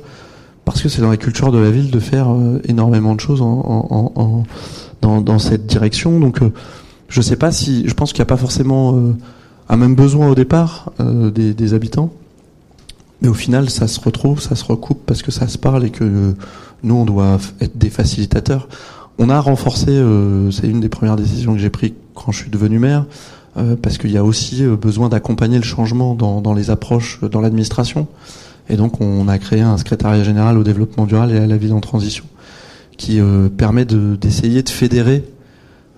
[0.64, 2.28] parce que c'est dans la culture de la ville de faire
[2.66, 4.46] énormément de choses en,
[5.02, 6.20] dans, dans, cette direction.
[6.20, 6.42] Donc,
[7.08, 9.16] je sais pas si, je pense qu'il n'y a pas forcément
[9.70, 12.12] un même besoin au départ des, des habitants.
[13.22, 15.90] Mais au final, ça se retrouve, ça se recoupe parce que ça se parle et
[15.90, 16.34] que
[16.84, 18.68] nous, on doit être des facilitateurs.
[19.18, 22.50] On a renforcé, euh, c'est une des premières décisions que j'ai prises quand je suis
[22.50, 23.06] devenu maire,
[23.58, 27.20] euh, parce qu'il y a aussi euh, besoin d'accompagner le changement dans, dans les approches
[27.22, 28.08] dans l'administration.
[28.70, 31.74] Et donc, on a créé un secrétariat général au développement durable et à la ville
[31.74, 32.24] en transition,
[32.98, 33.20] qui
[33.58, 35.24] permet d'essayer de, fédérer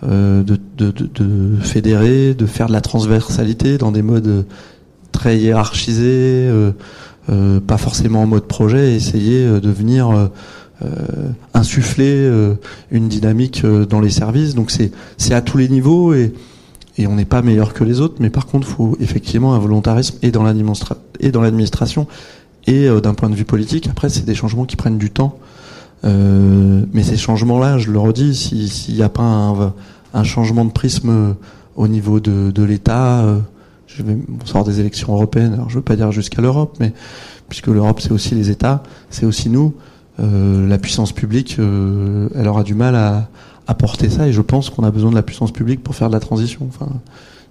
[0.03, 0.43] de,
[0.77, 4.45] de, de, fédérer, de faire de la transversalité dans des modes
[5.11, 6.49] très hiérarchisés,
[7.29, 10.27] euh, pas forcément en mode projet, essayer euh, de venir euh,
[11.53, 12.27] insuffler
[12.89, 14.55] une dynamique dans les services.
[14.55, 16.33] Donc c'est à tous les niveaux et
[16.97, 20.17] et on n'est pas meilleur que les autres, mais par contre, faut effectivement un volontarisme
[20.21, 22.05] et dans l'administration
[22.67, 23.87] et d'un point de vue politique.
[23.87, 25.39] Après, c'est des changements qui prennent du temps.
[26.03, 29.73] Euh, mais ces changements-là, je le redis, s'il n'y a pas
[30.13, 31.35] un, changement de prisme
[31.75, 33.25] au niveau de, l'État,
[33.87, 34.17] je vais,
[34.53, 36.93] on des élections européennes, alors je veux pas dire jusqu'à l'Europe, mais
[37.49, 39.73] puisque l'Europe c'est aussi les États, c'est aussi nous,
[40.19, 43.29] euh, la puissance publique, euh, elle aura du mal à,
[43.67, 46.09] à, porter ça, et je pense qu'on a besoin de la puissance publique pour faire
[46.09, 46.67] de la transition.
[46.67, 46.89] Enfin,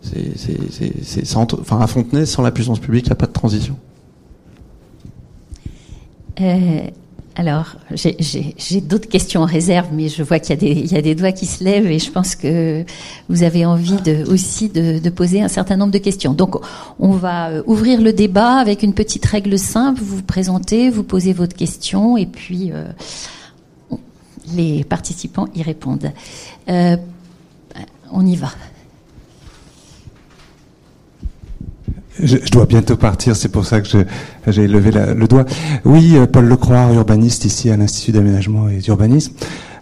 [0.02, 3.76] c'est, enfin à Fontenay, sans la puissance publique, il n'y a pas de transition.
[6.40, 6.80] Euh,
[7.36, 11.46] alors, j'ai d'autres questions en réserve, mais je vois qu'il y, a des doigts qui
[11.46, 12.84] se lèvent et je pense que
[13.28, 16.34] vous avez envie de, aussi de, poser un certain nombre de questions.
[16.34, 16.56] Donc,
[16.98, 20.00] on va euh, ouvrir le débat avec une petite règle simple.
[20.00, 22.84] Vous vous présentez, vous posez votre question et puis euh,
[24.54, 26.12] les participants y répondent.
[26.68, 26.96] Euh,
[28.12, 28.50] on y va.
[32.22, 33.88] Je, dois bientôt partir, c'est pour ça que
[34.46, 35.44] j'ai levé le doigt.
[35.84, 39.32] Oui, euh, Paul Lecroix, urbaniste ici à l'Institut d'aménagement et d'urbanisme.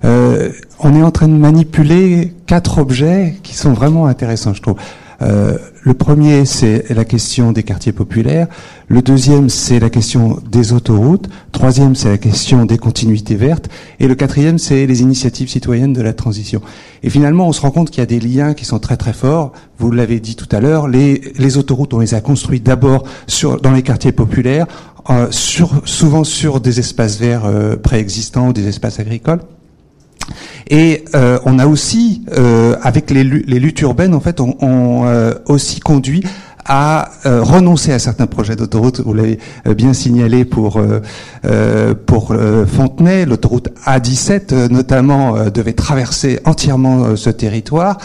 [0.05, 4.77] Euh, on est en train de manipuler quatre objets qui sont vraiment intéressants, je trouve.
[5.21, 8.47] Euh, le premier, c'est la question des quartiers populaires.
[8.89, 11.29] Le deuxième, c'est la question des autoroutes.
[11.53, 13.69] Troisième, c'est la question des continuités vertes.
[13.99, 16.61] Et le quatrième, c'est les initiatives citoyennes de la transition.
[17.03, 19.13] Et finalement, on se rend compte qu'il y a des liens qui sont très très
[19.13, 19.53] forts.
[19.79, 23.05] Vous l'avez dit tout à l'heure, les, autoroutes, on les a construites d'abord
[23.63, 24.67] dans les quartiers populaires,
[25.11, 29.41] euh, souvent sur des espaces verts euh, préexistants ou des espaces agricoles.
[30.69, 35.35] Et euh, on a aussi, euh, avec les, luttes urbaines, en fait, on, on euh,
[35.47, 36.23] aussi conduit
[36.71, 39.01] à renoncer à certains projets d'autoroute.
[39.01, 39.39] Vous l'avez
[39.75, 40.79] bien signalé pour
[42.05, 42.35] pour
[42.67, 47.97] Fontenay, l'autoroute A17 notamment devait traverser entièrement ce territoire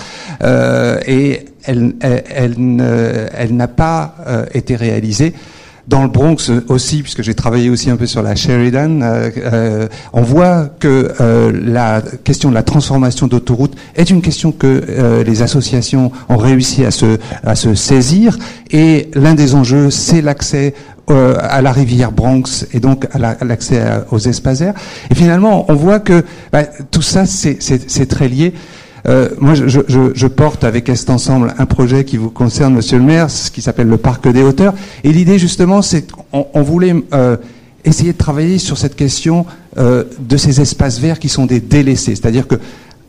[0.41, 4.15] et elle elle, elle, elle n'a pas
[4.53, 5.33] été réalisée
[5.87, 9.87] dans le Bronx aussi, puisque j'ai travaillé aussi un peu sur la Sheridan, euh, euh,
[10.13, 15.41] on voit que euh, la question de la transformation d'autoroutes est une question que les
[15.41, 18.37] associations ont réussi à se, à se saisir.
[18.71, 20.73] Et l'un des enjeux, c'est l'accès
[21.07, 23.81] à la rivière Bronx et donc à l'accès
[24.11, 24.73] aux espaces verts.
[25.11, 28.53] Et finalement, on voit que bah, tout ça, c'est très lié.
[29.07, 33.29] Euh, moi, je, porte avec Est Ensemble un projet qui vous concerne, Monsieur le maire,
[33.29, 34.73] ce qui s'appelle le Parc des hauteurs.
[35.03, 37.37] Et l'idée, justement, c'est qu'on on voulait euh,
[37.83, 39.45] essayer de travailler sur cette question
[39.77, 42.15] euh, de ces espaces verts qui sont des délaissés.
[42.15, 42.55] C'est-à-dire que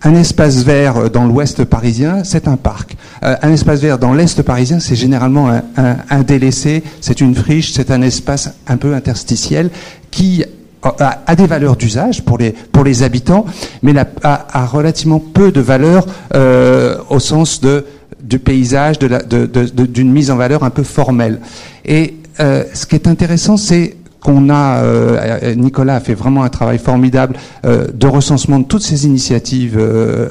[0.06, 2.94] un espace vert dans l'ouest parisien, c'est un parc.
[3.22, 7.72] Un espace vert dans l'est parisien, c'est généralement un, un, un délaissé, c'est une friche,
[7.72, 9.70] c'est un espace un peu interstitiel
[10.10, 10.44] qui
[10.84, 13.46] a, des valeurs d'usage pour les pour les habitants,
[13.82, 17.86] mais a, relativement peu de valeur euh, au sens de
[18.22, 21.40] du paysage, de d'une de, de, mise en valeur un peu formelle.
[21.84, 26.48] Et euh, ce qui est intéressant, c'est qu'on a, euh, Nicolas a fait vraiment un
[26.48, 29.78] travail formidable de recensement de toutes ces initiatives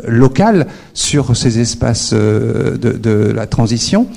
[0.08, 4.08] locales sur ces espaces de, de, la transition.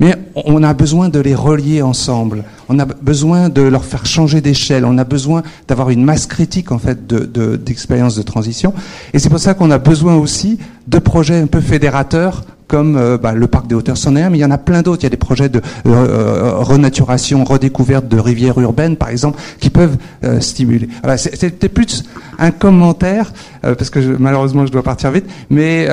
[0.00, 2.44] Mais on a besoin de les relier ensemble.
[2.68, 4.84] On a besoin de leur faire changer d'échelle.
[4.84, 8.74] On a besoin d'avoir une masse critique en fait d'expériences de, de transition.
[9.12, 13.18] Et c'est pour ça qu'on a besoin aussi de projets un peu fédérateurs comme euh,
[13.18, 15.02] bah, le parc des hauteurs un, mais il y en a plein d'autres.
[15.02, 19.40] Il y a des projets de euh, euh, renaturation, redécouverte de rivières urbaines, par exemple,
[19.60, 19.96] qui peuvent
[20.40, 20.88] stimuler.
[21.16, 22.04] C'était plus
[22.38, 25.86] un commentaire, parce que malheureusement je dois partir vite, mais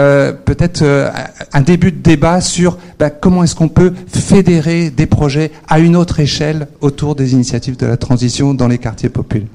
[0.45, 0.83] peut-être
[1.53, 5.95] un début de débat sur bah, comment est-ce qu'on peut fédérer des projets à une
[5.95, 9.47] autre échelle autour des initiatives de la transition dans les quartiers populaires.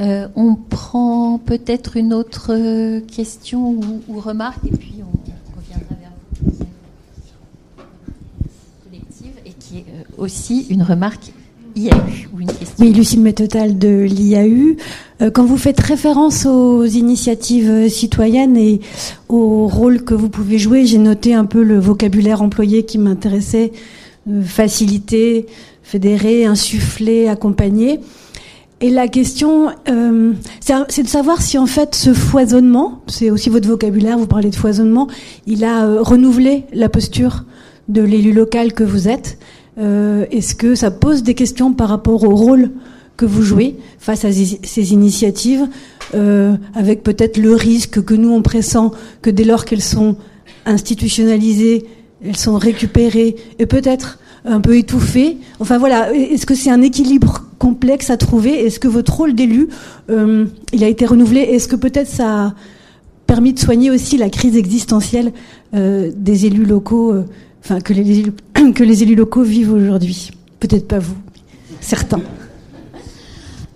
[0.00, 6.12] Euh, on prend peut-être une autre euh, question ou, remarque et puis on, reviendra vers
[6.42, 6.64] vous.
[8.84, 11.32] Collective et qui est euh, aussi une remarque
[11.76, 11.94] IAU
[12.34, 12.76] ou une question.
[12.78, 14.76] Oui, Lucille Métotal de l'IAU.
[15.32, 18.80] quand vous faites référence aux initiatives citoyennes et
[19.28, 23.72] au rôle que vous pouvez jouer, j'ai noté un peu le vocabulaire employé qui m'intéressait
[24.44, 25.46] faciliter,
[25.82, 28.00] fédérer, insuffler, accompagner.
[28.82, 30.34] Et la question, euh,
[30.88, 34.56] c'est de savoir si en fait ce foisonnement, c'est aussi votre vocabulaire, vous parlez de
[34.56, 35.08] foisonnement,
[35.46, 37.44] il a euh, renouvelé la posture
[37.88, 39.38] de l'élu local que vous êtes.
[39.78, 42.70] Euh, Est-ce que ça pose des questions par rapport au rôle
[43.16, 45.66] que vous jouez face à ces initiatives,
[46.14, 48.92] euh, avec peut-être le risque que nous on pressent
[49.22, 50.16] que dès lors qu'elles sont
[50.66, 51.86] institutionnalisées,
[52.22, 55.38] elles sont récupérées et peut-être un peu étouffées.
[55.60, 58.64] Enfin voilà, est-ce que c'est un équilibre complexe à trouver?
[58.64, 59.68] Est-ce que votre rôle d'élu,
[60.10, 61.40] euh, il a été renouvelé?
[61.40, 62.54] Est-ce que peut-être ça a
[63.26, 65.32] permis de soigner aussi la crise existentielle
[65.74, 67.24] euh, des élus locaux, euh,
[67.64, 68.32] enfin que les élus,
[68.74, 70.30] que les élus locaux vivent aujourd'hui?
[70.60, 71.16] Peut-être pas vous,
[71.80, 72.20] certains.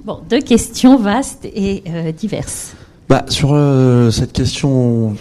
[0.04, 1.82] Bon, deux questions vastes et
[2.16, 2.74] diverses.
[3.08, 3.58] Bah, sur
[4.10, 5.14] cette question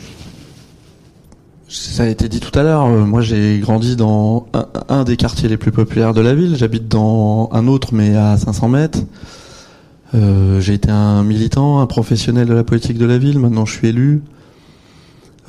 [1.70, 2.86] ça a été dit tout à l'heure.
[2.86, 4.48] Euh, moi, j'ai grandi dans
[4.90, 6.56] un, des quartiers les plus populaires de la ville.
[6.56, 9.00] J'habite dans un autre, mais à 500 mètres.
[10.16, 13.38] Euh, j'ai été un militant, un professionnel de la politique de la ville.
[13.38, 14.24] Maintenant, je suis élu.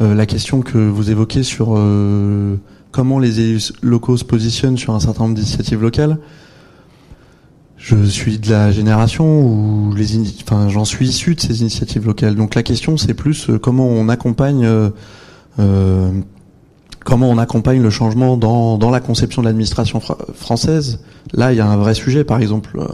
[0.02, 1.78] Euh, la question que vous évoquez sur
[2.92, 6.18] comment les élus locaux se positionnent sur un certain nombre d'initiatives locales.
[7.78, 12.34] Je suis de la génération où les, enfin, j'en suis issu de ces initiatives locales.
[12.34, 14.90] Donc la question, c'est plus comment on accompagne euh,
[17.04, 20.00] comment on accompagne le changement dans, dans la conception de l'administration
[20.34, 21.00] française?
[21.32, 22.86] Là, il y a un vrai sujet, par exemple, euh,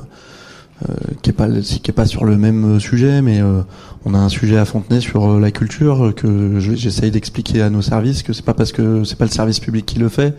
[0.88, 3.62] euh qui est pas qui est pas sur le même sujet, mais euh,
[4.04, 8.22] on a un sujet à Fontenay sur la culture que j'essaye d'expliquer à nos services
[8.22, 10.34] que c'est pas parce que c'est pas le service public qui le fait,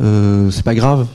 [0.00, 1.06] euh, c'est pas grave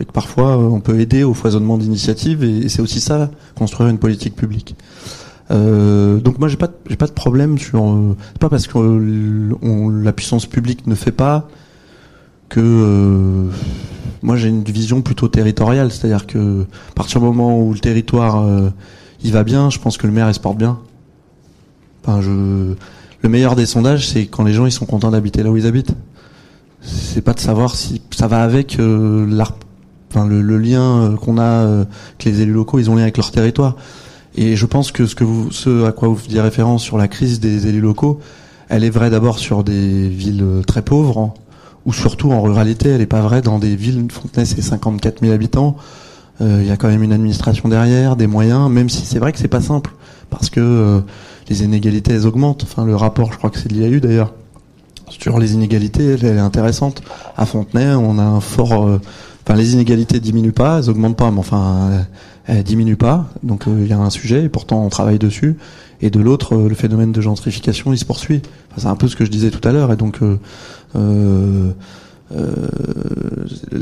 [0.00, 3.98] et que parfois on peut aider au foisonnement d'initiatives et c'est aussi ça construire une
[3.98, 4.74] politique publique.
[5.50, 10.02] Euh, donc moi j'ai pas j'ai pas de problème sur euh, pas parce que euh,
[10.02, 11.48] la puissance publique ne fait pas
[12.48, 13.50] que euh,
[14.22, 18.46] moi j'ai une vision plutôt territoriale, c'est-à-dire que à partir du moment où le territoire
[19.22, 20.78] il va bien, je pense que le maire il se porte bien.
[22.02, 22.74] Enfin, je
[23.22, 25.66] le meilleur des sondages c'est quand les gens ils sont contents d'habiter là où ils
[25.66, 25.94] habitent.
[26.80, 29.56] C'est pas de savoir si ça va avec l'art
[30.10, 31.84] enfin le, le lien qu'on a
[32.18, 33.76] que les élus locaux ils ont lien avec leur territoire.
[34.36, 37.08] Et je pense que ce, que vous, ce à quoi vous faisiez référence sur la
[37.08, 38.20] crise des élus locaux,
[38.68, 41.34] elle est vraie d'abord sur des villes très pauvres,
[41.86, 42.90] ou surtout en ruralité.
[42.90, 44.06] Elle n'est pas vraie dans des villes.
[44.10, 45.76] Fontenay, c'est 54 000 habitants.
[46.40, 49.32] Euh, il y a quand même une administration derrière, des moyens, même si c'est vrai
[49.32, 49.92] que c'est pas simple,
[50.30, 51.00] parce que euh,
[51.48, 52.64] les inégalités elles augmentent.
[52.64, 54.34] Enfin, le rapport, je crois que c'est de l'IAU d'ailleurs,
[55.08, 57.02] sur les inégalités, elle, est intéressante.
[57.36, 58.84] À Fontenay, on a un fort.
[58.84, 59.00] Euh,
[59.46, 62.04] enfin, les inégalités diminuent pas, elles augmentent pas, mais enfin,
[62.46, 65.56] elle diminue pas, donc euh, il y a un sujet, et pourtant on travaille dessus.
[66.00, 68.42] Et de l'autre, euh, le phénomène de gentrification, il se poursuit.
[68.70, 71.72] Enfin, c'est un peu ce que je disais tout à l'heure, et donc euh,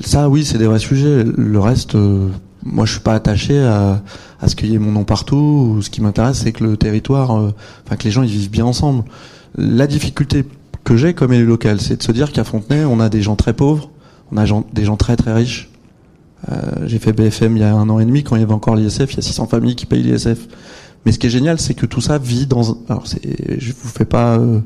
[0.02, 1.24] ça, oui, c'est des vrais sujets.
[1.24, 1.96] Le reste,
[2.64, 4.02] moi, je suis pas attaché à,
[4.40, 5.36] à ce qu'il y ait mon nom partout.
[5.76, 8.64] Ou ce qui m'intéresse, c'est que le territoire, enfin que les gens ils vivent bien
[8.64, 9.04] ensemble.
[9.56, 10.44] La difficulté
[10.84, 13.36] que j'ai comme élu local, c'est de se dire qu'à Fontenay, on a des gens
[13.36, 13.90] très pauvres,
[14.32, 15.70] on a des gens très très riches,
[16.86, 18.76] j'ai fait BFM il y a un an et demi quand il y avait encore
[18.76, 19.12] l'ISF.
[19.12, 20.48] Il y a 600 familles qui payent l'ISF.
[21.04, 22.78] Mais ce qui est génial, c'est que tout ça vit dans.
[22.88, 23.20] Alors, c'est,
[23.60, 24.38] je vous fais pas.
[24.38, 24.60] Euh,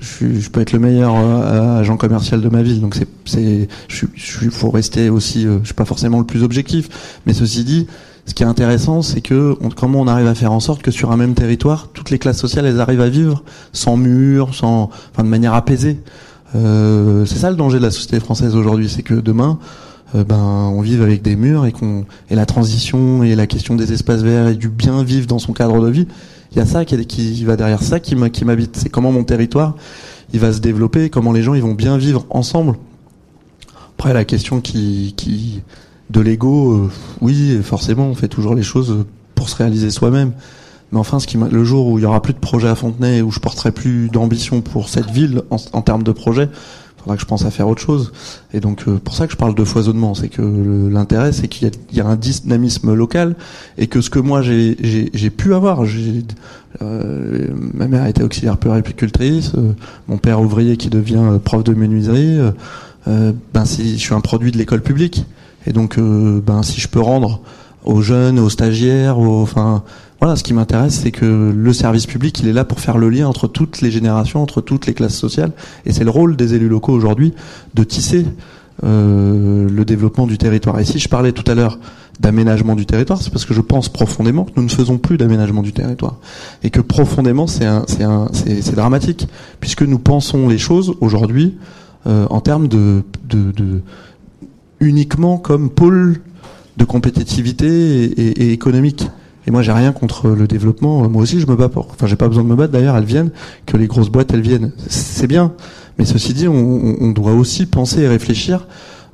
[0.00, 3.08] je, suis, je peux être le meilleur euh, agent commercial de ma ville, donc c'est,
[3.24, 5.42] c'est, je, je, faut rester aussi.
[5.42, 6.88] je suis pas forcément le plus objectif,
[7.26, 7.86] mais ceci dit,
[8.26, 11.12] ce qui est intéressant, c'est que comment on arrive à faire en sorte que sur
[11.12, 13.42] un même territoire, toutes les classes sociales, elles arrivent à vivre
[13.72, 16.00] sans murs, sans, enfin, de manière apaisée.
[16.54, 19.83] Euh, c'est ça le danger de la société française aujourd'hui, c'est que demain, euh,
[20.14, 23.92] ben on vive avec des murs et qu'on et la transition et la question des
[23.92, 26.06] espaces verts et du bien vivre dans son cadre de vie,
[26.52, 28.76] il y a ça qui, qui va derrière ça qui m'habite.
[28.76, 29.74] C'est comment mon territoire
[30.34, 32.76] il va se développer, comment les gens ils vont bien vivre ensemble.
[33.96, 35.62] Après la question qui, qui
[36.10, 39.04] de l'ego, euh, oui, forcément, on fait toujours les choses
[39.36, 40.32] pour se réaliser soi-même.
[40.90, 43.22] Mais enfin, ce qui le jour où il y aura plus de projet à Fontenay,
[43.22, 46.48] où je porterai plus d'ambition pour cette ville en, en termes de projet,
[47.04, 48.12] faudra que je pense à faire autre chose.
[48.52, 50.42] Et donc, euh, pour ça que je parle de foisonnement, c'est que
[50.90, 53.36] l'intérêt, c'est qu'il y, y, a un dynamisme local
[53.76, 55.84] et que ce que moi j'ai pu avoir,
[56.82, 59.72] euh, ma mère été auxiliaire puéricultrice, euh,
[60.08, 62.38] mon père ouvrier qui devient euh, prof de menuiserie,
[63.06, 65.26] euh, ben si je suis un produit de l'école publique.
[65.66, 67.40] Et donc, ben si je peux rendre
[67.84, 69.82] aux jeunes, aux stagiaires, aux, enfin
[70.20, 73.10] voilà, ce qui m'intéresse, c'est que le service public, il est là pour faire le
[73.10, 75.52] lien entre toutes les générations, entre toutes les classes sociales,
[75.84, 77.34] et c'est le rôle des élus locaux aujourd'hui
[77.74, 78.26] de tisser
[78.82, 80.80] euh, le développement du territoire.
[80.80, 81.78] Et si je parlais tout à l'heure
[82.18, 85.62] d'aménagement du territoire, c'est parce que je pense profondément que nous ne faisons plus d'aménagement
[85.62, 86.16] du territoire
[86.64, 89.28] et que profondément c'est dramatique
[89.60, 91.56] puisque nous pensons les choses aujourd'hui
[92.06, 93.02] euh, en termes de,
[94.80, 96.20] uniquement comme pôle
[96.76, 99.06] de compétitivité et économique.
[99.46, 101.08] Et moi, j'ai rien contre le développement.
[101.08, 101.88] Moi aussi, je me bats pour.
[101.90, 102.72] Enfin, j'ai pas besoin de me battre.
[102.72, 103.30] D'ailleurs, elles viennent.
[103.66, 104.72] Que les grosses boîtes, elles viennent.
[104.88, 105.52] C'est bien.
[105.98, 108.66] Mais ceci dit, on, on, doit aussi penser et réfléchir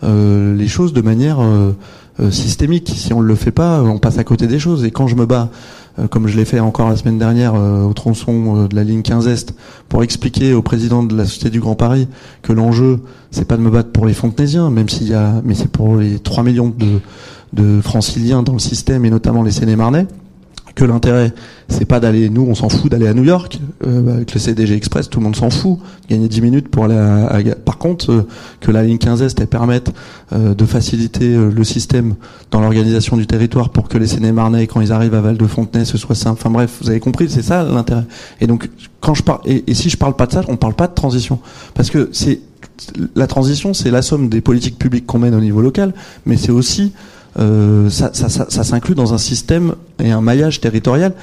[0.02, 1.72] euh, les choses de manière euh,
[2.20, 2.92] euh, systémique.
[2.94, 4.84] Si on le fait pas, on passe à côté des choses.
[4.84, 5.48] Et quand je me bats,
[5.98, 9.02] euh, comme je l'ai fait encore la semaine dernière euh, au tronçon de la ligne
[9.02, 9.54] 15 Est,
[9.88, 12.08] pour expliquer au président de la Société du Grand Paris
[12.42, 13.00] que l'enjeu,
[13.30, 15.96] c'est pas de me battre pour les Fontenaisiens, même s'il y a, mais c'est pour
[15.96, 17.00] les 3 millions de
[17.52, 20.06] de franciliens dans le système et notamment les Seine-et-Marnais
[20.74, 21.32] que l'intérêt,
[21.68, 24.74] c'est pas d'aller, nous, on s'en fout d'aller à New York, euh, avec le CDG
[24.74, 25.78] Express, tout le monde s'en fout,
[26.08, 28.26] gagner 10 minutes pour aller à, Par contre, euh,
[28.60, 29.92] que la ligne 15 Est, elle permette
[30.32, 32.14] euh, de faciliter le système
[32.50, 36.14] dans l'organisation du territoire pour que les Seine-et-Marnais, quand ils arrivent à Val-de-Fontenay, ce soit
[36.14, 36.38] simple.
[36.40, 38.04] Enfin bref, vous avez compris, c'est ça l'intérêt.
[38.40, 38.70] Et donc,
[39.00, 40.94] quand je parle, et, et si je parle pas de ça, on parle pas de
[40.94, 41.40] transition.
[41.74, 42.40] Parce que c'est,
[43.14, 45.92] la transition, c'est la somme des politiques publiques qu'on mène au niveau local,
[46.26, 46.92] mais c'est aussi
[47.38, 51.14] euh, ça, ça, ça, ça s'inclut dans un système et un maillage territorial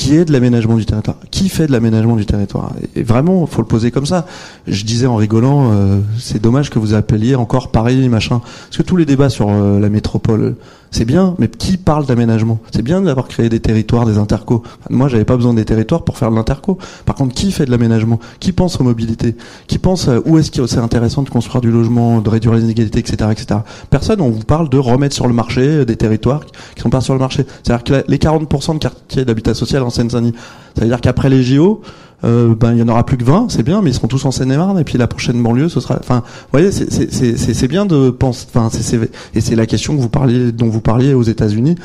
[0.00, 3.60] qui est de l'aménagement du territoire Qui fait de l'aménagement du territoire Et vraiment, faut
[3.60, 4.26] le poser comme ça.
[4.66, 8.40] Je disais en rigolant, euh, c'est dommage que vous appeliez encore Paris, machin.
[8.40, 10.56] Parce que tous les débats sur euh, la métropole,
[10.90, 12.58] c'est bien, mais qui parle d'aménagement?
[12.72, 14.62] C'est bien d'avoir créé des territoires, des intercos.
[14.90, 16.78] Moi, j'avais pas besoin des territoires pour faire de l'interco.
[17.06, 18.18] Par contre, qui fait de l'aménagement?
[18.40, 19.36] Qui pense aux mobilités?
[19.68, 22.62] Qui pense à où est-ce que c'est intéressant de construire du logement, de réduire les
[22.62, 23.60] inégalités, etc., etc.
[23.88, 26.44] Personne, on vous parle de remettre sur le marché des territoires
[26.74, 27.46] qui sont pas sur le marché.
[27.62, 30.34] C'est-à-dire que les 40% de quartiers d'habitat social en Seine-Saint-Denis,
[30.74, 31.82] ça veut dire qu'après les JO,
[32.24, 34.24] euh, ben il y en aura plus que 20, c'est bien, mais ils seront tous
[34.24, 35.98] en Seine-et-Marne et puis la prochaine banlieue, ce sera.
[36.00, 38.46] Enfin, vous voyez, c'est bien de penser.
[38.54, 38.98] Enfin, c'est
[39.34, 41.76] et c'est la question que vous parliez, dont vous parliez aux États-Unis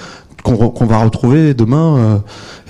[0.45, 1.97] qu'on va retrouver demain.
[1.97, 2.17] Euh,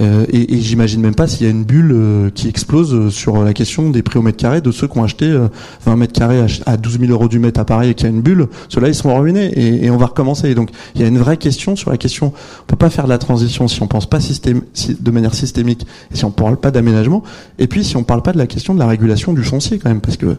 [0.02, 3.43] euh, et, et j'imagine même pas s'il y a une bulle euh, qui explose sur
[3.43, 5.38] la question des prix au mètre carré de ceux qui ont acheté
[5.85, 8.14] 20 mètres carrés à 12 000 euros du mètre à Paris et qu'il y a
[8.14, 8.47] une bulle.
[8.69, 10.56] Ceux-là, ils sont ruinés et, et, on va recommencer.
[10.56, 12.34] donc, il y a une vraie question sur la question.
[12.61, 14.61] On peut pas faire de la transition si on pense pas système,
[14.99, 17.23] de manière systémique et si on parle pas d'aménagement.
[17.60, 19.89] Et puis, si on parle pas de la question de la régulation du foncier quand
[19.89, 20.38] même, parce que,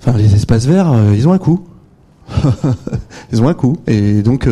[0.00, 1.66] enfin, les espaces verts, ils ont un coût.
[3.32, 4.48] ils ont un coût et donc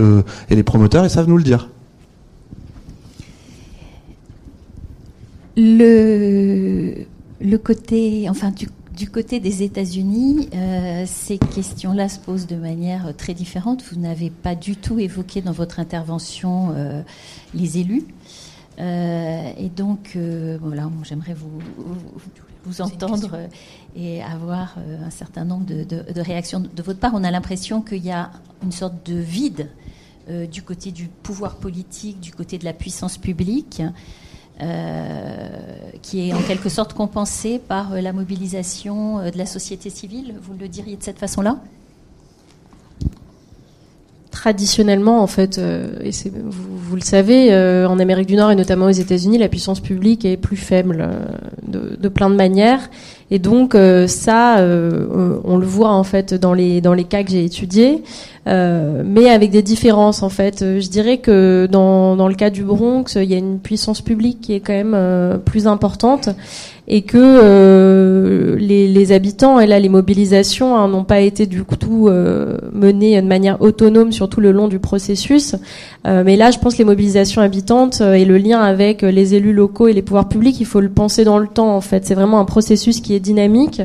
[0.49, 1.69] et les promoteurs ils savent nous le dire.
[5.57, 7.07] Le,
[7.41, 13.15] le côté, enfin, du, du côté des États-Unis, euh, ces questions-là se posent de manière
[13.17, 13.85] très différente.
[13.91, 17.03] Vous n'avez pas du tout évoqué dans votre intervention euh,
[17.55, 18.05] les élus.
[18.81, 21.97] Euh, et donc, euh, voilà, j'aimerais vous, vous,
[22.65, 23.39] vous entendre
[23.95, 27.13] et avoir un certain nombre de, de, de, réactions de votre part.
[27.15, 28.31] On a l'impression qu'il y a
[28.65, 29.71] une sorte de vide
[30.31, 33.83] euh, du côté du pouvoir politique, du côté de la puissance publique.
[34.63, 35.49] Euh,
[36.01, 40.35] qui est en quelque sorte compensé par euh, la mobilisation euh, de la société civile.
[40.41, 41.59] Vous le diriez de cette façon-là?
[44.31, 47.55] Traditionnellement, en fait, et vous, le savez,
[47.87, 51.09] en Amérique du Nord et notamment aux États-Unis, la puissance publique est plus faible
[51.63, 52.91] de, plein de manières.
[53.31, 53.77] Et donc
[54.07, 54.57] ça,
[55.45, 58.03] on le voit en fait dans les dans les cas que j'ai étudiés,
[58.47, 60.61] mais avec des différences en fait.
[60.61, 64.41] Je dirais que dans dans le cas du Bronx, il y a une puissance publique
[64.43, 66.29] qui est quand même plus importante
[66.87, 71.65] et que euh, les, les, habitants et là les mobilisations hein, n'ont pas été du
[71.65, 75.57] tout euh, menées de manière autonome sur tout le long du processus.
[76.07, 79.35] Euh, mais là, je pense que les mobilisations habitantes euh, et le lien avec les
[79.35, 81.75] élus locaux et les pouvoirs publics, il faut le penser dans le temps.
[81.75, 83.82] En fait, c'est vraiment un processus qui dynamique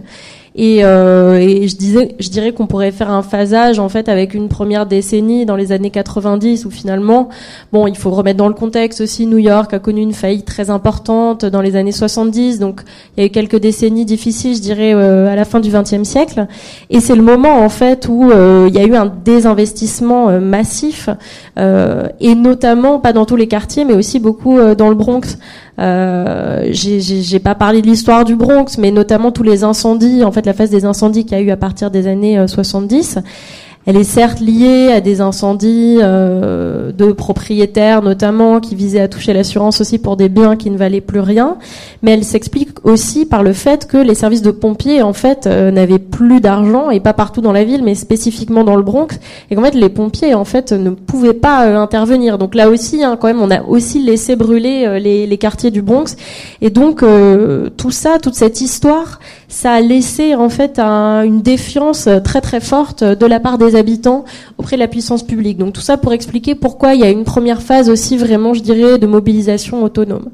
[0.55, 4.33] Et, euh, et, je disais, je dirais qu'on pourrait faire un phasage en fait avec
[4.33, 7.29] une première décennie dans les années 90 où finalement,
[7.71, 9.25] bon, il faut remettre dans le contexte aussi.
[9.25, 12.81] New York a connu une faillite très importante dans les années 70, donc
[13.15, 16.03] il y a eu quelques décennies difficiles, je dirais, euh, à la fin du XXe
[16.03, 16.47] siècle.
[16.89, 20.39] Et c'est le moment en fait où euh, il y a eu un désinvestissement euh,
[20.39, 21.09] massif
[22.21, 25.37] et notamment pas dans tous les quartiers, mais aussi beaucoup dans le Bronx.
[25.79, 30.45] Euh, j'ai pas parlé de l'histoire du Bronx, mais notamment tous les incendies, en fait
[30.45, 33.19] la phase des incendies qu'il y a eu à partir des années 70.
[33.89, 39.33] Elle est certes liée à des incendies euh, de propriétaires notamment qui visaient à toucher
[39.33, 41.57] l'assurance aussi pour des biens qui ne valaient plus rien,
[42.03, 45.71] mais elle s'explique aussi par le fait que les services de pompiers en fait euh,
[45.71, 49.17] n'avaient plus d'argent et pas partout dans la ville, mais spécifiquement dans le Bronx,
[49.49, 52.37] et qu'en fait les pompiers en fait ne pouvaient pas euh, intervenir.
[52.37, 55.81] Donc là aussi, hein, quand même, on a aussi laissé brûler les, les, quartiers du
[55.81, 56.15] Bronx,
[56.61, 57.03] et donc
[57.77, 62.61] tout ça, toute cette histoire, ça a laissé en fait un, une défiance très très
[62.61, 64.23] forte de la part des habitants
[64.57, 65.57] auprès de la puissance publique.
[65.57, 68.61] Donc tout ça pour expliquer pourquoi il y a une première phase aussi vraiment, je
[68.61, 70.29] dirais, de mobilisation autonome.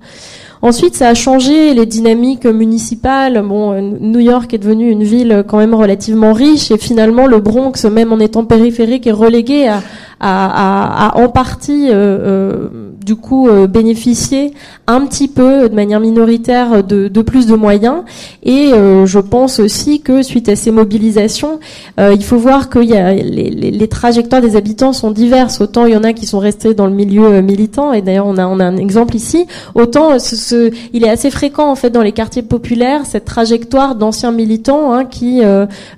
[0.62, 3.44] Ensuite, ça a changé les dynamiques municipales.
[3.48, 7.86] Bon, New York est devenue une ville quand même relativement riche et finalement le Bronx,
[7.92, 9.82] même en étant périphérique, est relégué à,
[10.20, 12.70] à, en partie euh, euh,
[13.04, 14.54] du coup euh, bénéficier
[14.88, 18.04] un petit peu de manière minoritaire de, de plus de moyens.
[18.44, 18.72] Et
[19.06, 21.60] je pense aussi que suite à ces mobilisations
[21.98, 25.62] il faut voir que y a les, les, les, trajectoires des habitants sont diverses.
[25.62, 28.38] Autant il y en a qui sont restés dans le milieu militant et d'ailleurs on
[28.38, 29.48] a, on a un exemple ici.
[29.74, 33.96] Autant ce, ce, il est assez fréquent en fait dans les quartiers populaires cette trajectoire
[33.96, 35.42] d'anciens militants hein, qui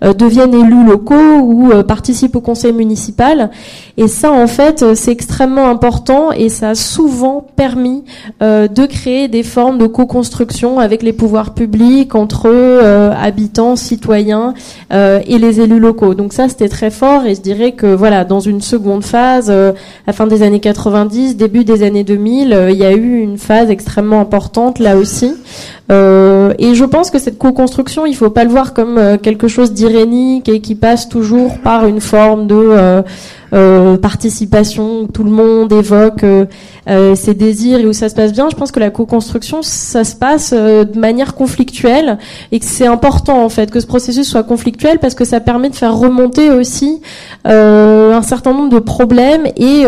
[0.02, 3.50] deviennent élus locaux ou participent au conseil municipal
[4.08, 8.04] ça, en fait, euh, c'est extrêmement important et ça a souvent permis
[8.42, 14.54] euh, de créer des formes de co-construction avec les pouvoirs publics entre euh, habitants, citoyens
[14.92, 16.14] et les élus locaux.
[16.14, 19.74] Donc ça, c'était très fort et je dirais que voilà, dans une seconde phase, à
[20.06, 23.70] la fin des années 90, début des années 2000, il y a eu une phase
[23.70, 25.34] extrêmement importante là aussi.
[25.90, 29.74] Euh, et je pense que cette co-construction, il faut pas le voir comme quelque chose
[29.74, 33.04] d'irénique et qui passe toujours par une forme de
[33.54, 36.46] euh, participation, où tout le monde évoque euh,
[36.90, 38.50] euh, ses désirs et où ça se passe bien.
[38.50, 42.18] Je pense que la co-construction, ça se passe de manière conflictuelle
[42.52, 45.70] et que c'est important en fait que ce processus soit conflictuel parce que ça permet
[45.70, 47.02] de faire remonter aussi
[47.46, 49.86] un certain nombre de problèmes et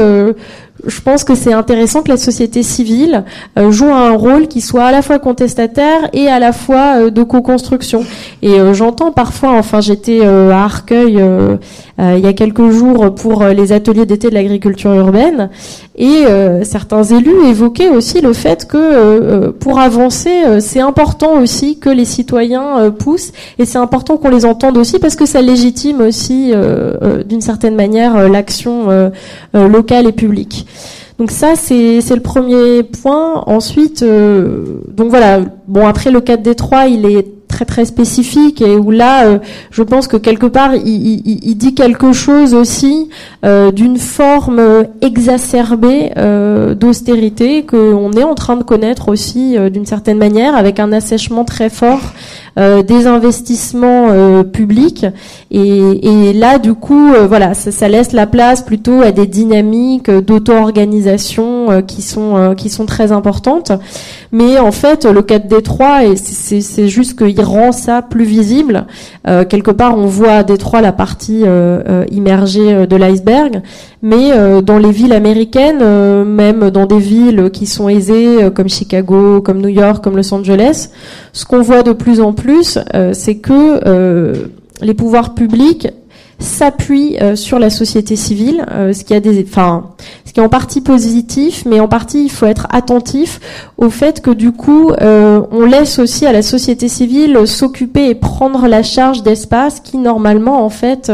[0.85, 3.23] je pense que c'est intéressant que la société civile
[3.57, 7.09] euh, joue un rôle qui soit à la fois contestataire et à la fois euh,
[7.09, 8.03] de co-construction.
[8.41, 11.19] Et euh, j'entends parfois, enfin j'étais à Arcueil
[12.01, 15.49] il y a quelques jours pour les ateliers d'été de l'agriculture urbaine,
[15.97, 16.23] et
[16.63, 20.31] certains élus évoquaient aussi le fait que pour avancer,
[20.61, 25.17] c'est important aussi que les citoyens poussent, et c'est important qu'on les entende aussi parce
[25.17, 26.53] que ça légitime aussi
[27.27, 29.11] d'une certaine manière l'action
[29.53, 30.67] locale et publique.
[31.19, 33.43] Donc ça, c'est le premier point.
[33.45, 35.41] Ensuite, euh, donc voilà.
[35.67, 39.39] Bon, après le 4 d 3, il est très très spécifique et où là, euh,
[39.69, 43.09] je pense que quelque part, il, dit quelque chose aussi
[43.43, 46.11] euh, d'une forme exacerbée
[46.75, 51.69] d'austérité qu'on est en train de connaître aussi d'une certaine manière, avec un assèchement très
[51.69, 52.13] fort
[52.57, 55.05] des investissements publics.
[55.51, 62.01] Et, là, du coup, voilà, ça, laisse la place plutôt à des dynamiques d'auto-organisation qui
[62.01, 63.71] sont qui sont très importantes.
[64.31, 68.85] Mais en fait, le 4 Détroit, et c'est juste qu'il rend ça plus visible.
[69.27, 73.61] Euh, quelque part, on voit à Détroit la partie euh, euh immergée euh, de l'iceberg,
[74.01, 75.83] mais euh, dans les villes américaines,
[76.23, 80.89] même dans des villes qui sont aisées, comme Chicago, comme New York, comme Los Angeles,
[81.33, 82.38] ce qu'on voit de plus en plus,
[83.13, 84.49] c'est que
[84.81, 85.87] les pouvoirs publics
[86.39, 89.91] s'appuie euh, sur la société civile, euh, ce qui a des, enfin,
[90.25, 93.39] ce qui est en partie positif, mais en partie il faut être attentif
[93.77, 98.15] au fait que du coup euh, on laisse aussi à la société civile s'occuper et
[98.15, 101.11] prendre la charge d'espace qui normalement en fait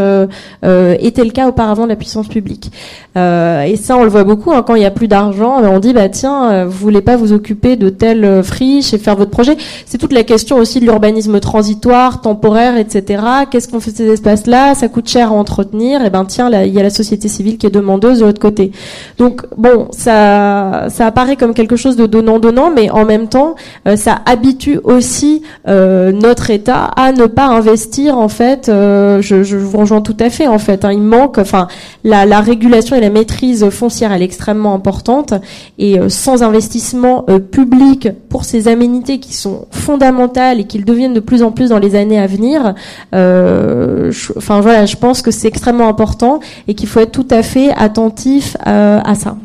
[1.00, 2.72] était le cas auparavant de la puissance publique.
[3.16, 5.94] et ça on le voit beaucoup hein, quand il y a plus d'argent, on dit
[5.94, 9.58] bah tiens vous voulez pas vous occuper de telle friche et faire votre projet?
[9.86, 13.24] C'est toute la question aussi de l'urbanisme transitoire, temporaire, etc.
[13.50, 14.76] Qu'est-ce qu'on fait de ces espaces-là?
[14.76, 17.68] Ça coûte à entretenir, et eh ben tiens, il y a la société civile qui
[17.68, 18.72] est demandeuse de l'autre côté.
[19.18, 23.56] Donc bon, ça, ça apparaît comme quelque chose de donnant-donnant, mais en même temps,
[23.88, 28.18] euh, ça habitue aussi euh, notre État à ne pas investir.
[28.18, 30.48] En fait, euh, je, vous rejoins tout à fait.
[30.48, 31.68] En fait, hein, il manque, enfin,
[32.04, 35.34] la, la, régulation et la maîtrise foncière, elle est extrêmement importante,
[35.80, 41.42] et sans investissement public pour ces aménités qui sont fondamentales et qui deviennent de plus
[41.44, 42.76] en plus dans les années à venir.
[43.12, 47.72] enfin voilà, je pense que c'est extrêmement important et qu'il faut être tout à fait
[47.72, 49.38] attentif à ça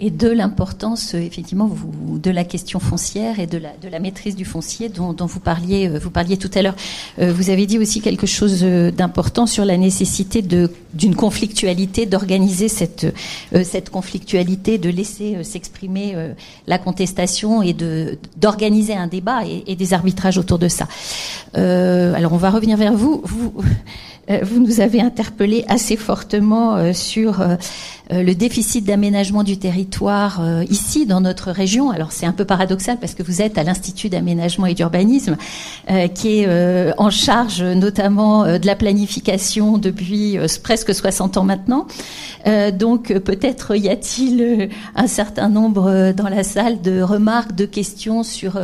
[0.00, 1.70] et, de l'importance, euh, effectivement,
[2.12, 6.10] de la question foncière et de la, maîtrise du foncier dont, vous, parliez, euh, vous
[6.10, 6.76] parliez tout à l'heure.
[7.18, 13.14] Euh, vous avez dit aussi quelque chose d'important sur la nécessité d'une conflictualité, d'organiser cette,
[13.64, 16.16] cette conflictualité, de laisser s'exprimer
[16.66, 17.74] la contestation et
[18.36, 20.86] d'organiser un débat et, des arbitrages autour de ça.
[21.54, 22.94] alors, on va revenir vers.
[22.94, 23.22] Vous,
[24.42, 27.42] vous nous avez interpellé assez fortement sur
[28.12, 31.90] euh, le déficit d'aménagement du territoire euh, ici dans notre région.
[31.90, 35.38] Alors c'est un peu paradoxal parce que vous êtes à l'Institut d'aménagement et d'urbanisme
[35.90, 41.86] euh, qui est en charge notamment de la planification depuis presque 60 ans maintenant.
[42.72, 48.60] donc peut-être y a-t-il un certain nombre dans la salle de remarques, de questions sur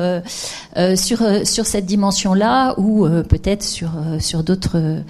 [0.97, 5.03] sur sur cette dimension-là ou peut-être sur sur d'autres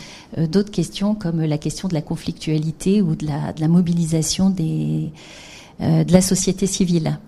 [0.47, 5.11] d'autres questions comme la question de la conflictualité ou de la mobilisation des,
[5.83, 7.19] euh, de la société civile.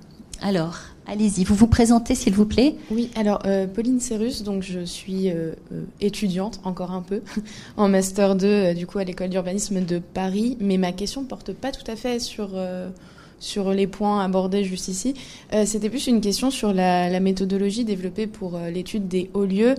[0.42, 0.76] Alors,
[1.06, 5.30] allez-y, vous vous présentez s'il vous plaît Oui, alors euh, Pauline Cérus, donc je suis
[5.30, 5.54] euh,
[6.02, 7.22] étudiante encore un peu
[7.78, 11.72] en master 2 du coup à l'école d'urbanisme de Paris, mais ma question porte pas
[11.72, 12.50] tout à fait sur
[13.42, 15.14] sur les points abordés juste ici.
[15.66, 19.74] C'était plus une question sur la, méthodologie développée pour l'étude des hauts lieux,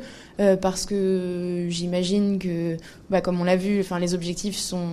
[0.61, 2.77] parce que j'imagine que,
[3.09, 4.87] bah, comme on l'a vu, enfin les objectifs sont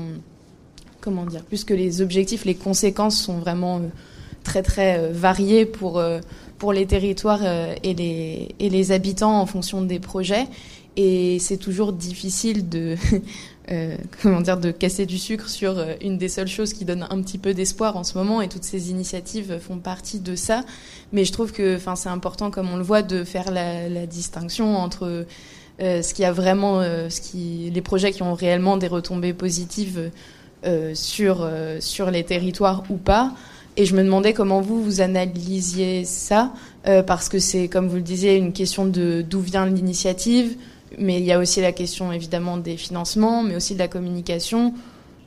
[1.01, 3.89] comment dire, puisque les objectifs, les conséquences sont vraiment euh,
[4.45, 6.21] très très euh, variées pour, euh,
[6.59, 7.43] pour les territoires
[7.83, 10.47] et, les, et les habitants en fonction des projets.
[10.97, 12.97] Et c'est toujours difficile de,
[14.23, 17.39] comment dire, de casser du sucre sur une des seules choses qui donne un petit
[17.39, 18.43] peu d'espoir en ce moment.
[18.43, 20.65] Et toutes ces initiatives font partie de ça.
[21.13, 24.77] Mais je trouve que, enfin, c'est important, comme on le voit, de faire la, distinction
[24.77, 25.27] entre
[25.79, 30.11] ce qui a vraiment, ce qui, les projets qui ont réellement des retombées positives
[30.67, 33.33] euh, sur, euh, sur les territoires ou pas.
[33.79, 36.53] Et je me demandais comment vous, vous analysiez ça,
[36.87, 40.57] euh, parce que c'est, comme vous le disiez, une question de d'où vient l'initiative,
[40.99, 44.75] mais il y a aussi la question évidemment des financements, mais aussi de la communication,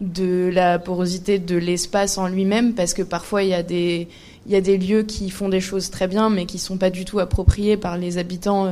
[0.01, 4.07] de la porosité de l'espace en lui-même, parce que parfois il y a des
[4.45, 6.89] il y a des lieux qui font des choses très bien, mais qui sont pas
[6.89, 8.69] du tout appropriés par les habitants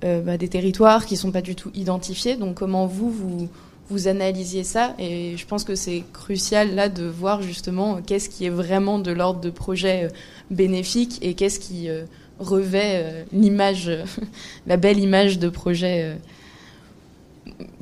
[0.00, 2.36] bah, des territoires, qui sont pas du tout identifiés.
[2.36, 3.48] Donc comment vous vous
[3.88, 4.94] vous analysiez ça?
[4.98, 9.12] Et je pense que c'est crucial là de voir justement qu'est-ce qui est vraiment de
[9.12, 10.08] l'ordre de projet euh,
[10.50, 12.04] bénéfique et qu'est-ce qui euh,
[12.38, 13.90] revêt euh, l'image,
[14.66, 16.18] la belle image de projets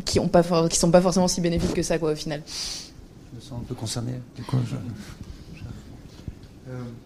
[0.04, 2.42] qui ont pas qui sont pas forcément si bénéfiques que ça quoi au final.
[2.46, 4.12] Je me sens un peu concerné.
[4.36, 4.56] Du coup,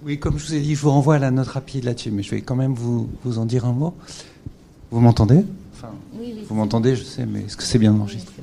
[0.05, 2.23] oui, comme je vous ai dit, je vous renvoie à la note rapide là-dessus, mais
[2.23, 3.94] je vais quand même vous, vous en dire un mot.
[4.90, 5.44] Vous m'entendez?
[5.74, 5.90] Enfin,
[6.48, 8.35] Vous m'entendez, je sais, mais est-ce que c'est bien enregistré?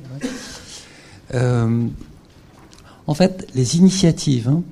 [1.34, 1.88] euh,
[3.08, 4.64] en fait, les initiatives hein,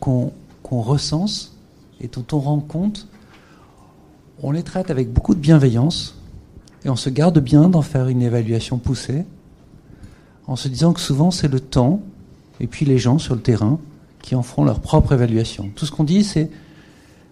[0.00, 0.30] qu'on
[0.70, 1.56] recense
[2.00, 3.06] et dont on rend compte,
[4.42, 6.16] on les traite avec beaucoup de bienveillance
[6.84, 9.24] et on se garde bien d'en faire une évaluation poussée
[10.46, 12.00] en se disant que souvent c'est le temps
[12.60, 13.78] et puis les gens sur le terrain
[14.20, 15.70] qui en feront leur propre évaluation.
[15.74, 16.50] Tout ce qu'on dit, c'est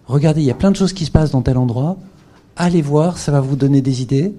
[0.05, 1.97] regardez, il y a plein de choses qui se passent dans tel endroit,
[2.55, 4.33] allez voir, ça va vous donner des idées,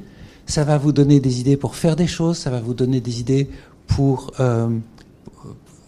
[0.47, 3.20] ça va vous donner des idées pour faire des choses, ça va vous donner des
[3.20, 3.49] idées
[3.86, 4.69] pour, euh,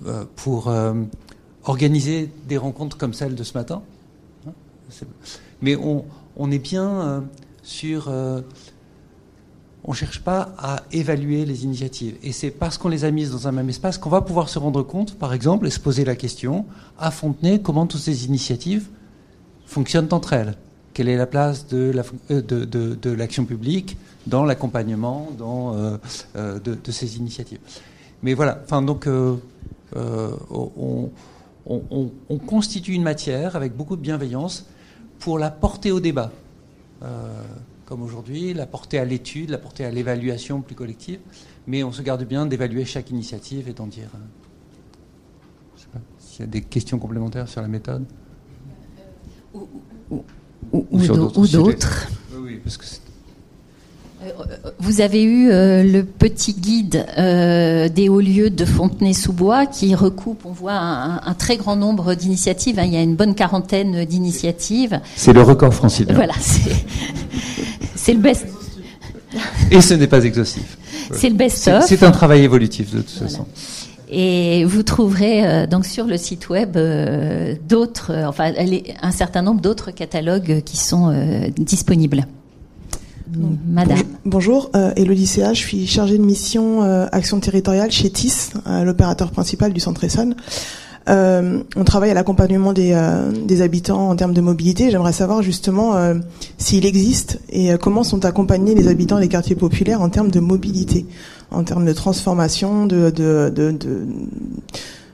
[0.06, 1.04] euh, euh,
[1.64, 3.82] organiser des rencontres comme celle de ce matin.
[4.46, 4.52] Hein,
[5.62, 6.04] mais on,
[6.36, 7.24] on est bien
[7.62, 8.08] sur...
[8.08, 12.16] on ne cherche pas à évaluer les initiatives.
[12.22, 14.58] Et c'est parce qu'on les a mises dans un même espace qu'on va pouvoir se
[14.58, 16.66] rendre compte, par exemple, et se poser la question,
[16.98, 18.88] à Fontenay, comment toutes ces initiatives
[19.66, 20.54] fonctionnent entre elles.
[20.92, 22.40] Quelle est la place de l'action de,
[22.94, 23.96] de, publique
[24.26, 25.74] dans l'accompagnement dans,
[26.34, 27.58] de, ces initiatives
[28.24, 29.36] mais voilà, enfin donc euh,
[29.96, 34.66] euh, on, constitue une matière avec beaucoup de bienveillance
[35.18, 36.32] pour la porter au débat,
[37.02, 37.42] euh,
[37.86, 41.20] comme aujourd'hui, la porter à l'étude, la porter à l'évaluation plus collective,
[41.66, 44.08] mais on se garde bien d'évaluer chaque initiative et d'en dire.
[45.76, 48.04] je sais pas s'il y a des questions complémentaires sur la méthode.
[49.52, 49.68] Ou,
[50.10, 50.24] ou,
[50.72, 52.08] ou d'autres.
[52.36, 52.84] Oui, parce que
[54.78, 60.74] Vous avez eu le petit guide des hauts lieux de Fontenay-sous-Bois qui recoupe, on voit,
[60.74, 62.78] un, très grand nombre d'initiatives.
[62.78, 62.84] Hein.
[62.84, 65.00] il y a une bonne quarantaine d'initiatives.
[65.16, 66.14] C'est le record francilien.
[66.14, 66.34] Voilà,
[67.94, 68.46] c'est le best.
[69.70, 70.78] Et ce n'est pas exhaustif.
[71.12, 71.84] C'est le best-of.
[71.86, 73.46] C'est un travail évolutif de toute façon.
[74.10, 78.52] Et vous trouverez euh, donc sur le site web euh, d'autres, euh, enfin
[79.02, 81.12] un certain nombre d'autres catalogues qui sont
[81.56, 82.26] disponibles.
[83.66, 83.98] Madame.
[84.24, 88.50] Bonjour, Elodie Céa, je suis chargée de mission action territoriale chez TIS,
[88.84, 90.36] l'opérateur principal du centre Essonne.
[91.06, 92.94] on travaille à l'accompagnement des,
[93.46, 94.90] des, habitants en termes de mobilité.
[94.90, 95.94] J'aimerais savoir justement
[96.58, 101.06] s'il existe et comment sont accompagnés les habitants des quartiers populaires en termes de mobilité
[101.54, 103.72] en termes de transformation, de, de,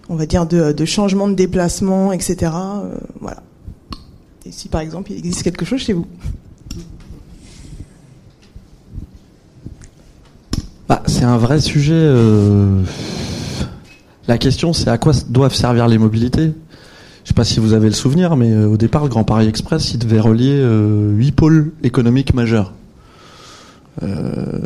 [0.09, 2.53] on va dire de, changement de déplacement, etc.
[2.53, 3.43] Euh, voilà.
[4.47, 6.07] Et si par exemple il existe quelque chose chez vous.
[10.91, 11.93] Bah, c'est un vrai sujet.
[11.95, 12.83] Euh,
[14.27, 16.43] la question, c'est à quoi doivent servir les mobilités?
[16.43, 19.23] Je ne sais pas si vous avez le souvenir, mais euh, au départ, le Grand
[19.23, 20.61] Paris Express, il devait relier
[21.15, 22.73] huit pôles économiques majeurs.
[24.03, 24.59] Euh,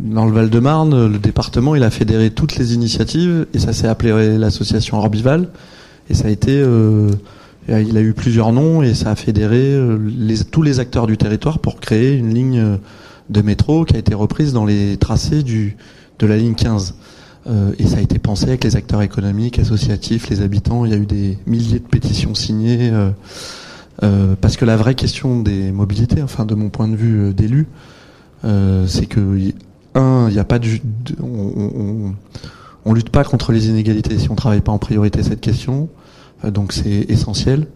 [0.00, 4.38] dans le Val-de-Marne, le département, il a fédéré toutes les initiatives et ça s'est appelé
[4.38, 5.48] l'association Orbival.
[6.10, 7.08] Et ça a été, euh,
[7.68, 9.96] il a eu plusieurs noms et ça a fédéré euh,
[10.50, 12.78] tous les acteurs du territoire pour créer une ligne
[13.32, 15.76] de métro qui a été reprise dans les tracés du,
[16.18, 16.94] de la ligne 15.
[17.48, 20.84] Euh, et ça a été pensé avec les acteurs économiques, associatifs, les habitants.
[20.84, 22.90] Il y a eu des milliers de pétitions signées.
[22.92, 23.10] Euh,
[24.02, 27.66] euh, parce que la vraie question des mobilités, enfin de mon point de vue d'élu,
[28.44, 29.20] euh, c'est que
[29.94, 30.68] un, il n'y a pas de,
[31.22, 32.14] on,
[32.84, 35.90] on, lutte pas contre les inégalités si on travaille pas en priorité cette question,
[36.42, 37.66] donc c'est essentiel.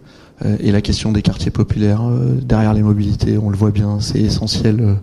[0.61, 2.03] Et la question des quartiers populaires
[2.43, 4.97] derrière les mobilités, on le voit bien, c'est essentiel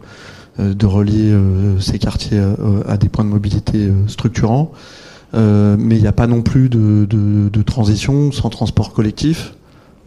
[0.59, 1.35] de relier
[1.79, 2.41] ces quartiers
[2.87, 4.71] à des points de mobilité structurants.
[5.33, 9.53] mais il n'y a pas non plus de, de, de transition sans transport collectif.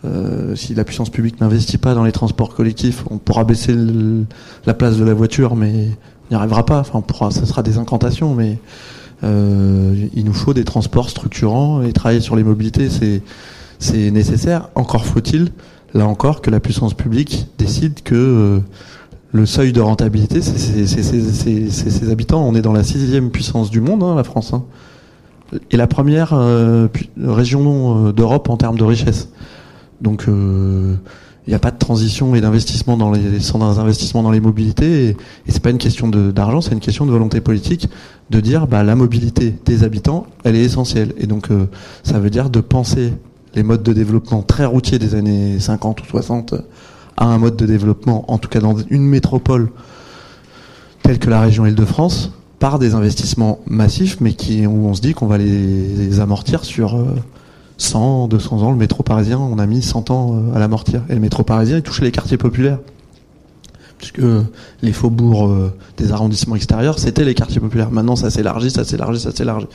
[0.07, 3.75] Euh, si la puissance publique n'investit pas dans les transports collectifs, on pourra baisser
[4.67, 5.89] la place de la voiture, mais
[6.25, 6.81] on n'y arrivera pas.
[6.81, 8.59] Enfin, on pourra, ça sera des incantations, mais
[9.25, 13.23] euh, il nous faut des transports structurants et travailler sur les mobilités, c'est
[13.79, 14.69] c'est nécessaire.
[14.75, 15.51] Encore faut-il,
[15.93, 18.59] là encore, que la puissance publique décide que euh,
[19.33, 22.47] le seuil de rentabilité, c'est ses habitants.
[22.47, 24.65] On est dans la sixième puissance du monde, hein, la France, hein.
[25.71, 26.35] et la première
[27.23, 29.29] région d'Europe en termes de richesse.
[30.01, 30.97] Donc il euh,
[31.49, 33.21] n'y a pas de transition et d'investissement dans les
[34.15, 35.17] dans les mobilités et, et
[35.49, 37.89] c'est pas une question d'argent, c'est une question de volonté politique
[38.31, 41.67] de dire bah la mobilité des habitants, elle est essentielle et donc euh,
[42.03, 43.13] ça veut dire de penser
[43.55, 46.55] les modes de développement très routiers des années 50 ou 60
[47.17, 49.71] à un mode de développement en tout cas dans une métropole
[51.03, 55.15] telle que la région Île-de-France par des investissements massifs mais qui où on se dit
[55.15, 57.15] qu'on va les, amortir sur euh,
[57.79, 61.03] 100, 200 ans, le métro parisien, on a mis 100 ans euh, à l'amortir.
[61.09, 62.79] Et le métro parisien, il touchait les quartiers populaires.
[63.99, 64.23] Puisque
[64.83, 67.91] les faubourgs euh, des arrondissements extérieurs, c'était les quartiers populaires.
[67.91, 69.69] Maintenant, ça s'élargit, ça s'élargit, ça s'élargit.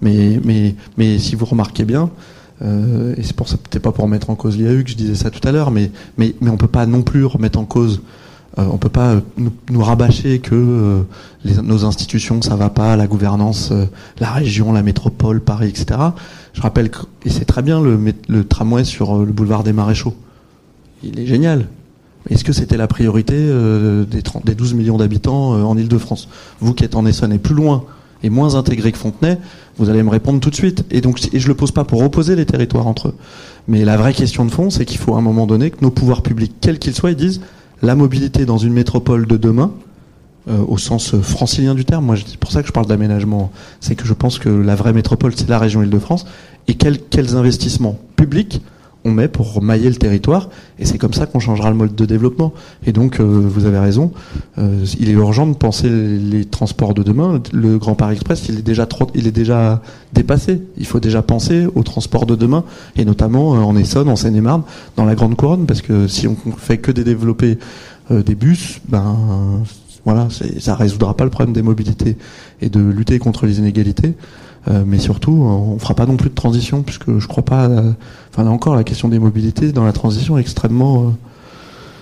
[0.00, 2.10] Mais, mais, mais si vous remarquez bien,
[2.62, 5.14] euh, et c'est pour ça, peut-être pas pour remettre en cause l'IAU que je disais
[5.14, 8.02] ça tout à l'heure, mais, mais, mais on peut pas non plus remettre en cause
[8.58, 11.04] euh, on peut pas nous, nous rabâcher que
[11.44, 13.70] les, nos institutions ça va pas, la gouvernance,
[14.18, 15.98] la région, la métropole, Paris, etc.
[16.56, 19.74] Je rappelle, que, et c'est très bien le, le tramway sur euh, le boulevard des
[19.74, 20.14] Maréchaux.
[21.02, 21.68] Il est génial.
[22.30, 26.28] Est-ce que c'était la priorité euh, des, 30, des 12 millions d'habitants euh, en Ile-de-France
[26.60, 27.84] Vous qui êtes en Essonne et plus loin
[28.22, 29.38] et moins intégré que Fontenay,
[29.78, 30.84] vous allez me répondre tout de suite.
[30.90, 33.14] Et donc, et je le pose pas pour opposer les territoires entre eux.
[33.68, 35.90] Mais la vraie question de fond, c'est qu'il faut à un moment donné que nos
[35.90, 37.40] pouvoirs publics, quels qu'ils soient, ils disent
[37.82, 39.72] la mobilité dans une métropole de demain,
[40.48, 42.06] euh, au sens euh, francilien du terme.
[42.06, 43.50] Moi, c'est pour ça que je parle d'aménagement.
[43.80, 46.24] C'est que je pense que la vraie métropole, c'est la région Île-de-France.
[46.68, 48.62] Et quels, quels investissements publics
[49.06, 52.04] on met pour mailler le territoire et c'est comme ça qu'on changera le mode de
[52.04, 52.52] développement.
[52.84, 54.12] Et donc, euh, vous avez raison,
[54.56, 57.40] il est urgent de penser les, transports de demain.
[57.52, 59.80] Le Grand Paris Express, il est déjà trop, il est déjà
[60.12, 60.60] dépassé.
[60.76, 62.64] Il faut déjà penser aux transports de demain
[62.96, 64.62] et notamment en Essonne, en Seine-et-Marne,
[64.96, 67.58] dans la Grande Couronne, parce que si on fait que des développer
[68.10, 69.16] des bus, ben
[70.04, 70.28] voilà,
[70.60, 72.16] ça résoudra pas le problème des mobilités
[72.60, 74.14] et de lutter contre les inégalités.
[74.68, 77.68] Euh, mais surtout, on fera pas non plus de transition, puisque je crois pas.
[78.32, 81.10] enfin là encore, la question des mobilités dans la transition est extrêmement euh,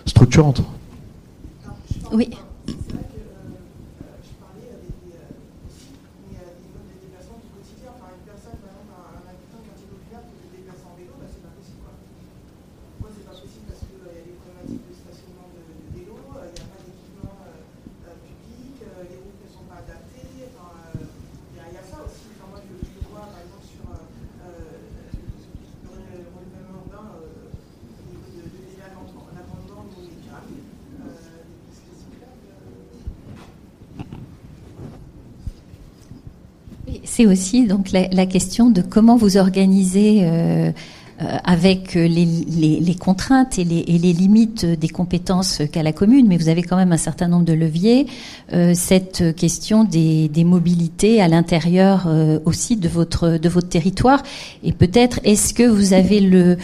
[0.06, 0.62] structurante.
[2.12, 2.30] Oui.
[37.16, 40.72] C'est aussi donc la, question de comment vous organisez euh,
[41.22, 45.92] euh, avec les, les, les, contraintes et les, et les, limites des compétences qu'a la
[45.92, 48.08] commune, mais vous avez quand même un certain nombre de leviers.
[48.52, 54.20] Euh, cette question des, des mobilités à l'intérieur euh, aussi de votre de votre territoire,
[54.64, 56.56] et peut-être est-ce que vous avez le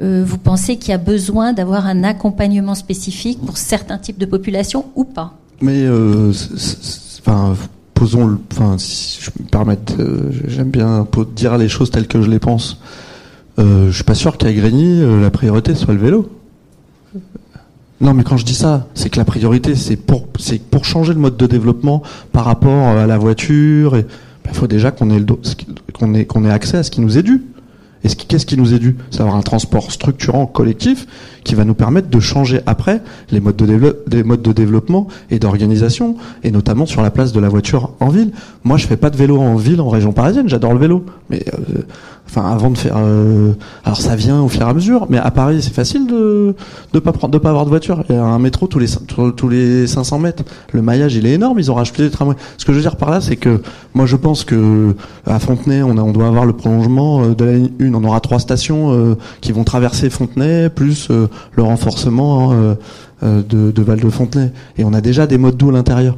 [0.00, 4.26] euh, vous pensez qu'il y a besoin d'avoir un accompagnement spécifique pour certains types de
[4.26, 5.36] populations ou pas?
[5.60, 6.32] Mais euh,
[7.18, 7.56] enfin
[7.98, 9.78] posons le, enfin si je me permets,
[10.46, 12.80] j'aime bien dire les choses telles que je les pense.
[13.58, 16.30] Euh, je suis pas sûr qu'à Grigny, euh, la priorité soit le vélo.
[18.00, 21.12] Non, mais quand je dis ça, c'est que la priorité, c'est pour, c'est pour changer
[21.12, 23.98] le mode de développement par rapport à la voiture.
[23.98, 24.04] Il
[24.44, 25.24] ben, faut déjà qu'on ait,
[25.92, 27.42] qu'on ait, qu'on ait accès à ce qui nous est dû.
[28.16, 28.96] Qu'est-ce qui nous est dû?
[29.10, 31.06] C'est avoir un transport structurant collectif
[31.44, 35.38] qui va nous permettre de changer après les modes de, des modes de développement et
[35.38, 38.32] d'organisation, et notamment sur la place de la voiture en ville.
[38.64, 41.06] Moi, je fais pas de vélo en ville, en région parisienne, j'adore le vélo.
[41.30, 41.82] Mais euh,
[42.28, 43.52] enfin, avant de faire, euh,
[43.84, 45.06] alors ça vient au fur et à mesure.
[45.08, 46.54] Mais à Paris, c'est facile de
[46.92, 48.04] de pas prendre, de pas avoir de voiture.
[48.08, 48.88] Il y a un métro tous les
[49.36, 50.44] tous les 500 mètres.
[50.72, 51.58] Le maillage, il est énorme.
[51.58, 52.36] Ils ont rajouté des tramways.
[52.56, 53.60] Ce que je veux dire par là, c'est que
[53.94, 54.94] moi, je pense que
[55.26, 57.94] à Fontenay, on, a, on doit avoir le prolongement euh, de la ligne 1.
[57.94, 62.76] On aura trois stations qui vont traverser Fontenay, plus le renforcement hein,
[63.24, 64.52] euh, de, de Val de Fontenay.
[64.76, 66.16] Et on a déjà des modes doux à l'intérieur.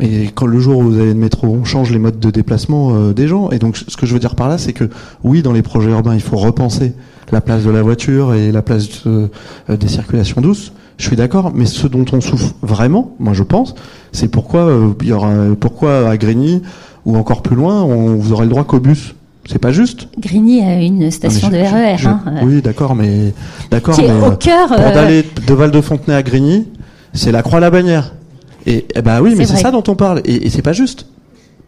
[0.00, 2.94] Mais quand le jour où vous avez le métro, on change les modes de déplacement
[2.94, 3.50] euh, des gens.
[3.50, 4.88] Et donc, ce que je veux dire par là, c'est que
[5.22, 6.94] oui, dans les projets urbains, il faut repenser
[7.30, 9.28] la place de la voiture et la place euh,
[9.68, 10.72] des circulations douces.
[10.98, 13.74] Je suis d'accord, mais ce dont on souffre vraiment, moi je pense,
[14.12, 16.62] c'est pourquoi il y aura, pourquoi à Grigny
[17.04, 19.14] ou encore plus loin, on, vous aurez le droit qu'au bus.
[19.46, 20.08] C'est pas juste.
[20.18, 21.96] Grigny a une station de RER.
[22.02, 23.34] E hein, oui, d'accord, mais
[23.70, 23.94] d'accord.
[23.98, 24.68] mais, au cœur.
[24.68, 26.66] Pour euh, d'aller de Val de Fontenay à Grigny,
[27.12, 28.14] c'est la Croix-la-Bannière.
[28.66, 30.20] Et, eh ben oui, mais c'est ça dont on parle.
[30.24, 31.06] Et, et c'est pas juste.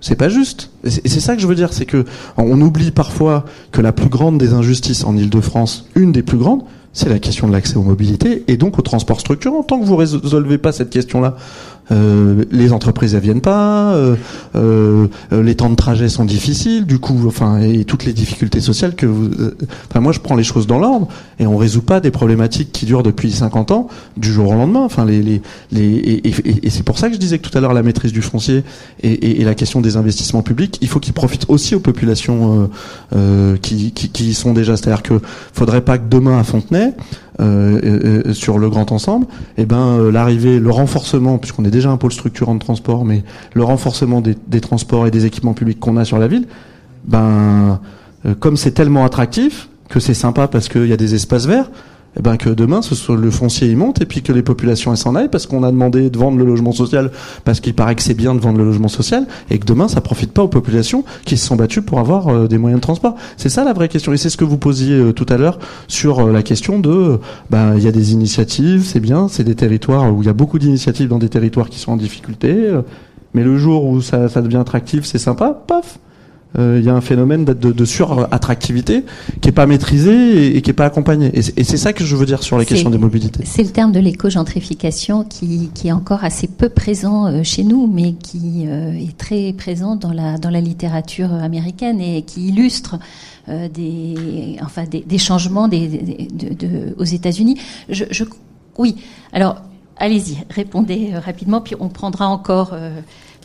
[0.01, 0.71] C'est pas juste.
[0.85, 2.05] Et c'est ça que je veux dire, c'est que
[2.37, 6.63] on oublie parfois que la plus grande des injustices en Ile-de-France, une des plus grandes,
[6.93, 9.63] c'est la question de l'accès aux mobilités et donc au transport structurant.
[9.63, 11.37] Tant que vous résolvez pas cette question-là,
[11.93, 14.17] euh, les entreprises ne viennent pas, euh,
[14.57, 18.95] euh, les temps de trajet sont difficiles, du coup, enfin, et toutes les difficultés sociales
[18.95, 19.27] que vous.
[19.27, 19.57] Euh,
[19.89, 21.09] enfin, moi, je prends les choses dans l'ordre
[21.39, 24.83] et on résout pas des problématiques qui durent depuis 50 ans du jour au lendemain.
[24.85, 27.57] Enfin, les, les, les et, et, et c'est pour ça que je disais que tout
[27.57, 28.65] à l'heure la maîtrise du foncier
[29.03, 32.69] et, et, la question des investissements publics, il faut qu'ils profitent aussi aux populations
[33.15, 34.77] euh, qui, qui, qui y sont déjà.
[34.77, 35.21] C'est-à-dire que
[35.53, 36.95] faudrait pas que demain à Fontenay
[37.41, 37.81] euh,
[38.27, 39.27] euh, sur le grand ensemble,
[39.59, 43.05] et eh ben euh, l'arrivée, le renforcement, puisqu'on est déjà un pôle structurant de transport,
[43.05, 46.47] mais le renforcement des, des transports et des équipements publics qu'on a sur la ville,
[47.05, 47.81] ben
[48.41, 51.71] comme c'est tellement attractif que c'est sympa parce qu'il y a des espaces verts,
[52.19, 54.95] eh ben que demain ce soit le foncier y monte et puis que les populations
[54.97, 57.11] s'en aillent parce qu'on a demandé de vendre le logement social
[57.45, 60.01] parce qu'il paraît que c'est bien de vendre le logement social et que demain ça
[60.01, 63.17] profite pas aux populations qui se sont battues pour avoir euh, des moyens de transport.
[63.37, 65.59] C'est ça la vraie question et c'est ce que vous posiez euh, tout à l'heure
[65.89, 67.19] sur euh, la question de
[67.51, 70.35] ben il y a des initiatives, c'est bien, c'est des territoires où il y a
[70.35, 72.73] beaucoup d'initiatives dans des territoires qui sont en difficulté
[73.35, 75.99] mais le jour où ça, ça devient attractif, c'est sympa, paf,
[76.57, 79.05] il euh, y a un phénomène de, de, surattractivité
[79.43, 81.31] qui est pas maîtrisé et, qui est pas accompagné.
[81.35, 83.45] Et c'est ça que je veux dire sur les questions des mobilités.
[83.45, 87.87] C'est le terme de l'éco-gentrification qui, qui, est encore assez peu présent euh, chez nous,
[87.87, 92.99] mais qui euh, est très présent dans la, dans la littérature américaine et qui illustre
[93.49, 97.57] des, enfin, des, des changements des, de, de, aux États-Unis.
[97.89, 98.25] Je, je,
[98.77, 98.97] oui.
[99.33, 99.63] Alors,
[99.99, 102.75] allez-y, répondez rapidement, puis on prendra encore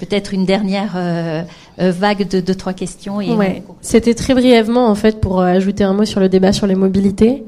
[0.02, 1.44] peut-être une dernière euh,
[1.78, 3.18] vague de deux trois questions.
[3.18, 3.64] Ouais.
[3.82, 6.76] C'était très brièvement en fait pour euh, ajouter un mot sur le débat sur les
[6.76, 7.44] mobilités.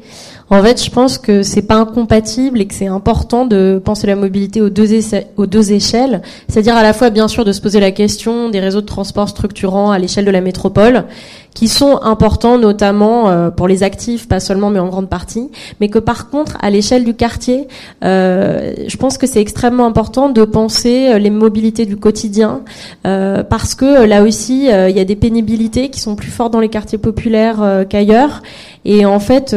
[0.50, 4.16] En fait, je pense que c'est pas incompatible et que c'est important de penser la
[4.16, 4.90] mobilité aux deux,
[5.38, 8.60] aux deux échelles, c'est-à-dire à la fois bien sûr de se poser la question des
[8.60, 11.06] réseaux de transport structurants à l'échelle de la métropole,
[11.54, 15.90] qui sont importants notamment euh, pour les actifs, pas seulement mais en grande partie, mais
[15.90, 17.68] que par contre à l'échelle du quartier,
[18.04, 22.62] euh, je pense que c'est extrêmement important de penser euh, les mobilités du quotidien,
[23.06, 26.60] euh, parce que là aussi il y a des pénibilités qui sont plus fortes dans
[26.60, 28.41] les quartiers populaires qu'ailleurs,
[28.85, 29.56] et en fait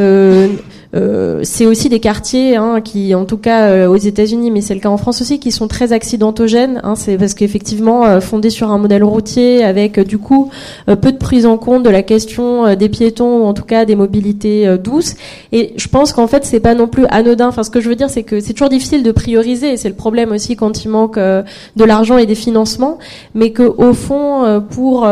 [0.97, 4.73] euh, c'est aussi des quartiers hein, qui, en tout cas euh, aux États-Unis, mais c'est
[4.73, 6.81] le cas en France aussi, qui sont très accidentogènes.
[6.83, 10.49] Hein, c'est parce qu'effectivement, euh, fondés sur un modèle routier, avec du coup
[10.85, 13.95] peu de prise en compte de la question des piétons ou en tout cas des
[13.95, 15.15] mobilités douces.
[15.51, 17.47] Et je pense qu'en fait, c'est pas non plus anodin.
[17.47, 19.77] Enfin, ce que je veux dire, c'est que c'est toujours difficile de prioriser.
[19.77, 22.97] C'est le problème aussi quand il manque de l'argent et des financements,
[23.35, 25.07] mais que au fond, pour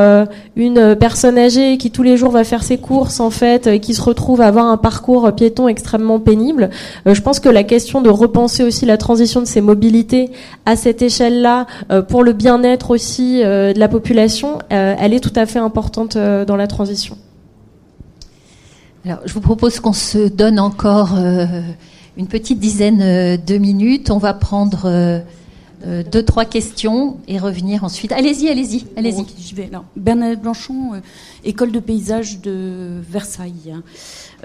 [0.55, 4.01] une personne âgée qui tous les jours va faire ses courses en fait, qui se
[4.01, 6.69] retrouve à avoir un parcours piéton extrêmement pénible.
[7.05, 10.31] je pense que la question de repenser aussi la transition de ces mobilités
[10.65, 11.67] à cette échelle-là,
[12.07, 16.67] pour le bien-être aussi de la population, elle est tout à fait importante dans la
[16.67, 17.17] transition.
[19.05, 21.17] Alors, je vous propose qu'on se donne encore
[22.17, 24.09] une petite dizaine de minutes.
[24.09, 25.21] On va prendre
[25.85, 28.11] euh, deux, trois questions et revenir ensuite.
[28.11, 29.25] Allez-y, allez-y, allez-y.
[29.39, 29.69] je vais.
[29.95, 30.99] Bernadette Blanchon, euh,
[31.43, 33.75] école de paysage de Versailles.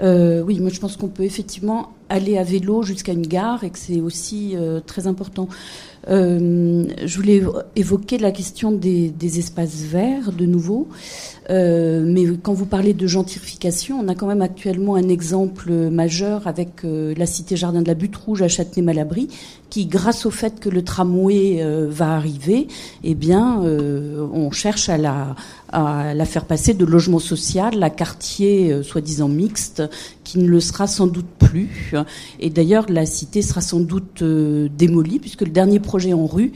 [0.01, 3.69] Euh, oui, moi je pense qu'on peut effectivement aller à vélo jusqu'à une gare et
[3.69, 4.55] que c'est aussi
[4.85, 5.47] très important.
[6.07, 7.41] Je voulais
[7.75, 10.87] évoquer la question des, espaces verts de nouveau.
[11.49, 16.47] Euh, mais quand vous parlez de gentrification, on a quand même actuellement un exemple majeur
[16.47, 19.27] avec euh, la cité Jardin de la Butte Rouge à Châtenay-Malabry,
[19.69, 22.67] qui, grâce au fait que le tramway euh, va arriver,
[23.03, 25.35] eh bien, on cherche à la,
[25.71, 29.83] à la faire passer de logement social à quartier soi-disant mixte,
[30.23, 31.25] qui ne le sera sans doute
[32.39, 36.53] Et d'ailleurs, la cité sera sans doute démolie, puisque le dernier projet en rue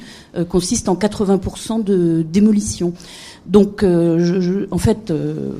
[0.49, 2.93] consiste en 80% de démolition.
[3.45, 5.51] Donc, euh, en fait, euh,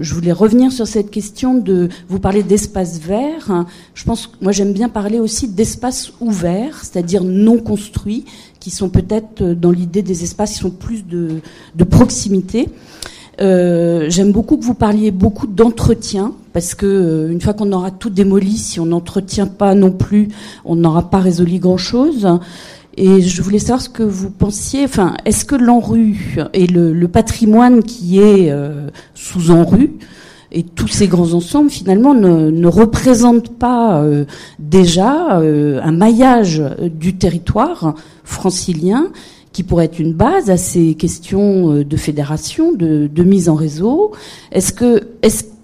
[0.00, 3.64] je voulais revenir sur cette question de vous parler d'espace vert.
[3.94, 8.26] Je pense, moi, j'aime bien parler aussi d'espaces ouverts, c'est-à-dire non construits,
[8.60, 11.40] qui sont peut-être euh, dans l'idée des espaces qui sont plus de
[11.88, 12.68] proximité.
[13.40, 18.10] Euh, J'aime beaucoup que vous parliez beaucoup d'entretien, parce que une fois qu'on aura tout
[18.10, 20.28] démoli, si on n'entretient pas non plus,
[20.64, 22.28] on n'aura pas résolu grand-chose.
[22.96, 24.84] Et je voulais savoir ce que vous pensiez.
[24.84, 29.94] Enfin, est-ce que l'ANRU et le, patrimoine qui est euh, sous ANRU
[30.52, 34.24] et tous ces grands ensembles finalement ne, ne représentent pas euh,
[34.58, 37.94] déjà euh, un maillage du territoire
[38.24, 39.10] francilien
[39.52, 44.12] qui pourrait être une base à ces questions de fédération, de, mise en réseau.
[44.52, 45.02] Est-ce que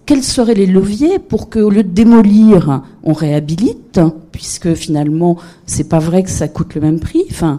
[0.06, 4.00] quels seraient les leviers pour qu'au lieu de démolir, on réhabilite,
[4.30, 5.36] puisque finalement,
[5.66, 7.24] c'est pas vrai que ça coûte le même prix.
[7.28, 7.58] Enfin,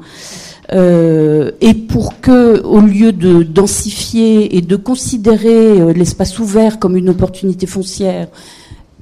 [0.73, 6.97] euh, et pour que, au lieu de densifier et de considérer euh, l'espace ouvert comme
[6.97, 8.27] une opportunité foncière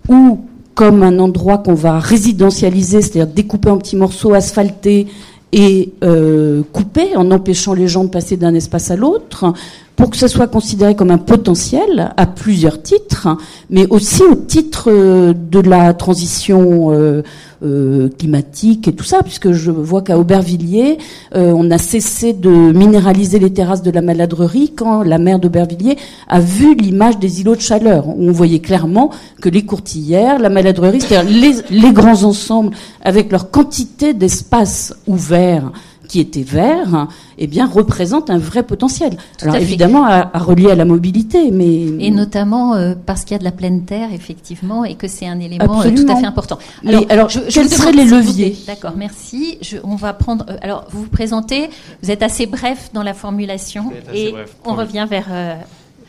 [0.09, 0.39] ou
[0.73, 5.07] comme un endroit qu'on va résidentialiser, c'est-à-dire découper en petits morceaux, asphaltés
[5.55, 9.53] et euh, couper en empêchant les gens de passer d'un espace à l'autre,
[9.95, 13.27] pour que ce soit considéré comme un potentiel à plusieurs titres,
[13.69, 17.23] mais aussi au titre euh, de la transition euh,
[17.63, 20.97] euh, climatique et tout ça, puisque je vois qu'à Aubervilliers,
[21.33, 25.97] on a cessé de minéraliser les terrasses de la maladrerie quand la maire d'Aubervilliers
[26.27, 29.09] a vu l'image des îlots de chaleur, où on voyait clairement
[29.41, 35.71] que les courtilières, la maladrerie, c'est-à-dire les, les grands ensembles, avec leur quantité d'espace ouvert,
[36.07, 37.07] qui était vert,
[37.37, 39.17] eh bien, représente un vrai potentiel.
[39.41, 43.39] Alors évidemment, à, relier à la mobilité, mais et notamment euh, parce qu'il y a
[43.39, 46.59] de la pleine terre, effectivement, et que c'est un élément euh, tout à fait important.
[46.85, 49.57] Alors, alors je, quels seraient les leviers D'accord, merci.
[49.61, 50.45] Je, on va prendre.
[50.49, 51.69] Euh, alors, vous vous présentez.
[52.01, 54.33] Vous êtes assez bref dans la formulation, et
[54.65, 55.27] on revient vers.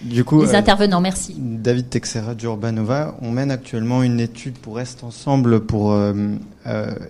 [0.02, 1.34] Du coup, les intervenants, merci.
[1.38, 5.96] David Texera d'Urbanova, on mène actuellement une étude pour Est Ensemble pour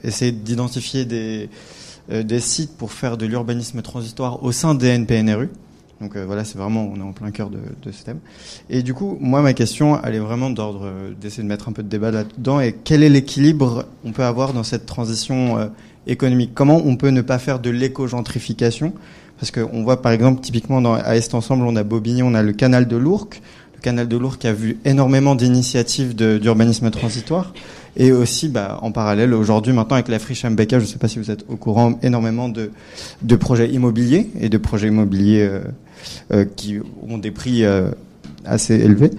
[0.04, 1.50] essayer d'identifier des,
[2.09, 5.51] des sites pour faire de l'urbanisme transitoire au sein des NPNRU.
[6.01, 8.19] Donc euh, voilà, c'est vraiment, on est en plein cœur de, de, ce thème.
[8.69, 11.73] Et du coup, moi, ma question, elle est vraiment d'ordre euh, d'essayer de mettre un
[11.73, 12.61] peu de débat là-dedans.
[12.61, 15.70] Et quel est l'équilibre on peut avoir dans cette transition
[16.07, 16.51] économique?
[16.55, 18.93] Comment on peut ne pas faire de l'éco-gentrification?
[19.39, 22.43] Parce qu'on voit, par exemple, typiquement dans, à Est Ensemble, on a Bobigny, on a
[22.43, 23.41] le canal de l'Ourcq.
[23.74, 27.53] Le canal de l'Ourcq a vu énormément d'initiatives d'urbanisme transitoire.
[27.97, 31.09] Et aussi, bah, en parallèle, aujourd'hui, maintenant, avec la friche Mbeka, je ne sais pas
[31.09, 32.70] si vous êtes au courant, énormément de,
[33.23, 35.60] de projets immobiliers et de projets immobiliers euh,
[36.32, 36.78] euh, qui
[37.09, 37.89] ont des prix euh,
[38.44, 39.10] assez élevés.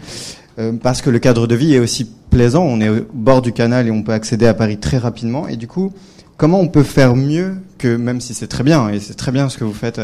[0.81, 2.63] parce que le cadre de vie est aussi plaisant.
[2.63, 5.47] On est au bord du canal et on peut accéder à Paris très rapidement.
[5.47, 5.91] Et du coup,
[6.37, 9.49] comment on peut faire mieux que, même si c'est très bien, et c'est très bien
[9.49, 9.99] ce que vous faites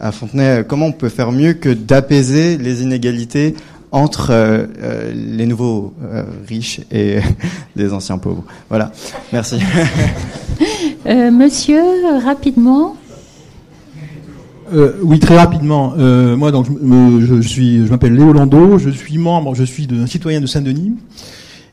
[0.00, 3.54] à Fontenay, comment on peut faire mieux que d'apaiser les inégalités
[3.92, 7.18] entre euh, euh, les nouveaux euh, riches et
[7.76, 8.44] les anciens pauvres.
[8.68, 8.90] Voilà.
[9.32, 9.58] Merci.
[11.06, 11.82] monsieur,
[12.24, 12.96] rapidement.
[15.02, 15.94] oui, très rapidement.
[16.36, 18.78] moi, donc, je, je suis, je m'appelle Léo Lando.
[18.78, 20.92] Je suis membre, je suis un citoyen de Saint-Denis,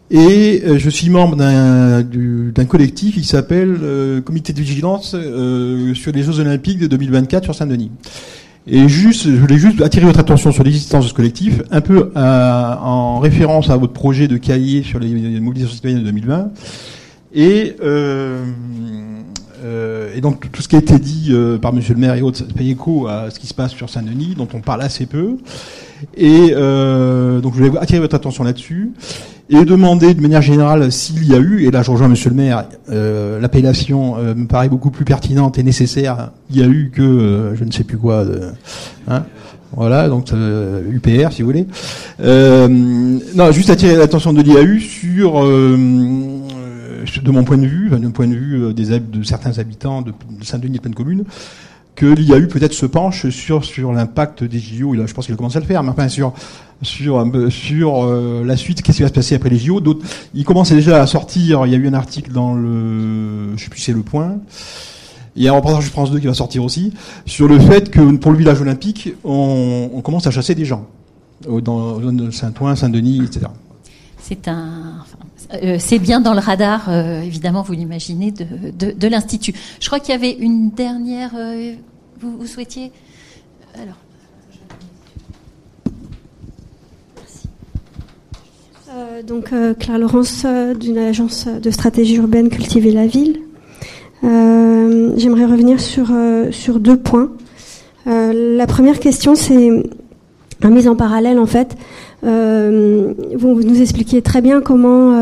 [0.09, 5.15] et je suis membre d'un collectif qui s'appelle Comité de vigilance
[5.93, 7.91] sur les Jeux Olympiques de 2024 sur Saint-Denis.
[8.71, 12.11] Et juste, je voulais juste attirer votre attention sur l'existence de ce collectif, un peu
[12.15, 16.51] euh, en référence à votre projet de cahier sur les mobilisations citoyennes de 2020.
[17.33, 18.45] Et euh,
[19.63, 22.21] Euh, et donc tout ce qui a été dit euh, par Monsieur le Maire et
[22.21, 25.05] autres, ça fait écho à ce qui se passe sur Saint-Denis, dont on parle assez
[25.05, 25.37] peu.
[26.15, 28.91] Et euh, donc je voulais attirer votre attention là-dessus
[29.49, 32.35] et demander de manière générale s'il y a eu, et là je rejoins Monsieur le
[32.35, 36.31] Maire, euh, l'appellation euh, me paraît beaucoup plus pertinente et nécessaire.
[36.51, 38.25] Il y a eu que euh, je ne sais plus quoi.
[39.07, 39.23] Hein,
[39.75, 41.65] voilà, donc euh, UPR si vous voulez.
[42.21, 45.77] Euh, non, juste attirer l'attention de l'IAU sur, euh,
[47.23, 50.01] de mon point de vue, enfin, d'un point de vue euh, des, de certains habitants
[50.01, 51.23] de, de Saint-Denis et de pleine commune,
[51.99, 54.95] que l'IAU peut-être se penche sur sur l'impact des JO.
[55.05, 56.31] Je pense qu'il a commencé à le faire, mais enfin sur
[56.81, 59.81] sur peu- sur euh, la suite, qu'est-ce qui va se passer après les JO.
[59.81, 61.65] D'autres, il commence déjà à sortir.
[61.65, 64.37] Il y a eu un article dans le, je sais plus c'est le Point.
[65.35, 66.93] Il y a un reportage de France 2 qui va sortir aussi
[67.25, 70.87] sur le fait que pour le village olympique, on, commence à chasser des gens
[71.45, 73.47] dans zone Saint-Ouen, Saint-Denis, etc.
[74.21, 75.03] C'est un,
[75.63, 79.53] euh, c'est bien dans le radar, euh, évidemment, vous l'imaginez, de, de, l'institut.
[79.79, 81.31] Je crois qu'il y avait une dernière.
[81.35, 81.73] euh,
[82.19, 82.91] vous, souhaitiez
[83.75, 83.95] alors.
[88.91, 93.39] Euh, donc euh, Claire Laurence euh, d'une agence de stratégie urbaine Cultiver la ville.
[94.23, 96.11] Euh, J'aimerais revenir sur,
[96.51, 97.31] sur deux points.
[98.05, 99.69] La première question, c'est
[100.61, 101.77] la mise en parallèle en fait.
[102.23, 105.13] Vous nous expliquiez très bien comment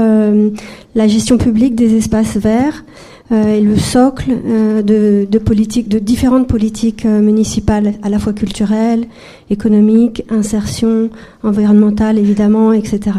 [0.95, 2.86] la gestion publique des espaces verts
[3.32, 9.06] est le socle euh, de, de de différentes politiques euh, municipales, à la fois culturelles,
[9.49, 11.10] économiques, insertion,
[11.44, 13.12] environnementale évidemment, etc.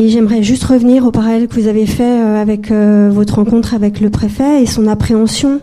[0.00, 3.74] Et j'aimerais juste revenir au parallèle que vous avez fait euh, avec euh, votre rencontre
[3.74, 5.60] avec le préfet et son appréhension,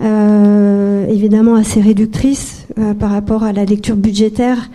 [0.00, 4.70] euh, évidemment assez réductrice euh, par rapport à la lecture budgétaire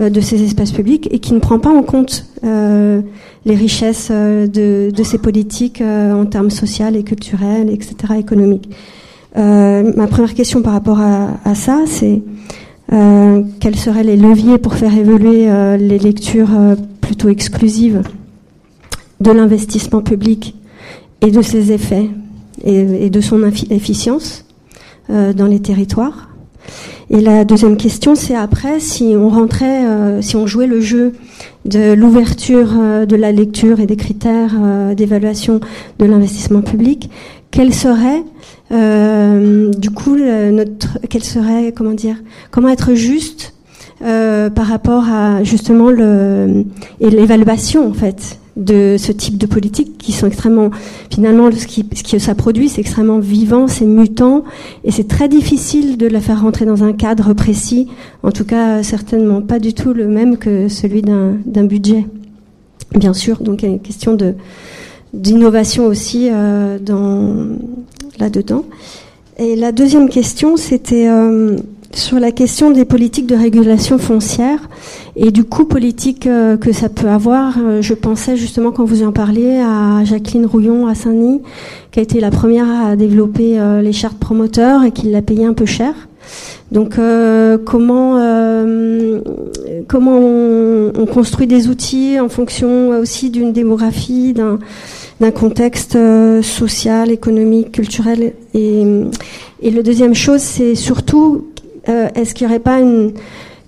[0.00, 3.02] euh, de ces espaces publics et qui ne prend pas en compte euh,
[3.44, 8.70] les richesses euh, de, ces politiques euh, en termes social et culturels, etc., économiques.
[9.36, 12.22] Euh, ma première question par rapport à, ça, c'est
[13.60, 15.48] quels seraient les leviers pour faire évoluer
[15.78, 16.50] les lectures
[17.00, 18.02] plutôt exclusives
[19.20, 20.54] de l'investissement public
[21.20, 22.08] et de ses effets
[22.62, 24.44] et, de son effi- efficience
[25.08, 26.28] dans les territoires?
[27.10, 31.12] Et la deuxième question, c'est après si on rentrait, euh, si on jouait le jeu
[31.64, 35.60] de l'ouverture euh, de la lecture et des critères euh, d'évaluation
[35.98, 37.10] de l'investissement public,
[37.50, 38.22] quel serait
[38.72, 42.16] euh, du coup notre, quel serait comment dire,
[42.50, 43.54] comment être juste
[44.00, 46.64] par rapport à justement le
[47.00, 48.38] et l'évaluation en fait?
[48.56, 50.70] De ce type de politique qui sont extrêmement
[51.10, 54.44] finalement ce qui ce que ça produit c'est extrêmement vivant c'est mutant
[54.84, 57.88] et c'est très difficile de la faire rentrer dans un cadre précis
[58.22, 62.06] en tout cas certainement pas du tout le même que celui d'un budget.
[62.94, 64.34] Bien sûr donc il y a une question de
[65.12, 67.56] d'innovation aussi euh, dans
[68.20, 68.64] là dedans
[69.36, 71.56] et la deuxième question c'était euh,
[71.96, 74.68] sur la question des politiques de régulation foncière
[75.16, 77.54] et du coût politique euh, que ça peut avoir.
[77.58, 81.42] Euh, je pensais justement quand vous en parliez à Jacqueline Rouillon à Saint-Denis,
[81.90, 85.44] qui a été la première à développer euh, les chartes promoteurs et qui l'a payé
[85.44, 85.94] un peu cher.
[86.72, 86.98] Donc
[87.66, 88.18] comment
[89.86, 94.58] comment on, on construit des outils en fonction aussi d'une démographie, d'un
[95.20, 95.98] d'un contexte
[96.42, 98.82] social, économique, culturel et,
[99.60, 101.44] et le deuxième chose c'est surtout
[101.88, 103.12] euh, est-ce qu'il n'y aurait pas une,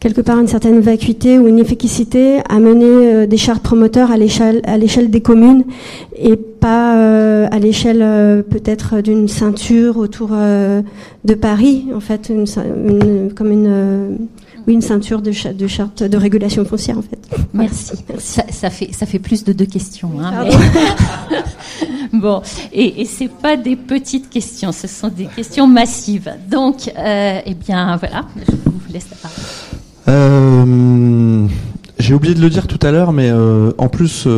[0.01, 4.17] quelque part une certaine vacuité ou une efficacité à mener euh, des chartes promoteurs à
[4.17, 5.65] l'échelle à l'échelle des communes
[6.17, 12.65] et pas euh, à l'échelle peut-être d'une ceinture autour de Paris en fait une, cein-
[12.89, 14.19] une- comme une
[14.67, 17.19] oui une ceinture de, cha- de charte de régulation foncière en fait.
[17.55, 17.93] Merci.
[18.19, 20.11] Ça, ça fait, ça fait plus de deux questions.
[20.21, 21.37] hein, mais-
[22.21, 26.33] bon, et, et c'est pas des petites questions, ce sont des questions massives.
[26.51, 29.39] Donc, euh, eh bien, voilà, je vous laisse la parole.
[30.09, 31.47] Euh,
[31.99, 34.29] J'ai oublié de le dire tout à l'heure, mais euh, en plus,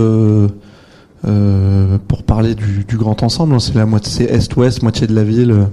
[2.08, 5.66] pour parler du, grand ensemble, hein, c'est la moitié, est-ouest, moitié de la ville.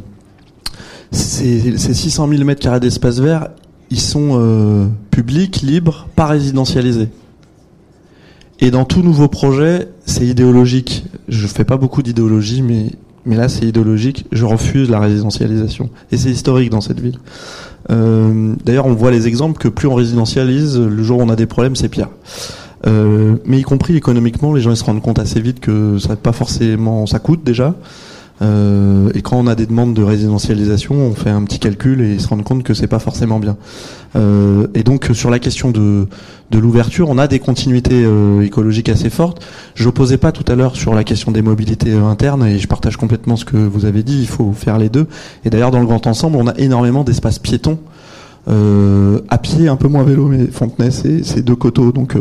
[1.12, 3.50] c'est 600 000 mètres carrés d'espace vert.
[3.92, 7.10] Ils sont publics, libres, pas résidentialisés.
[8.66, 11.06] Et dans tout nouveau projet, c'est idéologique.
[11.28, 12.94] Je fais pas beaucoup d'idéologie, mais
[13.24, 14.26] mais là c'est idéologique.
[14.32, 15.92] Je refuse la résidentialisation.
[16.12, 17.20] Et c'est historique dans cette ville.
[17.92, 21.36] Euh, D'ailleurs, on voit les exemples que plus on résidentialise, le jour où on a
[21.36, 22.10] des problèmes, c'est pire.
[22.88, 26.32] Euh, mais y compris économiquement, les gens se rendent compte assez vite que ça pas
[26.32, 27.76] forcément, ça coûte déjà.
[28.42, 32.20] Euh, et quand on a des demandes de résidentialisation, on fait un petit calcul et
[32.20, 33.58] se rendent compte que c'est pas forcément bien.
[34.16, 36.08] Euh, et donc sur la question de,
[36.52, 39.46] de l'ouverture, on a des continuités euh, écologiques assez fortes.
[39.74, 42.68] Je n'opposais pas tout à l'heure sur la question des mobilités euh, internes et je
[42.68, 44.20] partage complètement ce que vous avez dit.
[44.22, 45.08] Il faut faire les deux.
[45.44, 47.80] Et d'ailleurs dans le grand ensemble, on a énormément d'espaces piétons.
[48.48, 52.16] à pied, un peu moins vélo, mais Fontenay, c'est deux coteaux, donc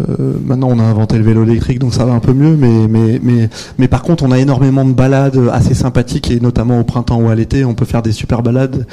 [0.00, 2.56] euh, maintenant, on a inventé le vélo électrique, donc ça va un peu mieux.
[2.56, 3.48] Mais, mais, mais,
[3.78, 7.28] mais par contre, on a énormément de balades assez sympathiques, et notamment au printemps ou
[7.28, 8.86] à l'été, on peut faire des super balades.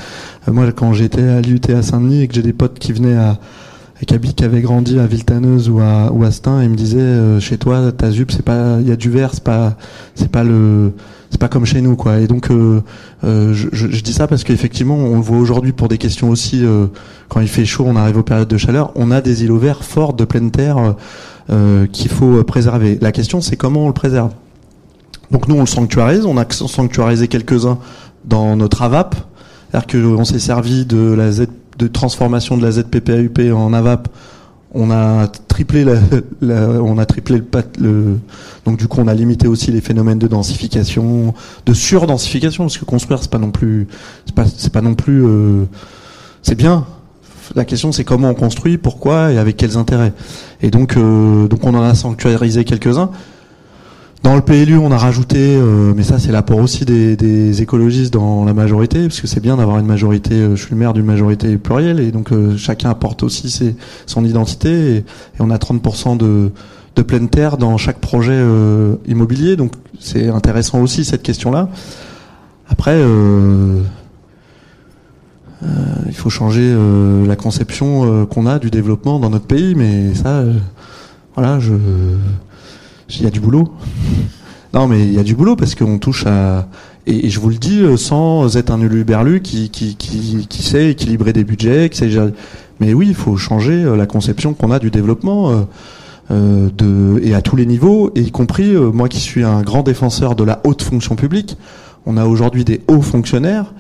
[0.48, 3.18] Euh, moi, quand j'étais à l'UT à Saint-Denis et que j'ai des potes qui venaient
[3.18, 3.40] à
[4.06, 6.30] qui avait grandi à Villetaneuse ou à, ou à
[6.64, 9.30] ils me disaient euh, chez toi, ta zup, c'est pas, il y a du verre,
[9.34, 9.78] c'est pas,
[10.16, 10.94] c'est pas le,
[11.32, 12.20] c'est pas comme chez nous, quoi.
[12.20, 12.82] Et donc, euh,
[13.24, 16.66] euh, je, je, dis ça parce qu'effectivement, on le voit aujourd'hui pour des questions aussi.
[16.66, 16.88] Euh,
[17.30, 18.92] quand il fait chaud, on arrive aux périodes de chaleur.
[18.96, 20.96] On a des îlots verts forts de pleine terre
[21.92, 22.98] qu'il faut préserver.
[23.02, 24.32] La question, c'est comment on le préserve.
[25.32, 26.26] Donc nous, on le sanctuarise.
[26.26, 27.78] On a sanctuarisé quelques-uns
[28.26, 29.16] dans notre AVAP,
[29.72, 31.48] c'est-à-dire qu'on s'est servi de la Z,
[31.78, 34.10] de transformation de la ZPPAUP en AVAP
[34.74, 35.86] on a triplé
[36.42, 37.46] on a triplé le,
[37.80, 38.20] le
[38.66, 41.34] donc du coup on a limité aussi les phénomènes de densification
[41.66, 43.88] de surdensification parce que construire c'est pas non plus
[44.26, 45.66] c'est pas c'est non plus euh,
[46.42, 46.86] c'est bien.
[47.54, 50.14] La question c'est comment on construit pourquoi et avec quels intérêts.
[50.62, 53.12] Et donc euh, donc on en a sanctuarisé quelques uns
[54.24, 58.46] dans le PLU, on a rajouté, euh, mais ça c'est l'apport aussi des, écologistes dans
[58.46, 60.36] la majorité, parce que c'est bien d'avoir une majorité.
[60.36, 63.76] Euh, je suis le maire d'une majorité plurielle, et donc euh, chacun apporte aussi
[64.06, 65.06] son identité, et,
[65.40, 66.52] on a 30% de,
[66.96, 68.40] de pleine terre dans chaque projet
[69.08, 71.70] immobilier, donc c'est intéressant aussi cette question-là.
[72.70, 73.02] Après,
[76.08, 76.76] il faut changer
[77.26, 80.44] la conception qu'on a du développement dans notre pays, mais ça,
[81.36, 81.74] voilà, je
[83.20, 83.70] il y a du boulot.
[84.74, 86.68] Non, mais il y a du boulot parce qu'on touche à.
[87.08, 90.92] Et, je vous le dis euh, sans être un uluberlu qui, qui, qui, qui sait
[90.92, 92.10] équilibrer des budgets, qui sait.
[92.80, 95.68] Mais oui, il faut changer euh, la conception qu'on a du développement.
[96.30, 99.84] Euh, de, et à tous les niveaux, et y compris moi qui suis un grand
[99.84, 101.58] défenseur de la haute fonction publique,
[102.06, 103.74] on a aujourd'hui des hauts fonctionnaires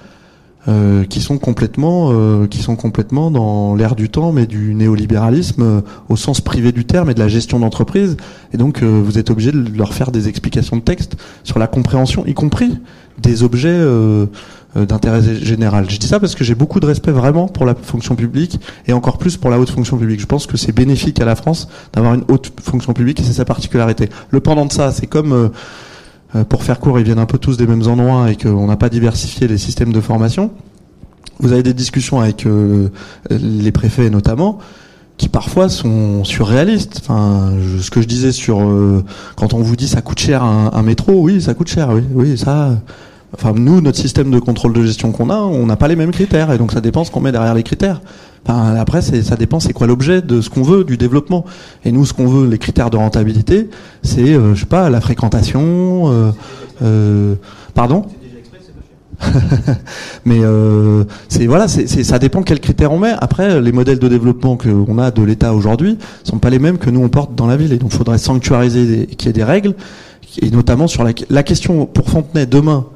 [0.67, 5.63] euh, qui sont complètement euh, qui sont complètement dans l'ère du temps mais du néolibéralisme
[5.63, 8.15] euh, au sens privé du terme et de la gestion d'entreprise
[8.53, 12.27] et donc vous êtes obligé de leur faire des explications de texte sur la compréhension
[12.27, 12.77] y compris
[13.17, 13.79] des objets
[14.75, 15.89] d'intérêt général.
[15.89, 18.93] Je dis ça parce que j'ai beaucoup de respect vraiment pour la fonction publique et
[18.93, 20.19] encore plus pour la haute fonction publique.
[20.19, 23.33] Je pense que c'est bénéfique à la France d'avoir une haute fonction publique et c'est
[23.33, 24.09] sa particularité.
[24.29, 25.49] Le pendant de ça, c'est comme euh,
[26.49, 28.89] pour faire court, ils viennent un peu tous des mêmes endroits et qu'on n'a pas
[28.89, 30.51] diversifié les systèmes de formation.
[31.41, 32.89] Vous avez des discussions avec euh,
[33.29, 34.59] les préfets notamment,
[35.17, 37.01] qui parfois sont surréalistes.
[37.01, 37.51] Enfin,
[37.81, 39.03] ce que je disais sur euh,
[39.35, 42.03] quand on vous dit ça coûte cher un, un, métro, oui, ça coûte cher, oui,
[42.13, 42.77] oui, ça.
[43.33, 46.11] Enfin, nous, notre système de contrôle de gestion qu'on a, on n'a pas les mêmes
[46.11, 48.01] critères, et donc ça dépend ce qu'on met derrière les critères.
[48.45, 51.45] Enfin, après, ça dépend, c'est quoi l'objet de ce qu'on veut du développement.
[51.85, 53.69] Et nous, ce qu'on veut, les critères de rentabilité,
[54.01, 56.11] c'est, euh, je sais pas, la fréquentation.
[56.11, 56.31] Euh,
[56.81, 57.35] euh,
[57.73, 58.05] pardon
[60.26, 63.13] mais euh, c'est voilà, c'est, ça dépend quels critères on met.
[63.19, 66.89] Après, les modèles de développement qu'on a de l'État aujourd'hui sont pas les mêmes que
[66.89, 69.43] nous on porte dans la ville, et donc il faudrait sanctuariser qu'il y ait des
[69.43, 69.76] règles,
[70.41, 72.88] et notamment sur la, la question pour Fontenay demain.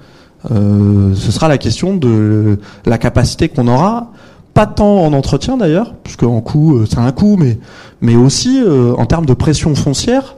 [0.51, 4.11] Euh, ce sera la question de la capacité qu'on aura
[4.55, 7.59] pas tant en entretien d'ailleurs, parce qu'en coût, euh, c'est un coût, mais,
[7.99, 10.37] mais aussi euh, en termes de pression foncière.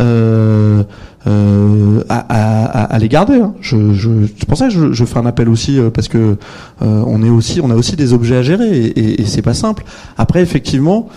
[0.00, 0.82] Euh,
[1.28, 3.36] euh, à, à, à, les garder.
[3.36, 3.54] Hein.
[3.60, 6.36] Je, je, c'est pour ça que je, je, fais un appel aussi parce que
[6.80, 9.54] on est aussi, on a aussi des objets à gérer et, et, et c'est pas
[9.54, 9.84] simple.
[10.18, 11.08] Après, effectivement,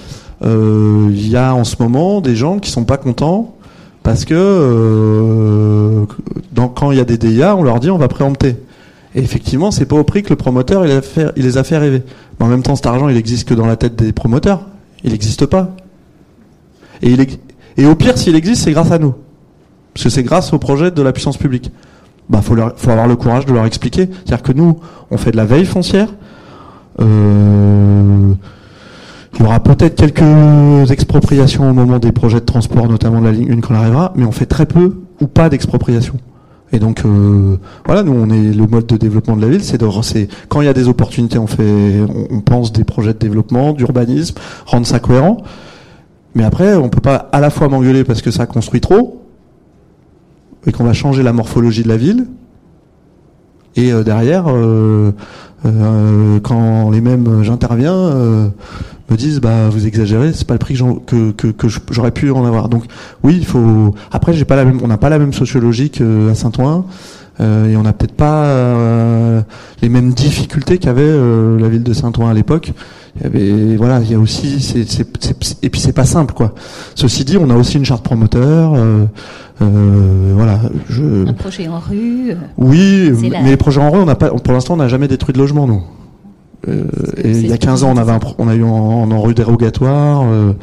[0.43, 3.55] il y a en ce moment des gens qui sont pas contents
[4.03, 6.05] parce que
[6.53, 8.57] dans, quand il y a des DIA, on leur dit on va préempter.
[9.18, 10.91] Et effectivement, c'est pas au prix que le promoteur il,
[11.44, 12.03] les a fait rêver.
[12.39, 14.68] Mais en même temps, cet argent, il existe que dans la tête des promoteurs.
[15.03, 15.76] Il n'existe pas.
[17.02, 17.15] Et,
[17.85, 19.15] au pire, s'il existe, c'est grâce à nous.
[19.95, 21.72] Parce que c'est grâce au projet de la puissance publique.
[22.30, 24.07] Bah, faut, faut avoir le courage de leur expliquer.
[24.23, 24.80] C'est-à-dire que nous,
[25.10, 26.10] on fait de la veille foncière.
[27.02, 28.34] Euh,
[29.34, 33.31] il y aura peut-être quelques expropriations au moment des projets de transport, notamment de la
[33.31, 36.19] ligne 1 quand elle arrivera, mais on fait très peu ou pas d'expropriation.
[36.73, 39.77] Et donc euh, voilà, nous on est le mode de développement de la ville, c'est
[39.77, 43.19] de c'est quand il y a des opportunités, on fait, on, pense des projets de
[43.19, 44.35] développement, d'urbanisme,
[44.65, 45.38] rendre ça cohérent.
[46.35, 49.23] Mais après, on peut pas à la fois m'engueuler parce que ça construit trop
[50.65, 52.27] et qu'on va changer la morphologie de la ville.
[53.77, 55.11] Et euh, derrière, euh,
[56.44, 58.52] quand les mêmes j'interviens,
[59.09, 62.45] me disent bah vous exagérez, c'est pas le prix que, que, que, j'aurais pu en
[62.45, 62.69] avoir.
[62.69, 62.84] Donc
[63.23, 63.95] oui, il faut.
[64.11, 66.85] Après, j'ai pas la même, on n'a pas la même sociologie qu'à Saint-Ouen.
[67.39, 69.43] et on n'a peut-être pas
[69.81, 71.11] les mêmes difficultés qu'avait
[71.59, 72.73] la ville de Saint-Ouen à l'époque.
[73.19, 74.75] Il y avait, voilà, il y a aussi,
[75.63, 76.53] et puis c'est pas simple, quoi.
[76.93, 78.75] Ceci dit, on a aussi une charte promoteur.
[79.59, 80.59] voilà,
[80.89, 81.27] je...
[81.27, 82.35] Un projet en rue.
[82.57, 85.34] Oui, mais les projets en rue, on n'a pas, pour l'instant, on n'a jamais détruit
[85.34, 85.81] de logement, nous.
[86.68, 86.85] Euh,
[87.18, 89.34] et il y a 15 ans, on avait un, on a eu en, en rue
[89.34, 90.23] dérogatoire.
[90.23, 90.53] Euh,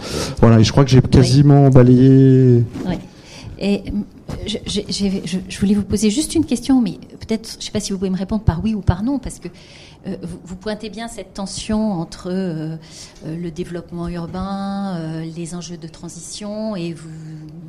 [0.40, 2.62] voilà, et je crois que j'ai quasiment balayé.
[2.86, 2.98] Ouais.
[3.58, 3.82] Et
[4.46, 7.80] je, je, je, voulais vous poser juste une question, mais peut-être, je ne sais pas
[7.80, 9.48] si vous pouvez me répondre par oui ou par non, parce que
[10.06, 12.76] euh, vous, vous, pointez bien cette tension entre euh,
[13.26, 17.08] euh, le développement urbain, les enjeux de transition, et vous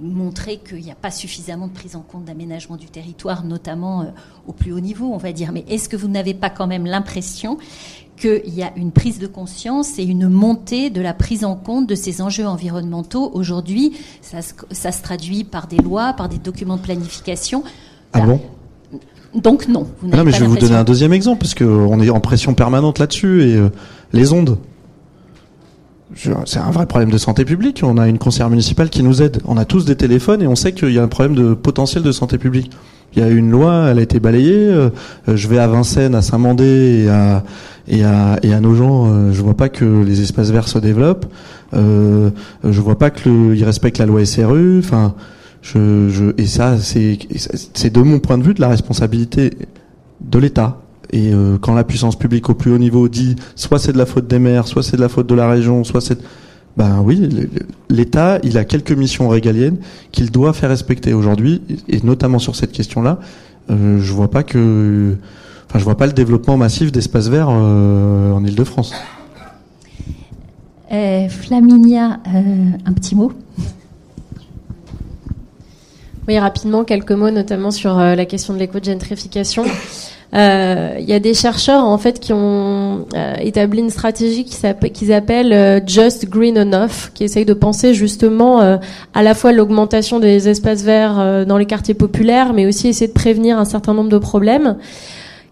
[0.01, 4.13] montrez qu'il n'y a pas suffisamment de prise en compte d'aménagement du territoire, notamment
[4.47, 5.51] au plus haut niveau, on va dire.
[5.51, 7.57] Mais est-ce que vous n'avez pas quand même l'impression
[8.17, 11.87] qu'il y a une prise de conscience et une montée de la prise en compte
[11.87, 13.31] de ces enjeux environnementaux.
[13.33, 14.37] Aujourd'hui, ça,
[14.71, 17.63] ça, se traduit par des lois, par des documents de planification.
[18.13, 18.39] Ah bon?
[19.33, 19.87] donc non.
[20.01, 22.99] non, mais je vais vous donner un deuxième exemple parce qu'on est en pression permanente
[22.99, 23.69] là-dessus et euh,
[24.13, 24.57] les ondes.
[26.45, 27.81] C'est un vrai problème de santé publique.
[27.83, 29.41] On a une conseillère municipale qui nous aide.
[29.45, 32.03] On a tous des téléphones et on sait qu'il y a un problème de potentiel
[32.03, 32.71] de santé publique.
[33.15, 34.67] Il y a une loi, elle a été balayée.
[34.69, 34.89] Euh,
[35.27, 37.43] je vais à Vincennes, à Saint-Mandé et à,
[37.87, 39.07] et à, et à Nogent.
[39.07, 41.25] Euh, je vois pas que les espaces verts se développent.
[41.73, 42.29] Euh,
[42.63, 44.79] je vois pas que le, ils respectent la loi SRU.
[44.79, 45.15] Enfin,
[45.61, 47.17] je, je, et ça, c'est,
[47.73, 49.51] c'est de mon point de vue de la responsabilité
[50.21, 50.81] de l'État.
[51.11, 54.05] Et euh, quand la puissance publique au plus haut niveau dit soit c'est de la
[54.05, 56.19] faute des maires, soit c'est de la faute de la région, soit c'est
[56.77, 57.29] ben oui,
[57.89, 59.77] l'État, il a quelques missions régaliennes
[60.11, 63.19] qu'il doit faire respecter aujourd'hui, et notamment sur cette question-là,
[63.69, 65.15] euh, je vois pas que,
[65.69, 68.93] enfin, je vois pas le développement massif d'espaces verts euh, en Île-de-France.
[71.29, 72.19] Flaminia,
[72.85, 73.31] un petit mot.
[76.27, 79.63] Oui, rapidement, quelques mots, notamment sur euh, la question de l'éco-gentrification.
[80.33, 85.13] Euh, il y a des chercheurs en fait qui ont euh, établi une stratégie qu'ils
[85.13, 88.59] appellent Just Green Enough, qui essaye de penser justement
[89.13, 93.13] à la fois l'augmentation des espaces verts dans les quartiers populaires, mais aussi essayer de
[93.13, 94.75] prévenir un certain nombre de problèmes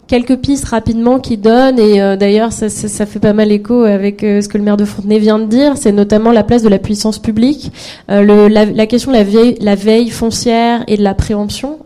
[0.06, 4.22] quelques pistes rapidement qui donnent, et euh, d'ailleurs ça, ça, fait pas mal écho avec
[4.22, 6.68] euh, ce que le maire de Fontenay vient de dire, c'est notamment la place de
[6.68, 7.72] la puissance publique,
[8.10, 11.78] euh, la, question de la veille, la veille foncière et de la préemption,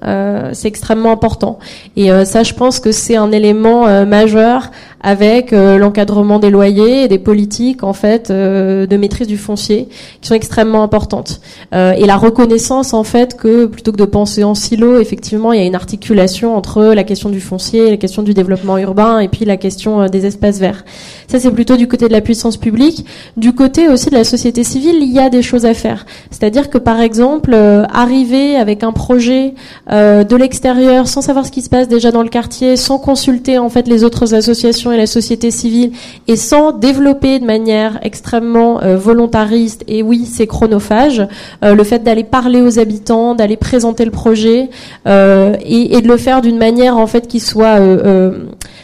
[0.52, 1.58] c'est extrêmement important.
[1.96, 4.70] Et ça, je pense que c'est un élément majeur
[5.00, 9.88] avec l'encadrement des loyers et des politiques en fait de maîtrise du foncier
[10.20, 11.40] qui sont extrêmement importantes.
[11.72, 15.62] et la reconnaissance en fait que plutôt que de penser en silo, effectivement, il y
[15.62, 19.44] a une articulation entre la question du foncier la question du développement urbain et puis
[19.44, 20.84] la question euh, des espaces verts.
[21.26, 23.04] Ça, c'est plutôt du côté de la puissance publique.
[23.36, 26.06] Du côté aussi de la société civile, il y a des choses à faire.
[26.30, 29.54] C'est-à-dire que, par exemple, euh, arriver avec un projet
[29.90, 33.58] euh, de l'extérieur, sans savoir ce qui se passe déjà dans le quartier, sans consulter
[33.58, 35.92] en fait les autres associations et la société civile,
[36.26, 41.26] et sans développer de manière extrêmement volontariste, et oui, c'est chronophage,
[41.62, 44.70] le fait d'aller parler aux habitants, d'aller présenter le projet,
[45.06, 48.32] et, et, de le faire d'une manière en fait qui soit euh,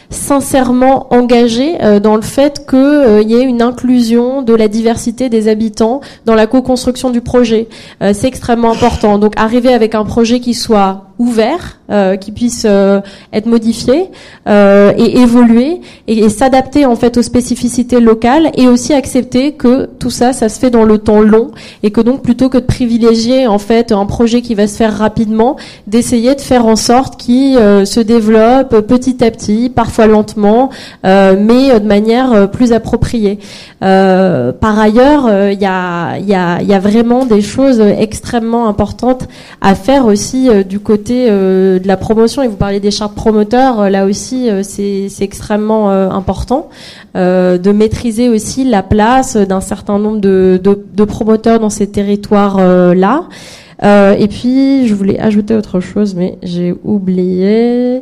[0.09, 5.29] sincèrement engagé euh, dans le fait qu'il euh, y ait une inclusion de la diversité
[5.29, 7.67] des habitants dans la co-construction du projet.
[8.13, 9.17] c'est extrêmement important.
[9.17, 12.99] Donc arriver avec un projet qui soit ouvert, euh, qui puisse euh,
[13.31, 14.09] être modifié
[14.47, 20.09] euh, et évoluer et, s'adapter en fait aux spécificités locales et aussi accepter que tout
[20.09, 21.51] ça, ça se fait dans le temps long
[21.83, 24.97] et que donc plutôt que de privilégier en fait un projet qui va se faire
[24.97, 25.55] rapidement,
[25.87, 29.69] d'essayer de faire en sorte qu'il euh, se développe petit à petit,
[29.99, 30.69] lentement,
[31.05, 33.39] euh, mais de manière plus appropriée.
[33.79, 39.27] par ailleurs, il y a, vraiment des choses extrêmement importantes
[39.61, 43.81] à faire aussi du côté euh, de la promotion, et vous parlez des chartes promoteurs,
[43.81, 46.69] euh, là aussi euh, c'est extrêmement important
[47.15, 53.23] de maîtriser aussi la place d'un certain nombre de, de, promoteurs dans ces territoires-là.
[53.83, 58.01] Et puis, je voulais ajouter autre chose, mais j'ai oublié.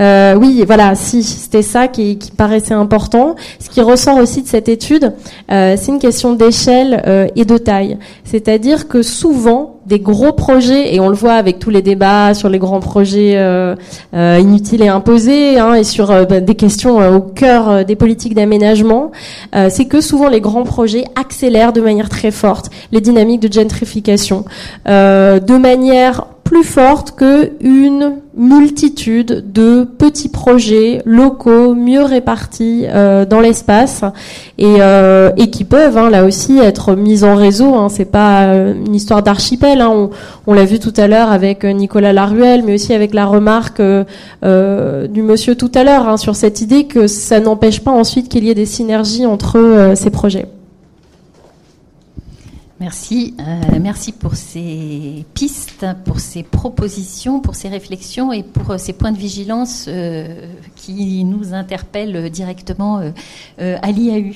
[0.00, 3.34] oui, voilà, si, c'était ça qui, paraissait important.
[3.58, 5.12] Ce qui ressort aussi de cette étude,
[5.48, 7.98] c'est une question d'échelle et de taille.
[8.24, 12.48] C'est-à-dire que souvent, des gros projets, et on le voit avec tous les débats sur
[12.48, 13.74] les grands projets euh,
[14.14, 18.34] euh, inutiles et imposés, hein, et sur euh, bah, des questions au cœur des politiques
[18.34, 19.10] d'aménagement,
[19.68, 24.44] c'est que souvent les grands projets accélèrent de manière très forte les dynamiques de gentrification,
[24.86, 33.38] de manière plus forte que une multitude de petits projets locaux mieux répartis euh, dans
[33.38, 34.02] l'espace
[34.58, 37.76] et, euh, et, qui peuvent hein, là aussi être mis en réseau.
[37.76, 39.80] Hein, c'est pas euh, une histoire d'archipel.
[39.80, 40.10] Hein,
[40.48, 45.22] on, l'a vu tout à l'heure avec Nicolas Laruelle, mais aussi avec la remarque du
[45.22, 48.50] monsieur tout à l'heure hein, sur cette idée que ça n'empêche pas ensuite qu'il y
[48.50, 50.46] ait des synergies entre ces projets.
[52.80, 58.78] Merci, euh, merci pour ces pistes, pour ces propositions, pour ces réflexions et pour euh,
[58.78, 60.46] ces points de vigilance euh,
[60.76, 63.02] qui nous interpellent directement
[63.58, 64.32] à l'IAU.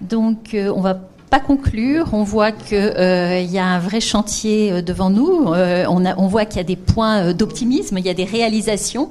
[0.00, 0.94] Donc, on va
[1.32, 2.10] pas conclure.
[2.12, 5.46] On voit qu'il y a un vrai chantier devant nous.
[5.46, 9.10] on, a, on, voit qu'il y a des points d'optimisme, il y a des réalisations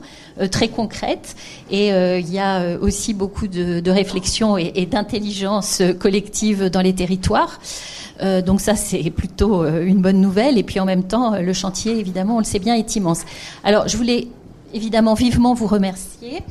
[0.51, 1.35] très concrètes,
[1.71, 7.59] et il y a aussi beaucoup de, réflexion et, d'intelligence collective dans les territoires.
[8.21, 10.57] Euh, donc ça, c'est plutôt euh, une bonne nouvelle.
[10.57, 13.21] Et puis en même temps, le chantier, évidemment, on le sait bien, est immense.
[13.63, 14.27] Alors, je voulais
[14.73, 16.41] évidemment vivement vous remercier.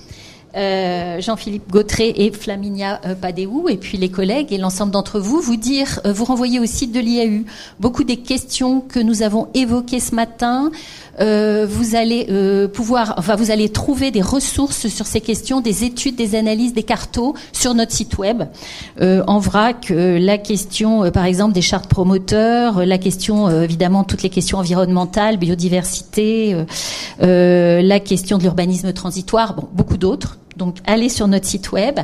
[0.57, 5.57] Euh, Jean-Philippe Gautret et Flaminia Padéou, et puis les collègues et l'ensemble d'entre vous, vous
[5.57, 7.45] dire, vous renvoyer au site de l'IAU
[7.79, 10.71] beaucoup des questions que nous avons évoquées ce matin,
[11.21, 15.85] euh, vous allez euh, pouvoir, enfin, vous allez trouver des ressources sur ces questions, des
[15.85, 18.45] études, des analyses, des cartos sur notre site web.
[19.01, 24.31] Euh, en vrac, la question, par exemple, des chartes promoteurs, la question, évidemment, toutes les
[24.31, 26.57] questions environnementales, biodiversité,
[27.21, 30.40] la question de l'urbanisme transitoire, bon, beaucoup d'autres.
[30.61, 31.99] Donc, allez sur notre site web.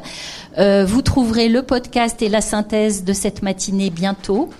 [0.58, 4.50] vous trouverez le podcast et la synthèse de cette matinée bientôt.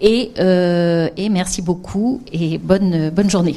[0.00, 3.56] Et, et merci beaucoup et bonne, bonne journée.